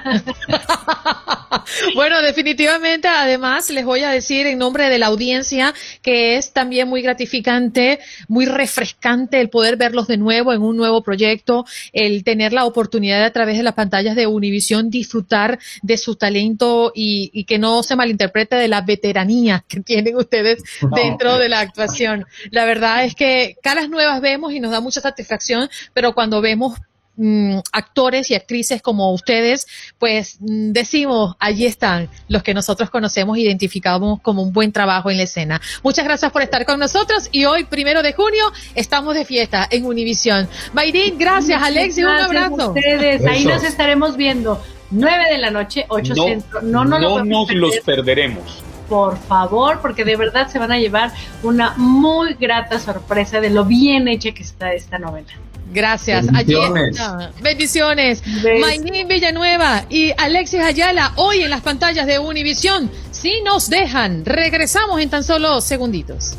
bueno, 1.94 2.20
definitivamente, 2.20 3.08
además, 3.08 3.70
les 3.70 3.84
voy 3.84 4.00
a 4.00 4.10
decir 4.10 4.46
en 4.46 4.58
nombre 4.58 4.88
de 4.88 4.98
la 4.98 5.06
audiencia 5.06 5.72
que 6.02 6.36
es 6.36 6.52
también 6.52 6.88
muy 6.88 7.00
gratificante, 7.00 8.00
muy 8.28 8.46
refrescante 8.46 9.40
el 9.40 9.50
poder 9.50 9.76
verlos 9.76 10.08
de 10.08 10.16
nuevo 10.16 10.52
en 10.52 10.62
un 10.62 10.76
nuevo 10.76 11.02
proyecto, 11.02 11.64
el 11.92 12.24
tener 12.24 12.52
la 12.52 12.64
oportunidad 12.64 13.20
de, 13.20 13.26
a 13.26 13.32
través 13.32 13.56
de 13.56 13.62
las 13.62 13.74
pantallas 13.74 14.16
de 14.16 14.26
Univisión 14.26 14.90
disfrutar 14.90 15.58
de 15.82 15.96
su 15.96 16.16
talento 16.16 16.92
y, 16.94 17.30
y 17.32 17.44
que 17.44 17.58
no 17.58 17.82
se 17.82 17.96
malinterprete 17.96 18.56
de 18.56 18.68
la 18.68 18.80
veteranía 18.80 19.64
que 19.68 19.80
tienen 19.80 20.16
ustedes 20.16 20.62
dentro 20.94 21.38
de 21.38 21.48
la 21.48 21.60
actuación. 21.60 22.26
La 22.50 22.64
verdad 22.64 23.04
es 23.04 23.14
que 23.14 23.56
caras 23.62 23.88
nuevas 23.88 24.01
vemos 24.20 24.52
y 24.52 24.60
nos 24.60 24.70
da 24.70 24.80
mucha 24.80 25.00
satisfacción, 25.00 25.68
pero 25.92 26.14
cuando 26.14 26.40
vemos 26.40 26.78
mm, 27.16 27.58
actores 27.72 28.30
y 28.30 28.34
actrices 28.34 28.82
como 28.82 29.12
ustedes, 29.12 29.66
pues 29.98 30.36
mm, 30.40 30.72
decimos, 30.72 31.36
allí 31.38 31.66
están 31.66 32.08
los 32.28 32.42
que 32.42 32.54
nosotros 32.54 32.90
conocemos, 32.90 33.38
identificamos 33.38 34.20
como 34.20 34.42
un 34.42 34.52
buen 34.52 34.72
trabajo 34.72 35.10
en 35.10 35.18
la 35.18 35.24
escena. 35.24 35.60
Muchas 35.82 36.04
gracias 36.04 36.32
por 36.32 36.42
estar 36.42 36.64
con 36.64 36.78
nosotros 36.80 37.28
y 37.32 37.44
hoy, 37.44 37.64
primero 37.64 38.02
de 38.02 38.12
junio, 38.12 38.52
estamos 38.74 39.14
de 39.14 39.24
fiesta 39.24 39.66
en 39.70 39.84
Univisión. 39.86 40.48
Mayrin, 40.72 41.18
gracias, 41.18 41.62
Alexi, 41.62 42.02
un 42.02 42.10
abrazo. 42.10 42.62
A 42.62 42.68
ustedes. 42.68 43.24
Ahí 43.26 43.44
nos 43.44 43.64
estaremos 43.64 44.16
viendo. 44.16 44.62
9 44.90 45.32
de 45.32 45.38
la 45.38 45.50
noche, 45.50 45.86
8 45.88 46.14
no, 46.14 46.24
centro. 46.24 46.62
No, 46.62 46.84
no, 46.84 46.98
no 46.98 47.24
nos 47.24 47.50
los 47.54 47.78
perderemos 47.78 48.62
por 48.92 49.16
favor, 49.16 49.80
porque 49.80 50.04
de 50.04 50.16
verdad 50.16 50.48
se 50.48 50.58
van 50.58 50.70
a 50.70 50.78
llevar 50.78 51.14
una 51.42 51.72
muy 51.78 52.34
grata 52.34 52.78
sorpresa 52.78 53.40
de 53.40 53.48
lo 53.48 53.64
bien 53.64 54.06
hecha 54.06 54.32
que 54.32 54.42
está 54.42 54.74
esta 54.74 54.98
novela. 54.98 55.32
Gracias. 55.72 56.26
Bendiciones. 56.26 57.00
Ayer, 57.00 57.32
Bendiciones. 57.40 58.22
Maynín 58.60 59.08
Villanueva 59.08 59.86
y 59.88 60.12
Alexis 60.18 60.60
Ayala 60.60 61.12
hoy 61.16 61.40
en 61.40 61.48
las 61.48 61.62
pantallas 61.62 62.06
de 62.06 62.18
Univisión. 62.18 62.90
Si 63.12 63.40
nos 63.40 63.70
dejan, 63.70 64.26
regresamos 64.26 65.00
en 65.00 65.08
tan 65.08 65.24
solo 65.24 65.62
segunditos. 65.62 66.36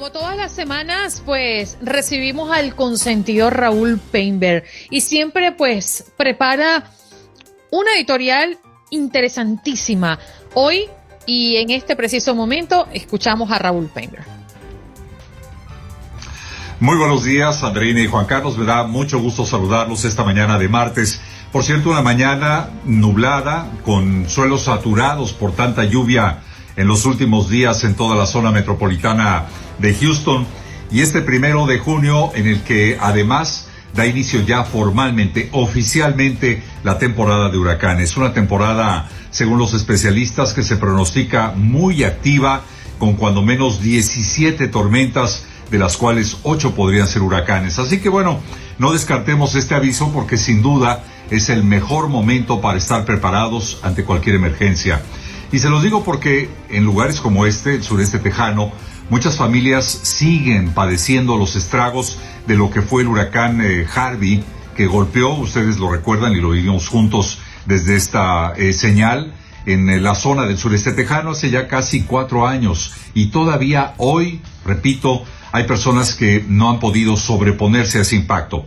Como 0.00 0.12
todas 0.12 0.34
las 0.34 0.50
semanas, 0.52 1.22
pues 1.26 1.76
recibimos 1.82 2.50
al 2.50 2.74
consentido 2.74 3.50
Raúl 3.50 3.98
Painberg 3.98 4.64
y 4.88 5.02
siempre 5.02 5.52
pues 5.52 6.10
prepara 6.16 6.90
una 7.70 7.94
editorial 7.96 8.56
interesantísima. 8.88 10.18
Hoy 10.54 10.86
y 11.26 11.56
en 11.56 11.68
este 11.68 11.96
preciso 11.96 12.34
momento 12.34 12.88
escuchamos 12.94 13.50
a 13.50 13.58
Raúl 13.58 13.88
Painberg. 13.88 14.24
Muy 16.80 16.96
buenos 16.96 17.22
días, 17.22 17.62
Andreina 17.62 18.00
y 18.00 18.06
Juan 18.06 18.24
Carlos. 18.24 18.56
Me 18.56 18.64
da 18.64 18.84
mucho 18.84 19.20
gusto 19.20 19.44
saludarlos 19.44 20.06
esta 20.06 20.24
mañana 20.24 20.58
de 20.58 20.70
martes. 20.70 21.20
Por 21.52 21.62
cierto, 21.62 21.90
una 21.90 22.00
mañana 22.00 22.70
nublada, 22.86 23.70
con 23.84 24.30
suelos 24.30 24.62
saturados 24.62 25.34
por 25.34 25.52
tanta 25.52 25.84
lluvia 25.84 26.38
en 26.76 26.88
los 26.88 27.04
últimos 27.04 27.50
días 27.50 27.84
en 27.84 27.96
toda 27.96 28.16
la 28.16 28.24
zona 28.24 28.50
metropolitana 28.50 29.44
de 29.80 29.94
Houston. 29.94 30.46
Y 30.90 31.00
este 31.00 31.22
primero 31.22 31.66
de 31.66 31.78
junio, 31.78 32.30
en 32.34 32.46
el 32.46 32.62
que 32.62 32.98
además 33.00 33.68
da 33.94 34.06
inicio 34.06 34.42
ya 34.42 34.64
formalmente, 34.64 35.48
oficialmente, 35.52 36.62
la 36.84 36.98
temporada 36.98 37.50
de 37.50 37.58
huracanes. 37.58 38.16
Una 38.16 38.32
temporada, 38.32 39.08
según 39.30 39.58
los 39.58 39.74
especialistas, 39.74 40.52
que 40.52 40.62
se 40.62 40.76
pronostica 40.76 41.52
muy 41.56 42.04
activa, 42.04 42.62
con 42.98 43.14
cuando 43.14 43.42
menos 43.42 43.80
17 43.80 44.68
tormentas 44.68 45.46
de 45.70 45.78
las 45.78 45.96
cuales 45.96 46.38
ocho 46.42 46.74
podrían 46.74 47.06
ser 47.06 47.22
huracanes. 47.22 47.78
Así 47.78 48.00
que 48.00 48.08
bueno, 48.08 48.40
no 48.78 48.92
descartemos 48.92 49.54
este 49.54 49.74
aviso 49.74 50.12
porque 50.12 50.36
sin 50.36 50.62
duda 50.62 51.04
es 51.30 51.48
el 51.48 51.62
mejor 51.62 52.08
momento 52.08 52.60
para 52.60 52.76
estar 52.76 53.04
preparados 53.04 53.78
ante 53.82 54.04
cualquier 54.04 54.36
emergencia. 54.36 55.00
Y 55.52 55.58
se 55.58 55.70
los 55.70 55.82
digo 55.82 56.04
porque 56.04 56.48
en 56.68 56.84
lugares 56.84 57.20
como 57.20 57.46
este, 57.46 57.76
el 57.76 57.82
sureste 57.82 58.18
tejano, 58.18 58.72
muchas 59.10 59.36
familias 59.36 59.84
siguen 59.84 60.70
padeciendo 60.72 61.36
los 61.36 61.56
estragos 61.56 62.18
de 62.46 62.56
lo 62.56 62.70
que 62.70 62.80
fue 62.80 63.02
el 63.02 63.08
huracán 63.08 63.60
eh, 63.60 63.86
Harvey, 63.94 64.42
que 64.76 64.86
golpeó, 64.86 65.34
ustedes 65.34 65.78
lo 65.78 65.90
recuerdan 65.90 66.32
y 66.32 66.40
lo 66.40 66.50
vivimos 66.50 66.88
juntos 66.88 67.40
desde 67.66 67.96
esta 67.96 68.54
eh, 68.56 68.72
señal, 68.72 69.34
en 69.66 69.90
eh, 69.90 70.00
la 70.00 70.14
zona 70.14 70.46
del 70.46 70.56
sureste 70.56 70.92
tejano 70.92 71.32
hace 71.32 71.50
ya 71.50 71.68
casi 71.68 72.02
cuatro 72.02 72.46
años. 72.46 72.94
Y 73.12 73.26
todavía 73.26 73.94
hoy, 73.98 74.40
repito, 74.64 75.24
hay 75.52 75.64
personas 75.64 76.14
que 76.14 76.44
no 76.48 76.70
han 76.70 76.80
podido 76.80 77.16
sobreponerse 77.16 77.98
a 77.98 78.02
ese 78.02 78.16
impacto. 78.16 78.66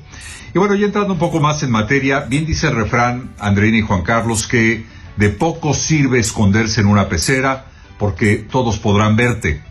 Y 0.53 0.59
bueno, 0.59 0.75
ya 0.75 0.85
entrando 0.85 1.13
un 1.13 1.19
poco 1.19 1.39
más 1.39 1.63
en 1.63 1.71
materia, 1.71 2.19
bien 2.19 2.45
dice 2.45 2.67
el 2.67 2.75
refrán, 2.75 3.33
Andreina 3.39 3.77
y 3.77 3.81
Juan 3.81 4.03
Carlos, 4.03 4.45
que 4.45 4.85
de 5.17 5.29
poco 5.29 5.73
sirve 5.73 6.19
esconderse 6.19 6.81
en 6.81 6.87
una 6.87 7.09
pecera 7.09 7.65
porque 7.97 8.35
todos 8.35 8.77
podrán 8.77 9.15
verte. 9.15 9.61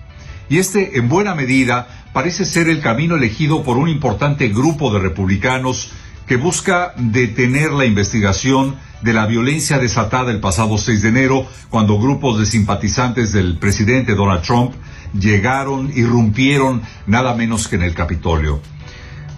Y 0.52 0.58
este, 0.58 0.98
en 0.98 1.08
buena 1.08 1.34
medida, 1.34 1.88
parece 2.12 2.44
ser 2.44 2.68
el 2.68 2.82
camino 2.82 3.16
elegido 3.16 3.62
por 3.62 3.78
un 3.78 3.88
importante 3.88 4.48
grupo 4.48 4.92
de 4.92 4.98
republicanos 4.98 5.92
que 6.26 6.36
busca 6.36 6.92
detener 6.98 7.70
la 7.70 7.86
investigación 7.86 8.76
de 9.00 9.14
la 9.14 9.24
violencia 9.24 9.78
desatada 9.78 10.30
el 10.30 10.40
pasado 10.40 10.76
6 10.76 11.00
de 11.00 11.08
enero, 11.08 11.46
cuando 11.70 11.98
grupos 11.98 12.38
de 12.38 12.44
simpatizantes 12.44 13.32
del 13.32 13.56
presidente 13.56 14.14
Donald 14.14 14.42
Trump 14.42 14.74
llegaron, 15.18 15.90
irrumpieron 15.96 16.82
nada 17.06 17.34
menos 17.34 17.66
que 17.66 17.76
en 17.76 17.84
el 17.84 17.94
Capitolio. 17.94 18.60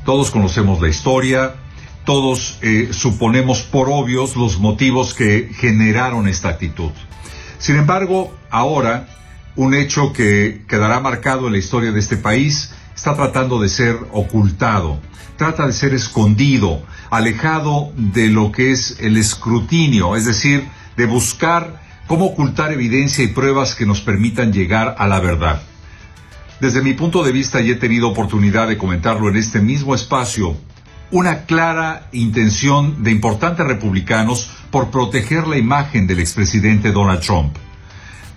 Todos 0.04 0.32
conocemos 0.32 0.82
la 0.82 0.88
historia, 0.88 1.54
todos 2.04 2.58
eh, 2.60 2.88
suponemos 2.90 3.62
por 3.62 3.86
obvios 3.88 4.34
los 4.34 4.58
motivos 4.58 5.14
que 5.14 5.48
generaron 5.54 6.26
esta 6.26 6.48
actitud. 6.48 6.90
Sin 7.58 7.76
embargo, 7.76 8.34
ahora, 8.50 9.06
un 9.56 9.74
hecho 9.74 10.12
que 10.12 10.62
quedará 10.68 11.00
marcado 11.00 11.46
en 11.46 11.52
la 11.52 11.58
historia 11.58 11.92
de 11.92 12.00
este 12.00 12.16
país 12.16 12.72
está 12.94 13.14
tratando 13.14 13.60
de 13.60 13.68
ser 13.68 13.96
ocultado, 14.12 15.00
trata 15.36 15.66
de 15.66 15.72
ser 15.72 15.94
escondido, 15.94 16.82
alejado 17.10 17.92
de 17.96 18.28
lo 18.28 18.52
que 18.52 18.72
es 18.72 18.96
el 19.00 19.16
escrutinio, 19.16 20.16
es 20.16 20.24
decir, 20.24 20.64
de 20.96 21.06
buscar 21.06 21.82
cómo 22.06 22.26
ocultar 22.26 22.72
evidencia 22.72 23.24
y 23.24 23.28
pruebas 23.28 23.74
que 23.74 23.86
nos 23.86 24.00
permitan 24.00 24.52
llegar 24.52 24.94
a 24.98 25.06
la 25.06 25.20
verdad. 25.20 25.62
Desde 26.60 26.82
mi 26.82 26.94
punto 26.94 27.22
de 27.24 27.32
vista, 27.32 27.60
y 27.60 27.70
he 27.70 27.74
tenido 27.74 28.08
oportunidad 28.08 28.68
de 28.68 28.78
comentarlo 28.78 29.28
en 29.28 29.36
este 29.36 29.60
mismo 29.60 29.94
espacio, 29.94 30.56
una 31.10 31.44
clara 31.44 32.08
intención 32.12 33.02
de 33.02 33.10
importantes 33.10 33.66
republicanos 33.66 34.50
por 34.70 34.90
proteger 34.90 35.46
la 35.46 35.58
imagen 35.58 36.06
del 36.06 36.20
expresidente 36.20 36.92
Donald 36.92 37.20
Trump. 37.20 37.56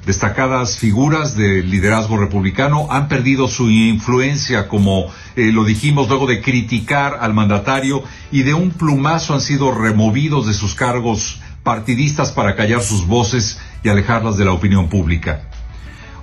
Destacadas 0.07 0.77
figuras 0.77 1.35
del 1.35 1.69
liderazgo 1.69 2.15
republicano 2.15 2.87
han 2.89 3.09
perdido 3.09 3.49
su 3.49 3.69
influencia, 3.69 4.69
como 4.69 5.07
eh, 5.35 5.51
lo 5.51 5.65
dijimos 5.65 6.07
luego 6.07 6.27
de 6.27 6.41
criticar 6.41 7.17
al 7.19 7.33
mandatario, 7.33 8.05
y 8.31 8.43
de 8.43 8.53
un 8.53 8.71
plumazo 8.71 9.33
han 9.33 9.41
sido 9.41 9.73
removidos 9.73 10.47
de 10.47 10.53
sus 10.53 10.75
cargos 10.75 11.41
partidistas 11.61 12.31
para 12.31 12.55
callar 12.55 12.81
sus 12.81 13.05
voces 13.05 13.59
y 13.83 13.89
alejarlas 13.89 14.37
de 14.37 14.45
la 14.45 14.53
opinión 14.53 14.87
pública. 14.87 15.49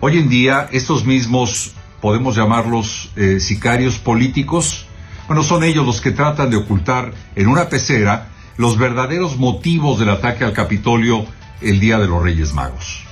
Hoy 0.01 0.17
en 0.17 0.31
día, 0.31 0.67
estos 0.73 1.05
mismos, 1.05 1.75
podemos 2.01 2.37
llamarlos 2.37 3.11
eh, 3.17 3.39
sicarios 3.39 3.99
políticos, 3.99 4.87
bueno, 5.27 5.43
son 5.43 5.63
ellos 5.63 5.85
los 5.85 6.01
que 6.01 6.13
tratan 6.13 6.49
de 6.49 6.57
ocultar 6.57 7.13
en 7.37 7.49
una 7.49 7.69
pecera 7.69 8.29
los 8.57 8.79
verdaderos 8.79 9.37
motivos 9.37 9.99
del 9.99 10.09
ataque 10.09 10.43
al 10.43 10.55
Capitolio 10.55 11.27
el 11.61 11.81
día 11.81 11.99
de 11.99 12.09
los 12.09 12.23
Reyes 12.23 12.55
Magos. 12.55 13.04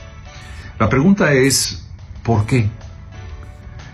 La 0.78 0.88
pregunta 0.88 1.32
es, 1.32 1.86
¿por 2.22 2.46
qué? 2.46 2.68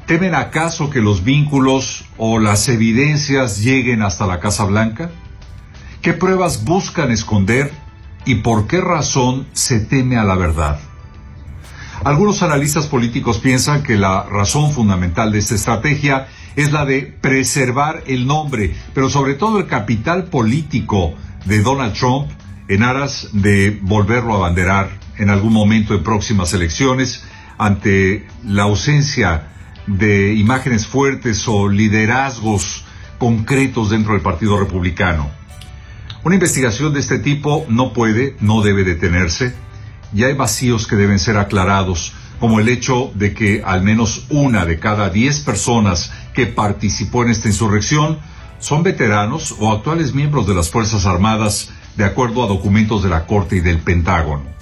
¿Temen 0.07 0.35
acaso 0.35 0.89
que 0.89 1.01
los 1.01 1.23
vínculos 1.23 2.07
o 2.17 2.39
las 2.39 2.69
evidencias 2.69 3.63
lleguen 3.63 4.03
hasta 4.03 4.27
la 4.27 4.41
Casa 4.41 4.65
Blanca? 4.65 5.11
¿Qué 6.01 6.15
pruebas 6.15 6.65
buscan 6.65 7.11
esconder 7.11 7.71
y 8.29 8.37
por 8.37 8.67
qué 8.67 8.83
razón 8.83 9.47
se 9.55 9.81
teme 9.81 10.19
a 10.19 10.25
la 10.25 10.37
verdad. 10.37 10.79
Algunos 12.05 12.43
analistas 12.43 12.87
políticos 12.87 13.39
piensan 13.39 13.83
que 13.83 13.97
la 13.97 14.25
razón 14.25 14.71
fundamental 14.73 15.33
de 15.33 15.39
esta 15.39 15.55
estrategia 15.55 16.29
es 16.55 16.71
la 16.71 16.85
de 16.85 17.03
preservar 17.03 18.05
el 18.07 18.27
nombre, 18.27 18.77
pero 18.93 19.09
sobre 19.09 19.33
todo 19.33 19.59
el 19.59 19.67
capital 19.67 20.25
político 20.25 21.15
de 21.47 21.63
Donald 21.63 21.95
Trump 21.95 22.29
en 22.69 22.83
aras 22.83 23.31
de 23.33 23.79
volverlo 23.81 24.35
a 24.35 24.37
abanderar 24.37 24.91
en 25.19 25.31
algún 25.31 25.53
momento 25.53 25.95
en 25.95 26.03
próximas 26.03 26.55
elecciones 26.55 27.25
ante 27.59 28.27
la 28.45 28.65
ausencia 28.65 29.49
de 29.87 30.35
imágenes 30.35 30.87
fuertes 30.87 31.47
o 31.49 31.69
liderazgos 31.69 32.85
concretos 33.19 33.91
dentro 33.91 34.13
del 34.13 34.23
Partido 34.23 34.59
Republicano. 34.59 35.31
Una 36.25 36.35
investigación 36.35 36.93
de 36.93 37.01
este 37.01 37.19
tipo 37.19 37.65
no 37.69 37.93
puede, 37.93 38.37
no 38.41 38.63
debe 38.63 38.85
detenerse, 38.85 39.55
y 40.15 40.25
hay 40.25 40.35
vacíos 40.35 40.87
que 40.87 40.97
deben 40.97 41.19
ser 41.19 41.37
aclarados, 41.37 42.13
como 42.41 42.61
el 42.61 42.69
hecho 42.69 43.11
de 43.15 43.35
que 43.35 43.63
al 43.65 43.83
menos 43.83 44.27
una 44.31 44.65
de 44.65 44.79
cada 44.79 45.11
diez 45.11 45.41
personas 45.41 46.13
que 46.35 46.47
participó 46.47 47.25
en 47.25 47.31
esta 47.31 47.49
insurrección 47.49 48.19
son 48.61 48.83
veteranos 48.83 49.55
o 49.59 49.73
actuales 49.73 50.15
miembros 50.15 50.47
de 50.47 50.55
las 50.55 50.71
Fuerzas 50.71 51.07
Armadas, 51.07 51.71
de 51.97 52.05
acuerdo 52.05 52.45
a 52.45 52.47
documentos 52.47 53.03
de 53.03 53.09
la 53.09 53.27
Corte 53.27 53.57
y 53.57 53.61
del 53.61 53.79
Pentágono. 53.79 54.58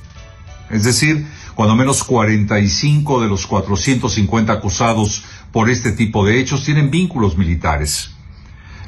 Es 0.70 0.84
decir, 0.84 1.26
cuando 1.54 1.76
menos 1.76 2.04
45 2.04 3.22
de 3.22 3.28
los 3.28 3.46
450 3.46 4.52
acusados 4.52 5.24
por 5.52 5.70
este 5.70 5.92
tipo 5.92 6.26
de 6.26 6.38
hechos 6.38 6.64
tienen 6.64 6.90
vínculos 6.90 7.36
militares. 7.38 8.10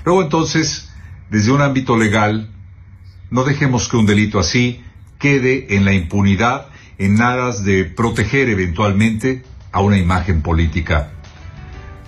Luego 0.05 0.23
entonces, 0.23 0.91
desde 1.31 1.53
un 1.53 1.63
ámbito 1.63 1.97
legal, 1.97 2.51
no 3.31 3.45
dejemos 3.45 3.89
que 3.89 3.97
un 3.97 4.07
delito 4.07 4.39
así 4.39 4.83
quede 5.19 5.77
en 5.77 5.85
la 5.85 5.93
impunidad 5.93 6.67
en 6.99 7.21
aras 7.23 7.65
de 7.65 7.85
proteger 7.85 8.49
eventualmente 8.49 9.45
a 9.73 9.81
una 9.81 9.99
imagen 9.99 10.43
política. 10.43 11.13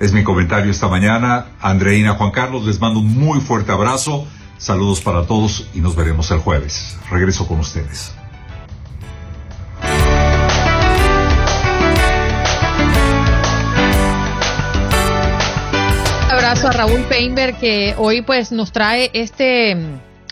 Es 0.01 0.13
mi 0.13 0.25
comentario 0.25 0.71
esta 0.71 0.89
mañana. 0.89 1.49
Andreina 1.61 2.15
Juan 2.15 2.31
Carlos, 2.31 2.65
les 2.67 2.81
mando 2.81 3.01
un 3.01 3.19
muy 3.19 3.41
fuerte 3.41 3.71
abrazo. 3.73 4.27
Saludos 4.59 5.01
para 5.01 5.27
todos 5.27 5.69
y 5.75 5.81
nos 5.81 5.95
veremos 5.95 6.31
el 6.31 6.39
jueves. 6.39 6.99
Regreso 7.11 7.47
con 7.47 7.61
ustedes. 7.61 8.20
Abrazo 16.61 16.79
a 16.79 16.87
Raúl 16.87 17.01
Peinberg 17.05 17.59
que 17.59 17.95
hoy 17.97 18.21
pues 18.21 18.53
nos 18.53 18.71
trae 18.71 19.11
este 19.15 19.77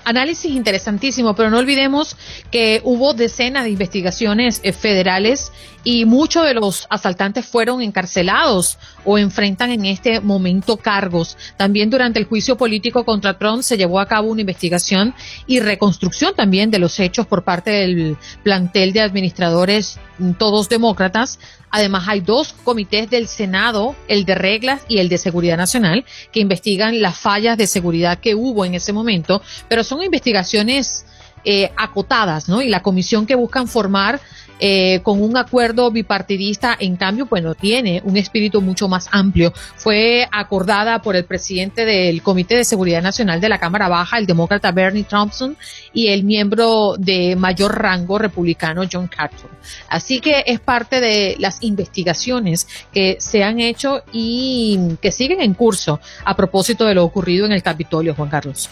análisis 0.05 0.51
interesantísimo, 0.51 1.35
pero 1.35 1.51
no 1.51 1.59
olvidemos 1.59 2.17
que 2.51 2.81
hubo 2.85 3.15
decenas 3.15 3.65
de 3.65 3.71
investigaciones 3.71 4.61
eh, 4.63 4.73
federales 4.73 5.53
y 5.85 6.05
muchos 6.05 6.45
de 6.45 6.55
los 6.55 6.87
asaltantes 6.91 7.47
fueron 7.47 7.81
encarcelados 7.81 8.79
o 9.05 9.17
enfrentan 9.17 9.71
en 9.71 9.87
este 9.87 10.21
momento 10.21 10.77
cargos. 10.77 11.37
También 11.57 11.89
durante 11.89 12.19
el 12.19 12.27
juicio 12.27 12.57
político 12.57 13.05
contra 13.05 13.39
Trump 13.39 13.63
se 13.63 13.77
llevó 13.77 14.01
a 14.01 14.07
cabo 14.07 14.29
una 14.29 14.43
investigación 14.43 15.15
y 15.47 15.61
reconstrucción 15.61 16.35
también 16.35 16.71
de 16.71 16.79
los 16.79 16.99
hechos 17.01 17.27
por 17.27 17.45
parte 17.45 17.71
del 17.71 18.17
plantel 18.43 18.93
de 18.93 19.01
administradores, 19.01 19.99
mm, 20.19 20.33
todos 20.33 20.69
demócratas. 20.69 21.39
Además, 21.71 22.05
hay 22.09 22.21
dos 22.21 22.55
comités 22.65 23.11
del 23.11 23.29
Senado, 23.29 23.95
el 24.09 24.25
de 24.25 24.35
reglas 24.35 24.83
y 24.89 24.99
el 24.99 25.09
de 25.09 25.19
seguridad 25.19 25.57
nacional, 25.57 26.05
que 26.33 26.41
investigan 26.41 27.03
las 27.03 27.19
fallas 27.19 27.59
de 27.59 27.67
seguridad 27.67 28.19
que 28.19 28.35
hubo 28.35 28.65
en 28.65 28.75
ese 28.75 28.93
momento, 28.93 29.43
pero 29.69 29.85
son 29.85 29.98
investigaciones 30.03 31.05
eh, 31.45 31.71
acotadas, 31.77 32.49
¿no? 32.49 32.63
Y 32.63 32.69
la 32.69 32.83
comisión 32.83 33.27
que 33.27 33.35
buscan 33.35 33.69
formar 33.69 34.21
eh, 34.61 35.01
con 35.05 35.23
un 35.23 35.37
acuerdo 35.37 35.91
bipartidista, 35.91 36.77
en 36.79 36.97
cambio, 36.97 37.27
bueno, 37.27 37.55
tiene 37.55 38.03
un 38.05 38.17
espíritu 38.17 38.61
mucho 38.61 38.89
más 38.89 39.09
amplio. 39.13 39.53
Fue 39.77 40.27
acordada 40.33 41.01
por 41.01 41.15
el 41.15 41.25
presidente 41.25 41.85
del 41.85 42.23
Comité 42.23 42.57
de 42.57 42.65
Seguridad 42.65 43.03
Nacional 43.03 43.41
de 43.41 43.49
la 43.49 43.59
Cámara 43.59 43.89
Baja, 43.89 44.19
el 44.19 44.27
demócrata 44.27 44.73
Bernie 44.73 45.05
Thompson, 45.05 45.57
y 45.93 46.09
el 46.09 46.25
miembro 46.25 46.97
de 46.99 47.37
mayor 47.37 47.81
rango 47.81 48.19
republicano 48.19 48.83
John 48.91 49.07
Carter. 49.07 49.49
Así 49.89 50.21
que 50.21 50.43
es 50.47 50.59
parte 50.59 51.01
de 51.01 51.37
las 51.39 51.63
investigaciones 51.63 52.67
que 52.93 53.17
se 53.21 53.45
han 53.45 53.61
hecho 53.61 54.03
y 54.13 54.97
que 55.01 55.13
siguen 55.13 55.41
en 55.41 55.55
curso 55.55 56.01
a 56.25 56.35
propósito 56.35 56.85
de 56.85 56.95
lo 56.95 57.05
ocurrido 57.05 57.47
en 57.47 57.53
el 57.53 57.63
Capitolio, 57.63 58.15
Juan 58.15 58.29
Carlos. 58.29 58.69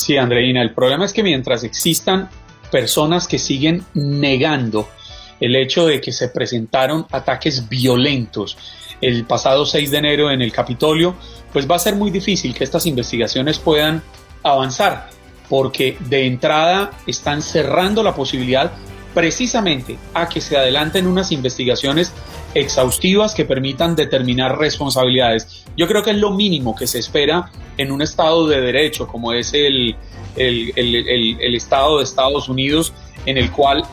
Sí, 0.00 0.16
Andreina, 0.16 0.62
el 0.62 0.72
problema 0.72 1.04
es 1.04 1.12
que 1.12 1.22
mientras 1.22 1.62
existan 1.62 2.30
personas 2.70 3.28
que 3.28 3.38
siguen 3.38 3.84
negando 3.92 4.88
el 5.40 5.54
hecho 5.56 5.86
de 5.86 6.00
que 6.00 6.10
se 6.10 6.28
presentaron 6.28 7.06
ataques 7.10 7.68
violentos 7.68 8.56
el 9.02 9.26
pasado 9.26 9.66
6 9.66 9.90
de 9.90 9.98
enero 9.98 10.30
en 10.30 10.40
el 10.40 10.52
Capitolio, 10.52 11.16
pues 11.52 11.70
va 11.70 11.76
a 11.76 11.78
ser 11.78 11.96
muy 11.96 12.10
difícil 12.10 12.54
que 12.54 12.64
estas 12.64 12.86
investigaciones 12.86 13.58
puedan 13.58 14.02
avanzar, 14.42 15.10
porque 15.50 15.98
de 16.00 16.26
entrada 16.26 16.92
están 17.06 17.42
cerrando 17.42 18.02
la 18.02 18.14
posibilidad 18.14 18.72
precisamente 19.12 19.98
a 20.14 20.30
que 20.30 20.40
se 20.40 20.56
adelanten 20.56 21.06
unas 21.06 21.30
investigaciones 21.30 22.14
exhaustivas 22.54 23.34
que 23.34 23.44
permitan 23.44 23.94
determinar 23.94 24.58
responsabilidades. 24.58 25.66
Yo 25.76 25.86
creo 25.86 26.02
que 26.02 26.12
es 26.12 26.16
lo 26.16 26.30
mínimo 26.30 26.74
que 26.74 26.86
se 26.86 27.00
espera 27.00 27.50
en 27.80 27.90
un 27.90 28.02
Estado 28.02 28.46
de 28.46 28.60
Derecho 28.60 29.06
como 29.06 29.32
es 29.32 29.54
el, 29.54 29.96
el, 30.36 31.54
Estado 31.54 31.98
de 31.98 32.04
Estados 32.04 32.48
Unidos, 32.48 32.92
en 33.24 33.38
el 33.38 33.50
cual 33.50 33.84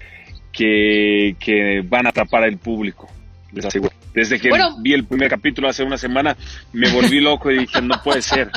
que, 0.52 1.36
que 1.38 1.82
van 1.86 2.06
a 2.06 2.08
atrapar 2.08 2.44
al 2.44 2.56
público, 2.56 3.10
les 3.52 3.64
aseguro. 3.64 3.92
Desde 4.14 4.40
que 4.40 4.50
vi 4.80 4.94
el 4.94 5.04
primer 5.04 5.28
capítulo 5.28 5.68
hace 5.68 5.82
una 5.82 5.98
semana, 5.98 6.36
me 6.72 6.90
volví 6.90 7.20
loco 7.20 7.50
y 7.50 7.58
dije, 7.60 7.80
no 7.82 8.02
puede 8.02 8.22
ser. 8.22 8.50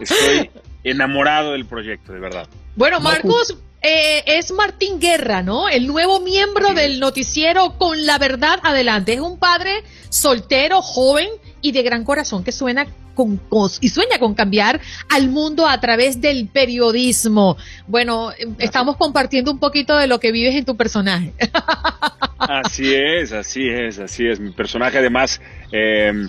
Estoy 0.00 0.50
enamorado 0.84 1.52
del 1.52 1.66
proyecto, 1.66 2.12
de 2.12 2.20
verdad. 2.20 2.46
Bueno, 2.76 3.00
Marcos, 3.00 3.56
eh, 3.82 4.22
es 4.26 4.52
Martín 4.52 5.00
Guerra, 5.00 5.42
¿no? 5.42 5.68
El 5.68 5.86
nuevo 5.86 6.20
miembro 6.20 6.74
del 6.74 7.00
noticiero 7.00 7.76
Con 7.78 8.06
la 8.06 8.18
Verdad 8.18 8.58
Adelante. 8.62 9.14
Es 9.14 9.20
un 9.20 9.38
padre 9.38 9.82
soltero, 10.08 10.82
joven 10.82 11.28
y 11.60 11.72
de 11.72 11.82
gran 11.82 12.04
corazón 12.04 12.44
que 12.44 12.52
suena 12.52 12.86
con, 13.18 13.40
y 13.80 13.88
sueña 13.88 14.20
con 14.20 14.34
cambiar 14.34 14.80
al 15.08 15.28
mundo 15.28 15.66
a 15.66 15.80
través 15.80 16.20
del 16.20 16.46
periodismo. 16.46 17.56
Bueno, 17.88 18.30
estamos 18.60 18.96
compartiendo 18.96 19.50
un 19.50 19.58
poquito 19.58 19.96
de 19.96 20.06
lo 20.06 20.20
que 20.20 20.30
vives 20.30 20.54
en 20.54 20.64
tu 20.64 20.76
personaje. 20.76 21.32
Así 22.38 22.94
es, 22.94 23.32
así 23.32 23.68
es, 23.68 23.98
así 23.98 24.26
es. 24.26 24.38
Mi 24.38 24.52
personaje 24.52 24.98
además... 24.98 25.40
Eh, 25.72 26.28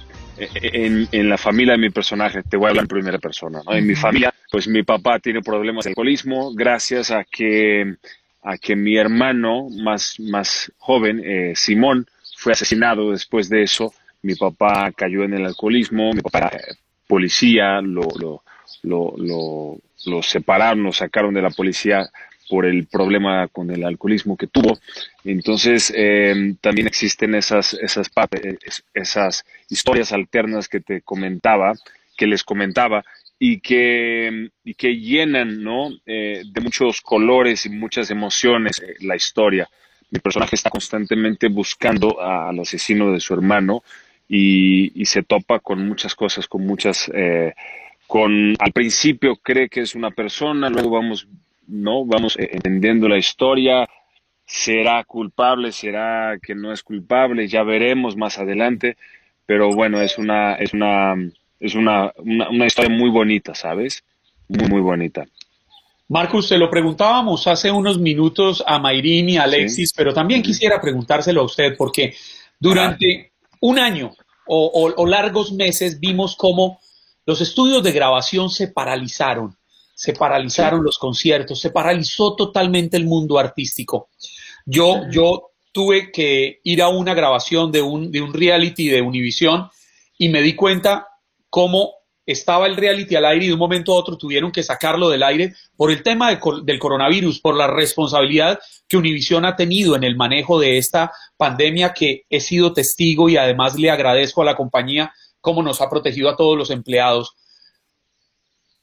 en, 0.61 1.29
la 1.29 1.37
familia 1.37 1.73
de 1.73 1.79
mi 1.79 1.89
personaje, 1.89 2.43
te 2.43 2.55
voy 2.55 2.67
a 2.67 2.69
hablar 2.69 2.85
en 2.85 2.87
primera 2.87 3.19
persona, 3.19 3.59
En 3.67 3.85
mi 3.85 3.93
familia, 3.93 4.33
pues 4.49 4.69
mi 4.69 4.83
papá 4.83 5.19
tiene 5.19 5.41
problemas 5.41 5.83
de 5.83 5.89
alcoholismo 5.89 6.53
gracias 6.53 7.11
a 7.11 7.25
que, 7.25 7.95
a 8.41 8.57
que 8.57 8.77
mi 8.77 8.95
hermano 8.95 9.67
más, 9.69 10.15
más 10.17 10.71
joven, 10.77 11.21
eh, 11.25 11.51
Simón, 11.55 12.07
fue 12.37 12.53
asesinado 12.53 13.11
después 13.11 13.49
de 13.49 13.63
eso 13.63 13.93
mi 14.21 14.35
papá 14.35 14.91
cayó 14.91 15.23
en 15.23 15.33
el 15.33 15.45
alcoholismo, 15.45 16.11
mi 16.13 16.21
papá 16.21 16.39
era 16.39 16.51
policía, 17.07 17.81
lo, 17.81 18.07
lo, 18.19 18.43
lo, 18.83 19.77
lo, 20.05 20.21
separaron, 20.21 20.83
lo 20.83 20.93
sacaron 20.93 21.33
de 21.33 21.41
la 21.41 21.49
policía 21.49 22.09
por 22.49 22.65
el 22.65 22.87
problema 22.87 23.47
con 23.47 23.69
el 23.71 23.83
alcoholismo 23.83 24.35
que 24.35 24.47
tuvo. 24.47 24.77
Entonces, 25.23 25.93
eh, 25.95 26.55
también 26.61 26.87
existen 26.87 27.35
esas, 27.35 27.73
esas, 27.75 28.09
esas 28.93 29.45
historias 29.69 30.11
alternas 30.13 30.67
que 30.67 30.79
te 30.79 31.01
comentaba, 31.01 31.73
que 32.17 32.27
les 32.27 32.43
comentaba, 32.43 33.03
y 33.39 33.61
que, 33.61 34.49
y 34.65 34.73
que 34.73 34.97
llenan 34.97 35.63
¿no? 35.63 35.89
Eh, 36.05 36.43
de 36.45 36.61
muchos 36.61 36.99
colores 37.01 37.65
y 37.65 37.69
muchas 37.69 38.11
emociones 38.11 38.81
eh, 38.81 38.95
la 38.99 39.15
historia. 39.15 39.67
Mi 40.11 40.19
personaje 40.19 40.55
está 40.55 40.69
constantemente 40.69 41.47
buscando 41.47 42.19
al 42.19 42.59
asesino 42.59 43.11
de 43.11 43.19
su 43.19 43.33
hermano 43.33 43.83
y, 44.29 45.01
y 45.01 45.05
se 45.05 45.23
topa 45.23 45.59
con 45.59 45.85
muchas 45.87 46.15
cosas, 46.15 46.47
con 46.47 46.65
muchas... 46.65 47.11
Eh, 47.13 47.53
con 48.07 48.55
al 48.57 48.71
principio 48.71 49.35
cree 49.35 49.69
que 49.69 49.81
es 49.81 49.93
una 49.93 50.09
persona, 50.09 50.67
luego 50.67 50.89
vamos, 50.89 51.27
no, 51.67 52.05
vamos 52.05 52.35
entendiendo 52.39 53.07
la 53.07 53.19
historia, 53.19 53.87
será 54.47 55.03
culpable, 55.03 55.71
será 55.71 56.39
que 56.41 56.55
no 56.55 56.73
es 56.73 56.81
culpable, 56.81 57.47
ya 57.47 57.61
veremos 57.61 58.17
más 58.17 58.39
adelante, 58.39 58.97
pero 59.45 59.69
bueno, 59.69 60.01
es 60.01 60.17
una, 60.17 60.55
es 60.55 60.73
una, 60.73 61.13
es 61.59 61.75
una, 61.75 62.11
una, 62.17 62.65
historia 62.65 62.89
muy 62.89 63.11
bonita, 63.11 63.53
¿sabes? 63.53 64.03
Muy, 64.47 64.67
muy 64.67 64.81
bonita. 64.81 65.27
Marcus, 66.07 66.47
se 66.47 66.57
lo 66.57 66.67
preguntábamos 66.71 67.45
hace 67.45 67.69
unos 67.69 67.99
minutos 67.99 68.63
a 68.65 68.79
Mayrin 68.79 69.29
y 69.29 69.37
a 69.37 69.43
Alexis, 69.43 69.93
pero 69.95 70.15
también 70.15 70.41
quisiera 70.41 70.81
preguntárselo 70.81 71.41
a 71.41 71.45
usted, 71.45 71.77
porque 71.77 72.15
durante 72.59 73.33
un 73.61 73.79
año 73.79 74.11
o, 74.47 74.93
o 74.95 75.05
largos 75.05 75.51
meses 75.51 75.99
vimos 75.99 76.35
cómo 76.35 76.79
los 77.25 77.41
estudios 77.41 77.83
de 77.83 77.91
grabación 77.91 78.49
se 78.49 78.69
paralizaron, 78.69 79.55
se 79.93 80.13
paralizaron 80.13 80.83
los 80.83 80.97
conciertos, 80.97 81.59
se 81.59 81.69
paralizó 81.69 82.35
totalmente 82.35 82.97
el 82.97 83.05
mundo 83.05 83.37
artístico. 83.37 84.09
Yo, 84.65 85.01
yo 85.11 85.51
tuve 85.71 86.11
que 86.11 86.59
ir 86.63 86.81
a 86.81 86.89
una 86.89 87.13
grabación 87.13 87.71
de 87.71 87.83
un, 87.83 88.11
de 88.11 88.21
un 88.21 88.33
reality 88.33 88.87
de 88.87 89.03
Univision 89.03 89.69
y 90.17 90.29
me 90.29 90.41
di 90.41 90.55
cuenta 90.55 91.07
cómo 91.51 91.98
estaba 92.31 92.67
el 92.67 92.75
reality 92.75 93.15
al 93.15 93.25
aire 93.25 93.45
y 93.45 93.47
de 93.47 93.53
un 93.53 93.59
momento 93.59 93.91
a 93.91 93.97
otro 93.97 94.17
tuvieron 94.17 94.51
que 94.51 94.61
sacarlo 94.61 95.09
del 95.09 95.23
aire 95.23 95.53
por 95.75 95.89
el 95.89 96.03
tema 96.03 96.29
del 96.29 96.79
coronavirus, 96.79 97.39
por 97.41 97.55
la 97.55 97.67
responsabilidad 97.67 98.59
que 98.87 98.97
Univision 98.97 99.45
ha 99.45 99.55
tenido 99.55 99.95
en 99.95 100.03
el 100.03 100.15
manejo 100.15 100.59
de 100.59 100.77
esta 100.77 101.11
pandemia 101.37 101.93
que 101.93 102.25
he 102.29 102.39
sido 102.39 102.71
testigo 102.73 103.29
y 103.29 103.37
además 103.37 103.77
le 103.79 103.89
agradezco 103.89 104.43
a 104.43 104.45
la 104.45 104.55
compañía 104.55 105.11
cómo 105.41 105.63
nos 105.63 105.81
ha 105.81 105.89
protegido 105.89 106.29
a 106.29 106.35
todos 106.35 106.55
los 106.55 106.69
empleados. 106.69 107.35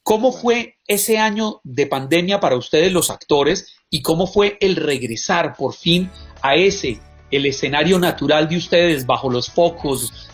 ¿Cómo 0.03 0.31
fue 0.31 0.77
ese 0.85 1.17
año 1.17 1.61
de 1.63 1.87
pandemia 1.87 2.39
para 2.39 2.57
ustedes 2.57 2.91
los 2.91 3.09
actores 3.09 3.75
y 3.89 4.01
cómo 4.01 4.27
fue 4.27 4.57
el 4.59 4.75
regresar 4.75 5.55
por 5.55 5.73
fin 5.73 6.09
a 6.41 6.55
ese, 6.55 6.99
el 7.31 7.45
escenario 7.45 7.99
natural 7.99 8.47
de 8.47 8.57
ustedes 8.57 9.05
bajo 9.05 9.29
los 9.29 9.49
focos, 9.49 10.29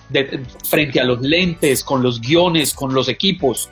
frente 0.69 0.99
a 0.99 1.03
los 1.03 1.21
lentes, 1.21 1.83
con 1.83 2.03
los 2.03 2.21
guiones, 2.21 2.73
con 2.73 2.93
los 2.93 3.09
equipos? 3.09 3.69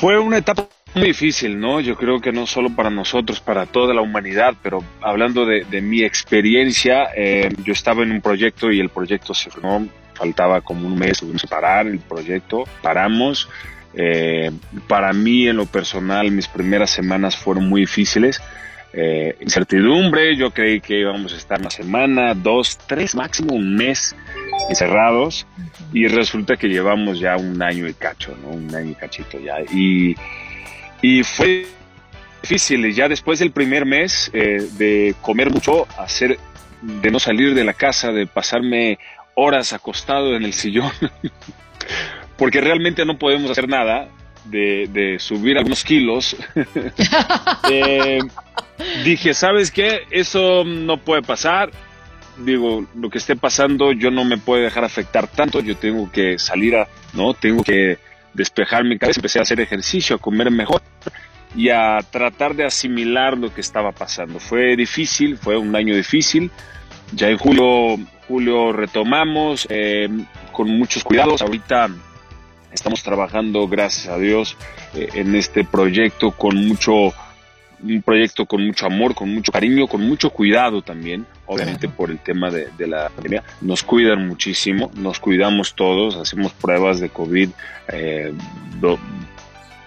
Fue 0.00 0.18
una 0.18 0.38
etapa 0.38 0.68
muy 0.94 1.08
difícil, 1.08 1.58
¿no? 1.58 1.80
Yo 1.80 1.96
creo 1.96 2.20
que 2.20 2.30
no 2.30 2.46
solo 2.46 2.70
para 2.70 2.90
nosotros, 2.90 3.40
para 3.40 3.66
toda 3.66 3.94
la 3.94 4.00
humanidad, 4.00 4.54
pero 4.62 4.84
hablando 5.00 5.44
de, 5.44 5.64
mi 5.80 6.02
experiencia, 6.02 7.08
eh, 7.16 7.48
yo 7.64 7.72
estaba 7.72 8.02
en 8.02 8.12
un 8.12 8.20
proyecto 8.20 8.70
y 8.70 8.78
el 8.78 8.90
proyecto 8.90 9.34
se 9.34 9.50
faltaba 10.14 10.60
como 10.60 10.86
un 10.86 10.96
mes, 10.96 11.18
tuvimos 11.18 11.42
que 11.42 11.48
parar 11.48 11.86
el 11.86 11.98
proyecto, 11.98 12.64
paramos. 12.80 13.48
Eh, 13.96 14.50
para 14.88 15.12
mí, 15.12 15.48
en 15.48 15.56
lo 15.56 15.66
personal, 15.66 16.30
mis 16.30 16.48
primeras 16.48 16.90
semanas 16.90 17.36
fueron 17.36 17.68
muy 17.68 17.82
difíciles. 17.82 18.40
Eh, 18.96 19.36
incertidumbre, 19.40 20.36
yo 20.36 20.52
creí 20.52 20.80
que 20.80 21.00
íbamos 21.00 21.32
a 21.32 21.36
estar 21.36 21.60
una 21.60 21.70
semana, 21.70 22.32
dos, 22.32 22.78
tres, 22.86 23.16
máximo 23.16 23.54
un 23.54 23.74
mes 23.74 24.14
encerrados 24.68 25.48
y 25.92 26.06
resulta 26.06 26.56
que 26.56 26.68
llevamos 26.68 27.18
ya 27.18 27.36
un 27.36 27.60
año 27.60 27.88
y 27.88 27.94
cacho, 27.94 28.36
¿no? 28.40 28.50
Un 28.50 28.72
año 28.72 28.92
y 28.92 28.94
cachito 28.94 29.40
ya. 29.40 29.56
Y, 29.72 30.14
y 31.02 31.24
fue 31.24 31.66
difícil, 32.42 32.92
ya 32.94 33.08
después 33.08 33.40
del 33.40 33.50
primer 33.50 33.84
mes 33.84 34.30
eh, 34.32 34.64
de 34.78 35.16
comer 35.22 35.50
mucho, 35.50 35.88
hacer, 35.98 36.38
de 36.80 37.10
no 37.10 37.18
salir 37.18 37.54
de 37.54 37.64
la 37.64 37.72
casa, 37.72 38.12
de 38.12 38.28
pasarme 38.28 39.00
horas 39.34 39.72
acostado 39.72 40.36
en 40.36 40.44
el 40.44 40.52
sillón, 40.52 40.92
porque 42.36 42.60
realmente 42.60 43.04
no 43.04 43.18
podemos 43.18 43.50
hacer 43.50 43.68
nada, 43.68 44.08
de, 44.44 45.16
subir 45.18 45.56
algunos 45.56 45.84
kilos, 45.84 46.36
eh, 47.70 48.18
dije, 49.04 49.34
¿sabes 49.34 49.70
qué? 49.70 50.02
Eso 50.10 50.64
no 50.64 50.98
puede 50.98 51.22
pasar. 51.22 51.70
Digo, 52.38 52.84
lo 52.96 53.10
que 53.10 53.18
esté 53.18 53.36
pasando 53.36 53.92
yo 53.92 54.10
no 54.10 54.24
me 54.24 54.38
puede 54.38 54.64
dejar 54.64 54.84
afectar 54.84 55.28
tanto, 55.28 55.60
yo 55.60 55.76
tengo 55.76 56.10
que 56.10 56.38
salir 56.38 56.74
¿no? 57.12 57.32
Tengo 57.34 57.62
que 57.62 57.98
despejar 58.32 58.84
mi 58.84 58.98
cabeza, 58.98 59.20
empecé 59.20 59.38
a 59.38 59.42
hacer 59.42 59.60
ejercicio, 59.60 60.16
a 60.16 60.18
comer 60.18 60.50
mejor 60.50 60.82
y 61.54 61.68
a 61.68 62.00
tratar 62.10 62.56
de 62.56 62.64
asimilar 62.64 63.38
lo 63.38 63.54
que 63.54 63.60
estaba 63.60 63.92
pasando. 63.92 64.40
Fue 64.40 64.74
difícil, 64.74 65.38
fue 65.38 65.56
un 65.56 65.76
año 65.76 65.94
difícil. 65.94 66.50
Ya 67.12 67.28
en 67.28 67.38
julio 67.38 67.98
julio 68.26 68.72
retomamos 68.72 69.66
eh, 69.70 70.08
con 70.52 70.68
muchos 70.68 71.04
cuidados. 71.04 71.42
Ahorita 71.42 71.88
estamos 72.74 73.02
trabajando, 73.02 73.66
gracias 73.68 74.08
a 74.08 74.18
Dios, 74.18 74.56
eh, 74.94 75.08
en 75.14 75.34
este 75.34 75.64
proyecto 75.64 76.32
con 76.32 76.56
mucho, 76.66 77.14
un 77.82 78.02
proyecto 78.04 78.46
con 78.46 78.66
mucho 78.66 78.86
amor, 78.86 79.14
con 79.14 79.32
mucho 79.32 79.52
cariño, 79.52 79.86
con 79.86 80.02
mucho 80.02 80.30
cuidado 80.30 80.82
también, 80.82 81.24
obviamente 81.46 81.88
por 81.88 82.10
el 82.10 82.18
tema 82.18 82.50
de, 82.50 82.86
la 82.86 83.08
pandemia. 83.10 83.44
Nos 83.60 83.82
cuidan 83.82 84.26
muchísimo, 84.26 84.90
nos 84.94 85.20
cuidamos 85.20 85.74
todos, 85.74 86.16
hacemos 86.16 86.52
pruebas 86.52 87.00
de 87.00 87.08
COVID. 87.08 87.50
Eh, 87.88 88.32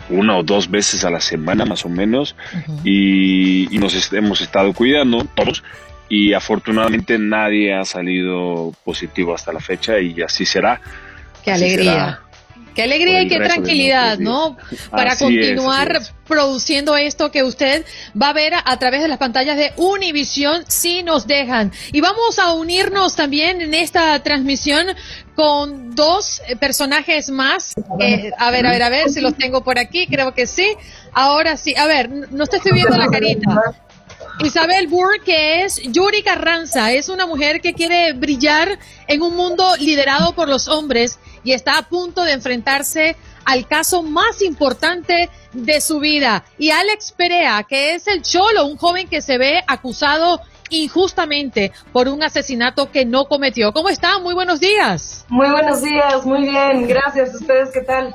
una 0.09 0.37
o 0.37 0.43
dos 0.43 0.71
veces 0.71 1.03
a 1.03 1.09
la 1.09 1.19
semana 1.19 1.65
más 1.65 1.83
o 1.83 1.89
menos 1.89 2.33
y, 2.85 3.67
y, 3.75 3.77
nos 3.77 4.13
hemos 4.13 4.39
estado 4.39 4.71
cuidando 4.71 5.25
todos 5.35 5.65
y 6.07 6.31
afortunadamente 6.31 7.19
nadie 7.19 7.73
ha 7.73 7.83
salido 7.83 8.73
positivo 8.85 9.35
hasta 9.35 9.51
la 9.51 9.59
fecha 9.59 9.99
y 9.99 10.21
así 10.21 10.45
será. 10.45 10.79
Qué 11.43 11.51
alegría. 11.51 12.21
Qué 12.77 12.83
alegría 12.83 13.23
y 13.23 13.27
qué 13.27 13.39
tranquilidad, 13.39 14.19
¿no? 14.19 14.55
Para 14.91 15.17
continuar 15.17 15.99
produciendo 16.27 16.95
esto 16.95 17.31
que 17.31 17.41
usted 17.41 17.83
va 18.21 18.29
a 18.29 18.33
ver 18.33 18.53
a, 18.53 18.77
través 18.77 19.01
de 19.01 19.07
las 19.07 19.17
pantallas 19.17 19.57
de 19.57 19.73
Univisión 19.77 20.63
si 20.67 21.01
nos 21.01 21.25
dejan. 21.25 21.71
Y 21.91 22.01
vamos 22.01 22.37
a 22.37 22.53
unirnos 22.53 23.15
también 23.15 23.61
en 23.61 23.73
esta 23.73 24.21
transmisión 24.21 24.85
con 25.33 25.95
dos 25.95 26.43
eh, 26.47 26.55
personajes 26.55 27.31
más. 27.31 27.73
Eh, 27.99 28.31
a 28.37 28.51
ver, 28.51 28.67
a 28.67 28.71
ver, 28.71 28.83
a 28.83 28.89
ver 28.89 29.09
si 29.09 29.21
los 29.21 29.35
tengo 29.35 29.63
por 29.63 29.79
aquí, 29.79 30.05
creo 30.05 30.35
que 30.35 30.45
sí. 30.45 30.75
Ahora 31.13 31.57
sí, 31.57 31.73
a 31.75 31.87
ver, 31.87 32.11
no 32.11 32.45
te 32.45 32.57
estoy 32.57 32.73
viendo 32.73 32.95
la 32.95 33.07
carita. 33.07 33.73
Isabel 34.43 34.87
Burr, 34.87 35.21
que 35.23 35.63
es 35.63 35.81
Yuri 35.81 36.21
Carranza, 36.21 36.91
es 36.91 37.09
una 37.09 37.25
mujer 37.25 37.59
que 37.59 37.73
quiere 37.73 38.13
brillar 38.13 38.77
en 39.07 39.21
un 39.23 39.35
mundo 39.35 39.75
liderado 39.77 40.33
por 40.33 40.47
los 40.47 40.67
hombres 40.67 41.19
y 41.43 41.53
está 41.53 41.79
a 41.79 41.89
punto 41.89 42.23
de 42.23 42.33
enfrentarse 42.33 43.15
al 43.45 43.67
caso 43.67 44.03
más 44.03 44.43
importante 44.43 45.29
de 45.53 45.81
su 45.81 45.99
vida. 45.99 46.45
Y 46.59 46.69
Alex 46.69 47.13
Perea, 47.13 47.63
que 47.63 47.95
es 47.95 48.07
el 48.07 48.21
cholo, 48.21 48.67
un 48.67 48.77
joven 48.77 49.07
que 49.07 49.21
se 49.21 49.39
ve 49.39 49.63
acusado 49.65 50.41
injustamente 50.69 51.71
por 51.91 52.07
un 52.07 52.21
asesinato 52.21 52.91
que 52.91 53.05
no 53.05 53.25
cometió. 53.25 53.73
¿Cómo 53.73 53.89
está? 53.89 54.19
Muy 54.19 54.35
buenos 54.35 54.59
días. 54.59 55.25
Muy 55.29 55.49
buenos 55.49 55.81
días, 55.81 56.25
muy 56.25 56.41
bien, 56.41 56.87
gracias. 56.87 57.33
¿Ustedes 57.33 57.69
qué 57.73 57.81
tal? 57.81 58.13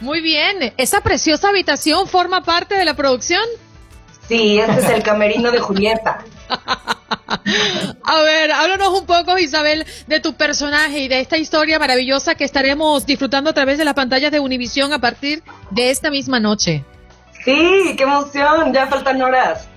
Muy 0.00 0.20
bien. 0.20 0.74
¿Esa 0.76 1.02
preciosa 1.02 1.50
habitación 1.50 2.08
forma 2.08 2.42
parte 2.42 2.74
de 2.74 2.84
la 2.84 2.94
producción? 2.94 3.44
Sí, 4.28 4.58
este 4.58 4.80
es 4.80 4.88
el 4.90 5.02
camerino 5.02 5.50
de 5.50 5.58
Julieta. 5.60 6.24
A 8.02 8.22
ver, 8.22 8.52
háblanos 8.52 9.00
un 9.00 9.06
poco, 9.06 9.38
Isabel, 9.38 9.86
de 10.06 10.20
tu 10.20 10.34
personaje 10.34 11.00
y 11.00 11.08
de 11.08 11.20
esta 11.20 11.38
historia 11.38 11.78
maravillosa 11.78 12.34
que 12.34 12.44
estaremos 12.44 13.06
disfrutando 13.06 13.50
a 13.50 13.52
través 13.52 13.78
de 13.78 13.84
las 13.84 13.94
pantallas 13.94 14.32
de 14.32 14.40
Univisión 14.40 14.92
a 14.92 15.00
partir 15.00 15.42
de 15.70 15.90
esta 15.90 16.10
misma 16.10 16.40
noche. 16.40 16.84
Sí, 17.44 17.94
qué 17.96 18.02
emoción, 18.02 18.72
ya 18.72 18.86
faltan 18.86 19.22
horas. 19.22 19.68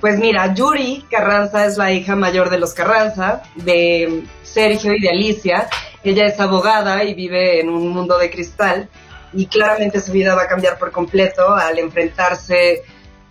Pues 0.00 0.18
mira, 0.18 0.52
Yuri 0.52 1.06
Carranza 1.10 1.64
es 1.64 1.78
la 1.78 1.90
hija 1.90 2.14
mayor 2.14 2.50
de 2.50 2.58
los 2.58 2.74
Carranza, 2.74 3.42
de 3.54 4.24
Sergio 4.42 4.92
y 4.92 5.00
de 5.00 5.08
Alicia. 5.08 5.68
Ella 6.02 6.26
es 6.26 6.38
abogada 6.38 7.02
y 7.04 7.14
vive 7.14 7.60
en 7.60 7.70
un 7.70 7.88
mundo 7.88 8.18
de 8.18 8.30
cristal 8.30 8.88
y 9.32 9.46
claramente 9.46 10.00
su 10.00 10.12
vida 10.12 10.34
va 10.34 10.42
a 10.42 10.46
cambiar 10.46 10.78
por 10.78 10.90
completo 10.90 11.54
al 11.54 11.78
enfrentarse 11.78 12.82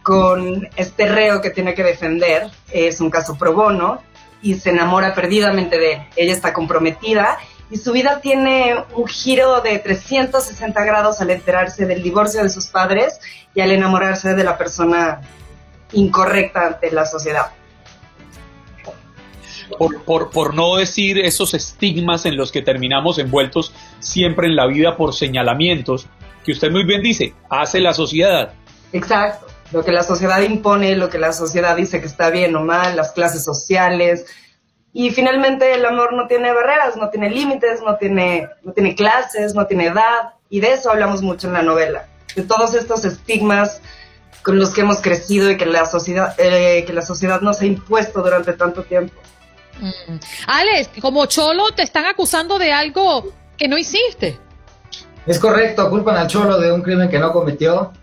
con 0.04 0.70
este 0.76 1.08
reo 1.08 1.41
que 1.41 1.49
tiene 1.49 1.74
que 1.74 1.84
defender, 1.84 2.51
es 2.72 2.99
un 2.99 3.10
caso 3.10 3.36
pro 3.38 3.54
bono, 3.54 4.01
y 4.43 4.56
se 4.56 4.70
enamora 4.72 5.16
perdidamente 5.16 5.80
de 5.80 5.93
él. 5.93 6.01
Ella 6.16 6.34
está 6.34 6.54
comprometida 6.54 7.38
y 7.72 7.78
su 7.78 7.93
vida 7.93 8.20
tiene 8.22 8.76
un 8.93 9.08
giro 9.08 9.62
de 9.62 9.80
360 9.80 10.84
grados 10.84 11.22
al 11.22 11.32
enterarse 11.32 11.86
del 11.86 12.04
divorcio 12.04 12.43
de 12.43 12.49
sus 12.49 12.68
padres 12.68 13.20
y 13.56 13.62
al 13.62 13.72
enamorarse 13.72 14.36
de 14.36 14.43
la 14.43 14.58
persona 14.58 15.22
incorrecta 15.93 16.68
ante 16.68 16.91
la 16.91 17.06
sociedad. 17.06 17.47
Por, 19.78 20.04
por, 20.04 20.30
por, 20.30 20.54
no 20.54 20.76
decir 20.76 21.18
esos 21.20 21.54
estigmas 21.54 22.26
en 22.26 22.36
los 22.36 22.51
que 22.51 22.62
terminamos 22.62 23.18
envueltos 23.18 23.74
siempre 23.99 24.47
en 24.47 24.56
la 24.56 24.68
vida 24.68 24.97
por 24.97 25.16
señalamientos, 25.16 26.08
que 26.43 26.51
usted 26.51 26.70
muy 26.70 26.84
bien 26.84 27.01
dice, 27.01 27.34
hace 27.49 27.80
la 27.80 27.93
sociedad. 27.93 28.54
Exacto, 28.91 29.47
lo 29.74 29.84
que 29.84 29.91
la 29.91 30.03
sociedad 30.03 30.39
impone, 30.41 30.95
lo 30.95 31.09
que 31.09 31.17
la 31.17 31.34
sociedad 31.34 31.76
dice 31.76 31.99
que 31.99 32.05
está 32.05 32.30
bien 32.30 32.55
o 32.55 32.63
mal, 32.63 32.95
las 32.95 33.11
clases 33.11 33.43
sociales. 33.43 34.26
Y 34.93 35.09
finalmente 35.09 35.74
el 35.74 35.84
amor 35.86 36.13
no 36.13 36.28
tiene 36.28 36.53
barreras, 36.53 36.95
no 36.95 37.09
tiene 37.09 37.32
límites, 37.32 37.82
no 37.82 37.97
tiene, 37.97 38.47
no 38.61 38.71
tiene 38.71 38.93
clases, 38.95 39.55
no 39.55 39.65
tiene 39.65 39.88
edad. 39.88 40.36
Y 40.49 40.59
de 40.59 40.74
eso 40.74 40.91
hablamos 40.91 41.24
mucho 41.24 41.47
en 41.47 41.53
la 41.53 41.63
novela, 41.63 42.05
de 42.36 42.43
todos 42.43 42.76
estos 42.76 43.03
estigmas 43.03 43.82
con 44.43 44.59
los 44.59 44.69
que 44.69 44.82
hemos 44.82 45.01
crecido 45.01 45.49
y 45.49 45.57
que 45.57 45.65
la 45.65 45.86
sociedad, 45.86 46.36
eh, 46.38 46.84
que 46.86 46.93
la 46.93 47.01
sociedad 47.01 47.41
nos 47.41 47.61
ha 47.61 47.65
impuesto 47.65 48.21
durante 48.21 48.53
tanto 48.53 48.84
tiempo. 48.84 49.19
Mm. 49.80 50.17
Alex, 50.45 50.89
como 51.01 51.26
cholo 51.26 51.71
te 51.71 51.82
están 51.82 52.05
acusando 52.05 52.59
de 52.59 52.71
algo 52.71 53.34
que 53.57 53.67
no 53.67 53.78
hiciste. 53.78 54.38
Es 55.26 55.39
correcto, 55.39 55.89
culpan 55.89 56.17
al 56.17 56.28
cholo 56.28 56.59
de 56.59 56.71
un 56.71 56.84
crimen 56.84 57.09
que 57.09 57.17
no 57.17 57.32
cometió 57.32 57.93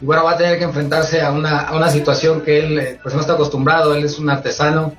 y 0.00 0.04
bueno, 0.04 0.24
va 0.24 0.32
a 0.32 0.36
tener 0.36 0.58
que 0.58 0.64
enfrentarse 0.64 1.20
a 1.20 1.32
una, 1.32 1.60
a 1.60 1.76
una 1.76 1.90
situación 1.90 2.42
que 2.42 2.58
él 2.58 2.78
eh, 2.78 3.00
pues 3.02 3.14
no 3.14 3.20
está 3.20 3.32
acostumbrado, 3.34 3.94
él 3.94 4.04
es 4.04 4.18
un 4.18 4.30
artesano, 4.30 4.94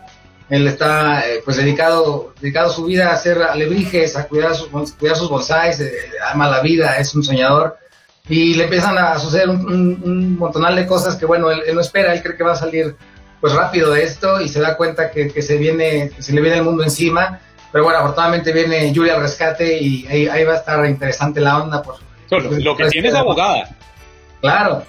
él 0.49 0.67
está 0.67 1.27
eh, 1.27 1.41
pues 1.43 1.57
dedicado, 1.57 2.33
dedicado 2.41 2.69
su 2.71 2.85
vida 2.85 3.09
a 3.09 3.13
hacer 3.13 3.41
alebrijes, 3.41 4.17
a 4.17 4.27
cuidar 4.27 4.55
sus, 4.55 4.69
cuidar 4.93 5.15
sus 5.15 5.29
bonsáis, 5.29 5.79
eh, 5.79 5.91
ama 6.31 6.49
la 6.49 6.61
vida, 6.61 6.97
es 6.97 7.13
un 7.15 7.23
soñador 7.23 7.77
y 8.27 8.55
le 8.55 8.65
empiezan 8.65 8.97
a 8.97 9.17
suceder 9.17 9.49
un, 9.49 9.65
un, 9.65 10.37
montonal 10.37 10.75
de 10.75 10.85
cosas 10.85 11.15
que 11.15 11.25
bueno, 11.25 11.49
él, 11.49 11.61
él, 11.65 11.75
no 11.75 11.81
espera, 11.81 12.13
él 12.13 12.21
cree 12.21 12.35
que 12.35 12.43
va 12.43 12.51
a 12.53 12.57
salir 12.57 12.95
pues 13.39 13.53
rápido 13.53 13.91
de 13.91 14.03
esto 14.03 14.41
y 14.41 14.49
se 14.49 14.59
da 14.59 14.75
cuenta 14.75 15.11
que, 15.11 15.29
que 15.29 15.41
se 15.41 15.57
viene, 15.57 16.11
que 16.15 16.21
se 16.21 16.33
le 16.33 16.41
viene 16.41 16.57
el 16.57 16.63
mundo 16.63 16.83
encima, 16.83 17.39
pero 17.71 17.83
bueno, 17.83 17.99
afortunadamente 17.99 18.51
viene 18.51 18.91
Julia 18.93 19.15
al 19.15 19.21
rescate 19.21 19.77
y 19.81 20.05
ahí, 20.07 20.27
ahí 20.27 20.43
va 20.43 20.53
a 20.53 20.57
estar 20.57 20.85
interesante 20.85 21.39
la 21.39 21.61
onda. 21.61 21.81
Por, 21.81 21.95
lo, 22.31 22.51
lo 22.51 22.77
que 22.77 22.85
tiene 22.89 23.09
es 23.09 23.15
abogada. 23.15 23.69
Claro. 24.41 24.85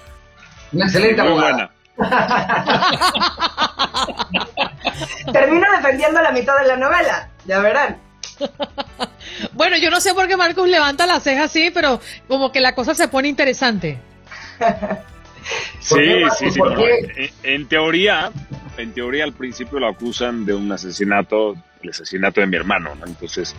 Una 0.71 0.85
excelente 0.85 1.21
Muy 1.21 1.31
abogada. 1.31 1.71
Termino 5.31 5.65
defendiendo 5.77 6.21
la 6.21 6.31
mitad 6.31 6.57
de 6.59 6.67
la 6.67 6.77
novela, 6.77 7.29
ya 7.45 7.59
verán. 7.59 7.97
Bueno, 9.53 9.77
yo 9.77 9.89
no 9.89 10.01
sé 10.01 10.13
por 10.13 10.27
qué 10.27 10.35
Marcus 10.35 10.67
levanta 10.67 11.05
la 11.05 11.19
ceja 11.19 11.43
así, 11.43 11.71
pero 11.71 12.01
como 12.27 12.51
que 12.51 12.59
la 12.59 12.75
cosa 12.75 12.95
se 12.95 13.07
pone 13.07 13.27
interesante. 13.27 13.99
Sí, 15.79 15.97
sí, 16.37 16.51
sí. 16.51 16.59
No, 16.59 16.87
en, 16.87 17.31
en, 17.41 17.67
teoría, 17.67 18.31
en 18.77 18.93
teoría 18.93 19.23
al 19.23 19.33
principio 19.33 19.79
lo 19.79 19.87
acusan 19.87 20.45
de 20.45 20.53
un 20.53 20.71
asesinato, 20.71 21.55
el 21.81 21.89
asesinato 21.89 22.41
de 22.41 22.47
mi 22.47 22.57
hermano, 22.57 22.93
¿no? 22.93 23.07
Entonces, 23.07 23.55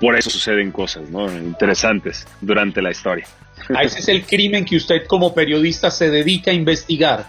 por 0.00 0.16
eso 0.16 0.30
suceden 0.30 0.70
cosas, 0.70 1.08
¿no? 1.10 1.30
Interesantes 1.30 2.26
durante 2.40 2.80
la 2.82 2.90
historia. 2.90 3.26
A 3.74 3.82
ese 3.82 3.98
es 3.98 4.08
el 4.08 4.24
crimen 4.24 4.64
que 4.64 4.76
usted 4.76 5.06
como 5.06 5.34
periodista 5.34 5.90
se 5.90 6.10
dedica 6.10 6.50
a 6.50 6.54
investigar. 6.54 7.26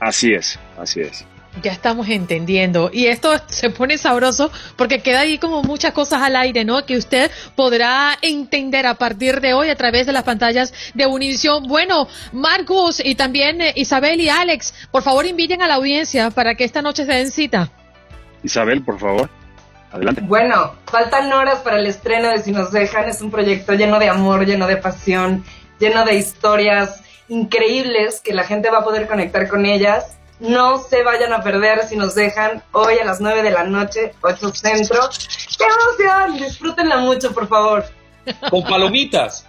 Así 0.00 0.32
es, 0.32 0.58
así 0.78 1.00
es. 1.00 1.24
Ya 1.62 1.72
estamos 1.72 2.08
entendiendo. 2.08 2.90
Y 2.92 3.06
esto 3.06 3.30
se 3.48 3.70
pone 3.70 3.98
sabroso 3.98 4.52
porque 4.76 5.00
queda 5.00 5.20
ahí 5.20 5.38
como 5.38 5.62
muchas 5.62 5.92
cosas 5.92 6.22
al 6.22 6.36
aire, 6.36 6.64
¿no? 6.64 6.84
Que 6.84 6.96
usted 6.96 7.30
podrá 7.56 8.16
entender 8.22 8.86
a 8.86 8.94
partir 8.94 9.40
de 9.40 9.54
hoy 9.54 9.70
a 9.70 9.74
través 9.74 10.06
de 10.06 10.12
las 10.12 10.22
pantallas 10.22 10.72
de 10.94 11.06
Univision. 11.06 11.66
Bueno, 11.66 12.06
Marcus 12.32 13.00
y 13.04 13.16
también 13.16 13.60
eh, 13.60 13.72
Isabel 13.74 14.20
y 14.20 14.28
Alex, 14.28 14.74
por 14.92 15.02
favor 15.02 15.26
inviten 15.26 15.62
a 15.62 15.66
la 15.66 15.74
audiencia 15.74 16.30
para 16.30 16.54
que 16.54 16.64
esta 16.64 16.82
noche 16.82 17.06
se 17.06 17.12
den 17.12 17.30
cita. 17.30 17.70
Isabel, 18.44 18.82
por 18.84 19.00
favor. 19.00 19.28
Adelante. 19.92 20.20
Bueno, 20.24 20.74
faltan 20.86 21.32
horas 21.32 21.60
para 21.60 21.78
el 21.78 21.86
estreno 21.86 22.28
de 22.28 22.42
Si 22.42 22.52
nos 22.52 22.72
dejan. 22.72 23.08
Es 23.08 23.22
un 23.22 23.30
proyecto 23.30 23.72
lleno 23.72 23.98
de 23.98 24.08
amor, 24.08 24.44
lleno 24.44 24.66
de 24.66 24.76
pasión, 24.76 25.44
lleno 25.78 26.04
de 26.04 26.16
historias 26.16 27.02
increíbles 27.28 28.20
que 28.20 28.34
la 28.34 28.44
gente 28.44 28.70
va 28.70 28.78
a 28.78 28.84
poder 28.84 29.06
conectar 29.06 29.48
con 29.48 29.66
ellas. 29.66 30.16
No 30.40 30.78
se 30.78 31.02
vayan 31.02 31.32
a 31.32 31.42
perder 31.42 31.84
si 31.88 31.96
nos 31.96 32.14
dejan 32.14 32.62
hoy 32.72 32.98
a 32.98 33.04
las 33.04 33.20
9 33.20 33.42
de 33.42 33.50
la 33.50 33.64
noche, 33.64 34.12
8 34.20 34.54
Centro. 34.54 35.00
¡Qué 35.58 35.64
emoción! 35.64 36.38
Disfrútenla 36.38 36.98
mucho, 36.98 37.32
por 37.32 37.48
favor. 37.48 37.84
Con 38.48 38.62
palomitas. 38.62 39.46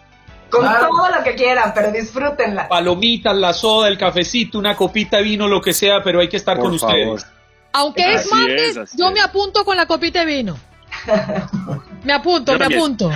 Con 0.50 0.62
claro. 0.62 0.88
todo 0.88 1.10
lo 1.10 1.24
que 1.24 1.36
quieran, 1.36 1.74
pero 1.76 1.92
disfrútenla. 1.92 2.68
Palomitas, 2.68 3.36
la 3.36 3.54
soda, 3.54 3.88
el 3.88 4.00
cafecito, 4.00 4.58
una 4.58 4.76
copita 4.76 5.18
de 5.18 5.24
vino, 5.24 5.48
lo 5.48 5.62
que 5.62 5.74
sea, 5.74 6.02
pero 6.04 6.22
hay 6.22 6.28
que 6.28 6.38
estar 6.38 6.58
por 6.58 6.72
con 6.72 6.80
favor. 6.80 6.96
ustedes. 6.96 7.39
Aunque 7.72 8.04
así 8.04 8.28
es 8.28 8.32
martes, 8.32 8.78
es, 8.78 8.98
yo 8.98 9.08
es. 9.08 9.14
me 9.14 9.22
apunto 9.22 9.64
con 9.66 9.78
la 9.78 9.86
copita 9.86 10.20
de 10.20 10.26
vino. 10.26 10.60
Me 12.04 12.14
apunto, 12.14 12.58
me 12.58 12.66
apunto. 12.66 13.12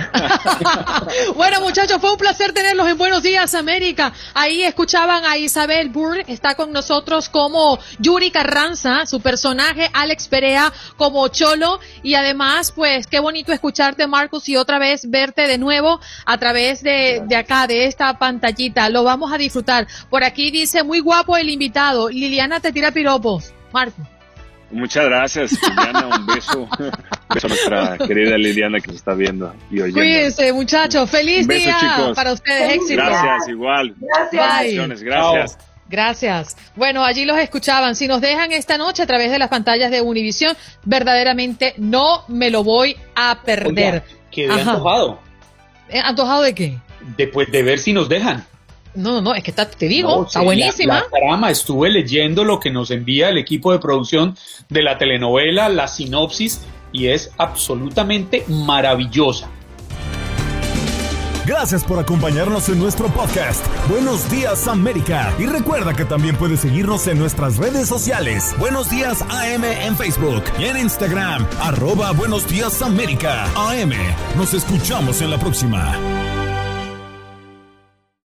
bueno, 1.36 1.60
muchachos, 1.62 1.98
fue 2.00 2.12
un 2.12 2.18
placer 2.18 2.52
tenerlos 2.52 2.86
en 2.86 2.98
Buenos 2.98 3.22
Días 3.22 3.54
América. 3.54 4.12
Ahí 4.34 4.62
escuchaban 4.62 5.24
a 5.24 5.38
Isabel 5.38 5.88
Burr, 5.88 6.22
está 6.26 6.54
con 6.54 6.70
nosotros 6.70 7.30
como 7.30 7.78
Yuri 7.98 8.30
Carranza, 8.30 9.06
su 9.06 9.20
personaje 9.20 9.88
Alex 9.94 10.28
Perea 10.28 10.70
como 10.98 11.26
Cholo 11.28 11.80
y 12.02 12.14
además, 12.14 12.72
pues 12.72 13.06
qué 13.06 13.20
bonito 13.20 13.52
escucharte 13.52 14.06
Marcos 14.06 14.48
y 14.50 14.56
otra 14.56 14.78
vez 14.78 15.08
verte 15.10 15.46
de 15.48 15.56
nuevo 15.56 15.98
a 16.26 16.38
través 16.38 16.82
de, 16.82 17.22
de 17.26 17.36
acá, 17.36 17.66
de 17.66 17.86
esta 17.86 18.18
pantallita. 18.18 18.90
Lo 18.90 19.02
vamos 19.02 19.32
a 19.32 19.38
disfrutar. 19.38 19.86
Por 20.10 20.24
aquí 20.24 20.50
dice, 20.50 20.82
muy 20.82 21.00
guapo 21.00 21.38
el 21.38 21.48
invitado. 21.48 22.10
Liliana 22.10 22.60
te 22.60 22.70
tira 22.70 22.92
piropos. 22.92 23.54
Marcos. 23.72 24.13
Muchas 24.70 25.04
gracias, 25.04 25.52
Liliana. 25.62 26.06
Un 26.18 26.26
beso. 26.26 26.60
Un 26.78 27.34
beso 27.34 27.46
a 27.46 27.48
nuestra 27.48 27.98
querida 27.98 28.36
Liliana 28.36 28.80
que 28.80 28.90
se 28.90 28.96
está 28.96 29.14
viendo 29.14 29.54
y 29.70 29.80
oyendo. 29.80 30.00
Cuídense, 30.00 30.52
muchachos. 30.52 31.08
Feliz 31.10 31.46
beso, 31.46 31.64
día 31.64 31.78
chicos. 31.78 32.16
para 32.16 32.32
ustedes. 32.32 32.74
Éxito. 32.74 33.02
Gracias, 33.02 33.48
igual. 33.48 33.94
Gracias. 34.32 35.02
Gracias. 35.02 35.58
Gracias. 35.88 36.56
Bueno, 36.76 37.04
allí 37.04 37.24
los 37.24 37.38
escuchaban. 37.38 37.94
Si 37.94 38.08
nos 38.08 38.20
dejan 38.20 38.52
esta 38.52 38.78
noche 38.78 39.02
a 39.02 39.06
través 39.06 39.30
de 39.30 39.38
las 39.38 39.48
pantallas 39.48 39.90
de 39.90 40.00
Univisión, 40.00 40.56
verdaderamente 40.84 41.74
no 41.76 42.24
me 42.28 42.50
lo 42.50 42.64
voy 42.64 42.96
a 43.14 43.40
perder. 43.44 43.94
Oiga, 43.94 44.04
quedé 44.30 44.52
Ajá. 44.52 44.72
antojado. 44.72 45.20
¿Antojado 46.02 46.42
de 46.42 46.54
qué? 46.54 46.78
Después 47.16 47.50
de 47.52 47.62
ver 47.62 47.78
si 47.78 47.92
nos 47.92 48.08
dejan. 48.08 48.44
No, 48.94 49.20
no, 49.20 49.34
es 49.34 49.42
que 49.42 49.50
está, 49.50 49.68
te 49.68 49.88
digo, 49.88 50.08
no, 50.08 50.26
está 50.26 50.40
sí, 50.40 50.44
buenísima. 50.44 50.94
La, 50.94 51.00
la, 51.00 51.10
trama, 51.10 51.50
estuve 51.50 51.90
leyendo 51.90 52.44
lo 52.44 52.60
que 52.60 52.70
nos 52.70 52.90
envía 52.90 53.28
el 53.28 53.38
equipo 53.38 53.72
de 53.72 53.78
producción 53.78 54.36
de 54.68 54.82
la 54.82 54.98
telenovela, 54.98 55.68
la 55.68 55.88
sinopsis, 55.88 56.62
y 56.92 57.08
es 57.08 57.32
absolutamente 57.38 58.44
maravillosa. 58.48 59.50
Gracias 61.46 61.84
por 61.84 61.98
acompañarnos 61.98 62.70
en 62.70 62.78
nuestro 62.78 63.08
podcast. 63.08 63.66
Buenos 63.88 64.30
días 64.30 64.66
América. 64.66 65.34
Y 65.38 65.44
recuerda 65.44 65.92
que 65.92 66.06
también 66.06 66.36
puedes 66.36 66.60
seguirnos 66.60 67.06
en 67.06 67.18
nuestras 67.18 67.58
redes 67.58 67.86
sociales. 67.86 68.54
Buenos 68.58 68.88
días 68.88 69.20
AM 69.22 69.64
en 69.64 69.94
Facebook 69.96 70.42
y 70.58 70.64
en 70.64 70.78
Instagram. 70.78 71.46
Arroba 71.60 72.12
Buenos 72.12 72.48
días 72.48 72.80
América. 72.80 73.44
AM. 73.56 73.92
Nos 74.36 74.54
escuchamos 74.54 75.20
en 75.20 75.30
la 75.30 75.38
próxima. 75.38 76.43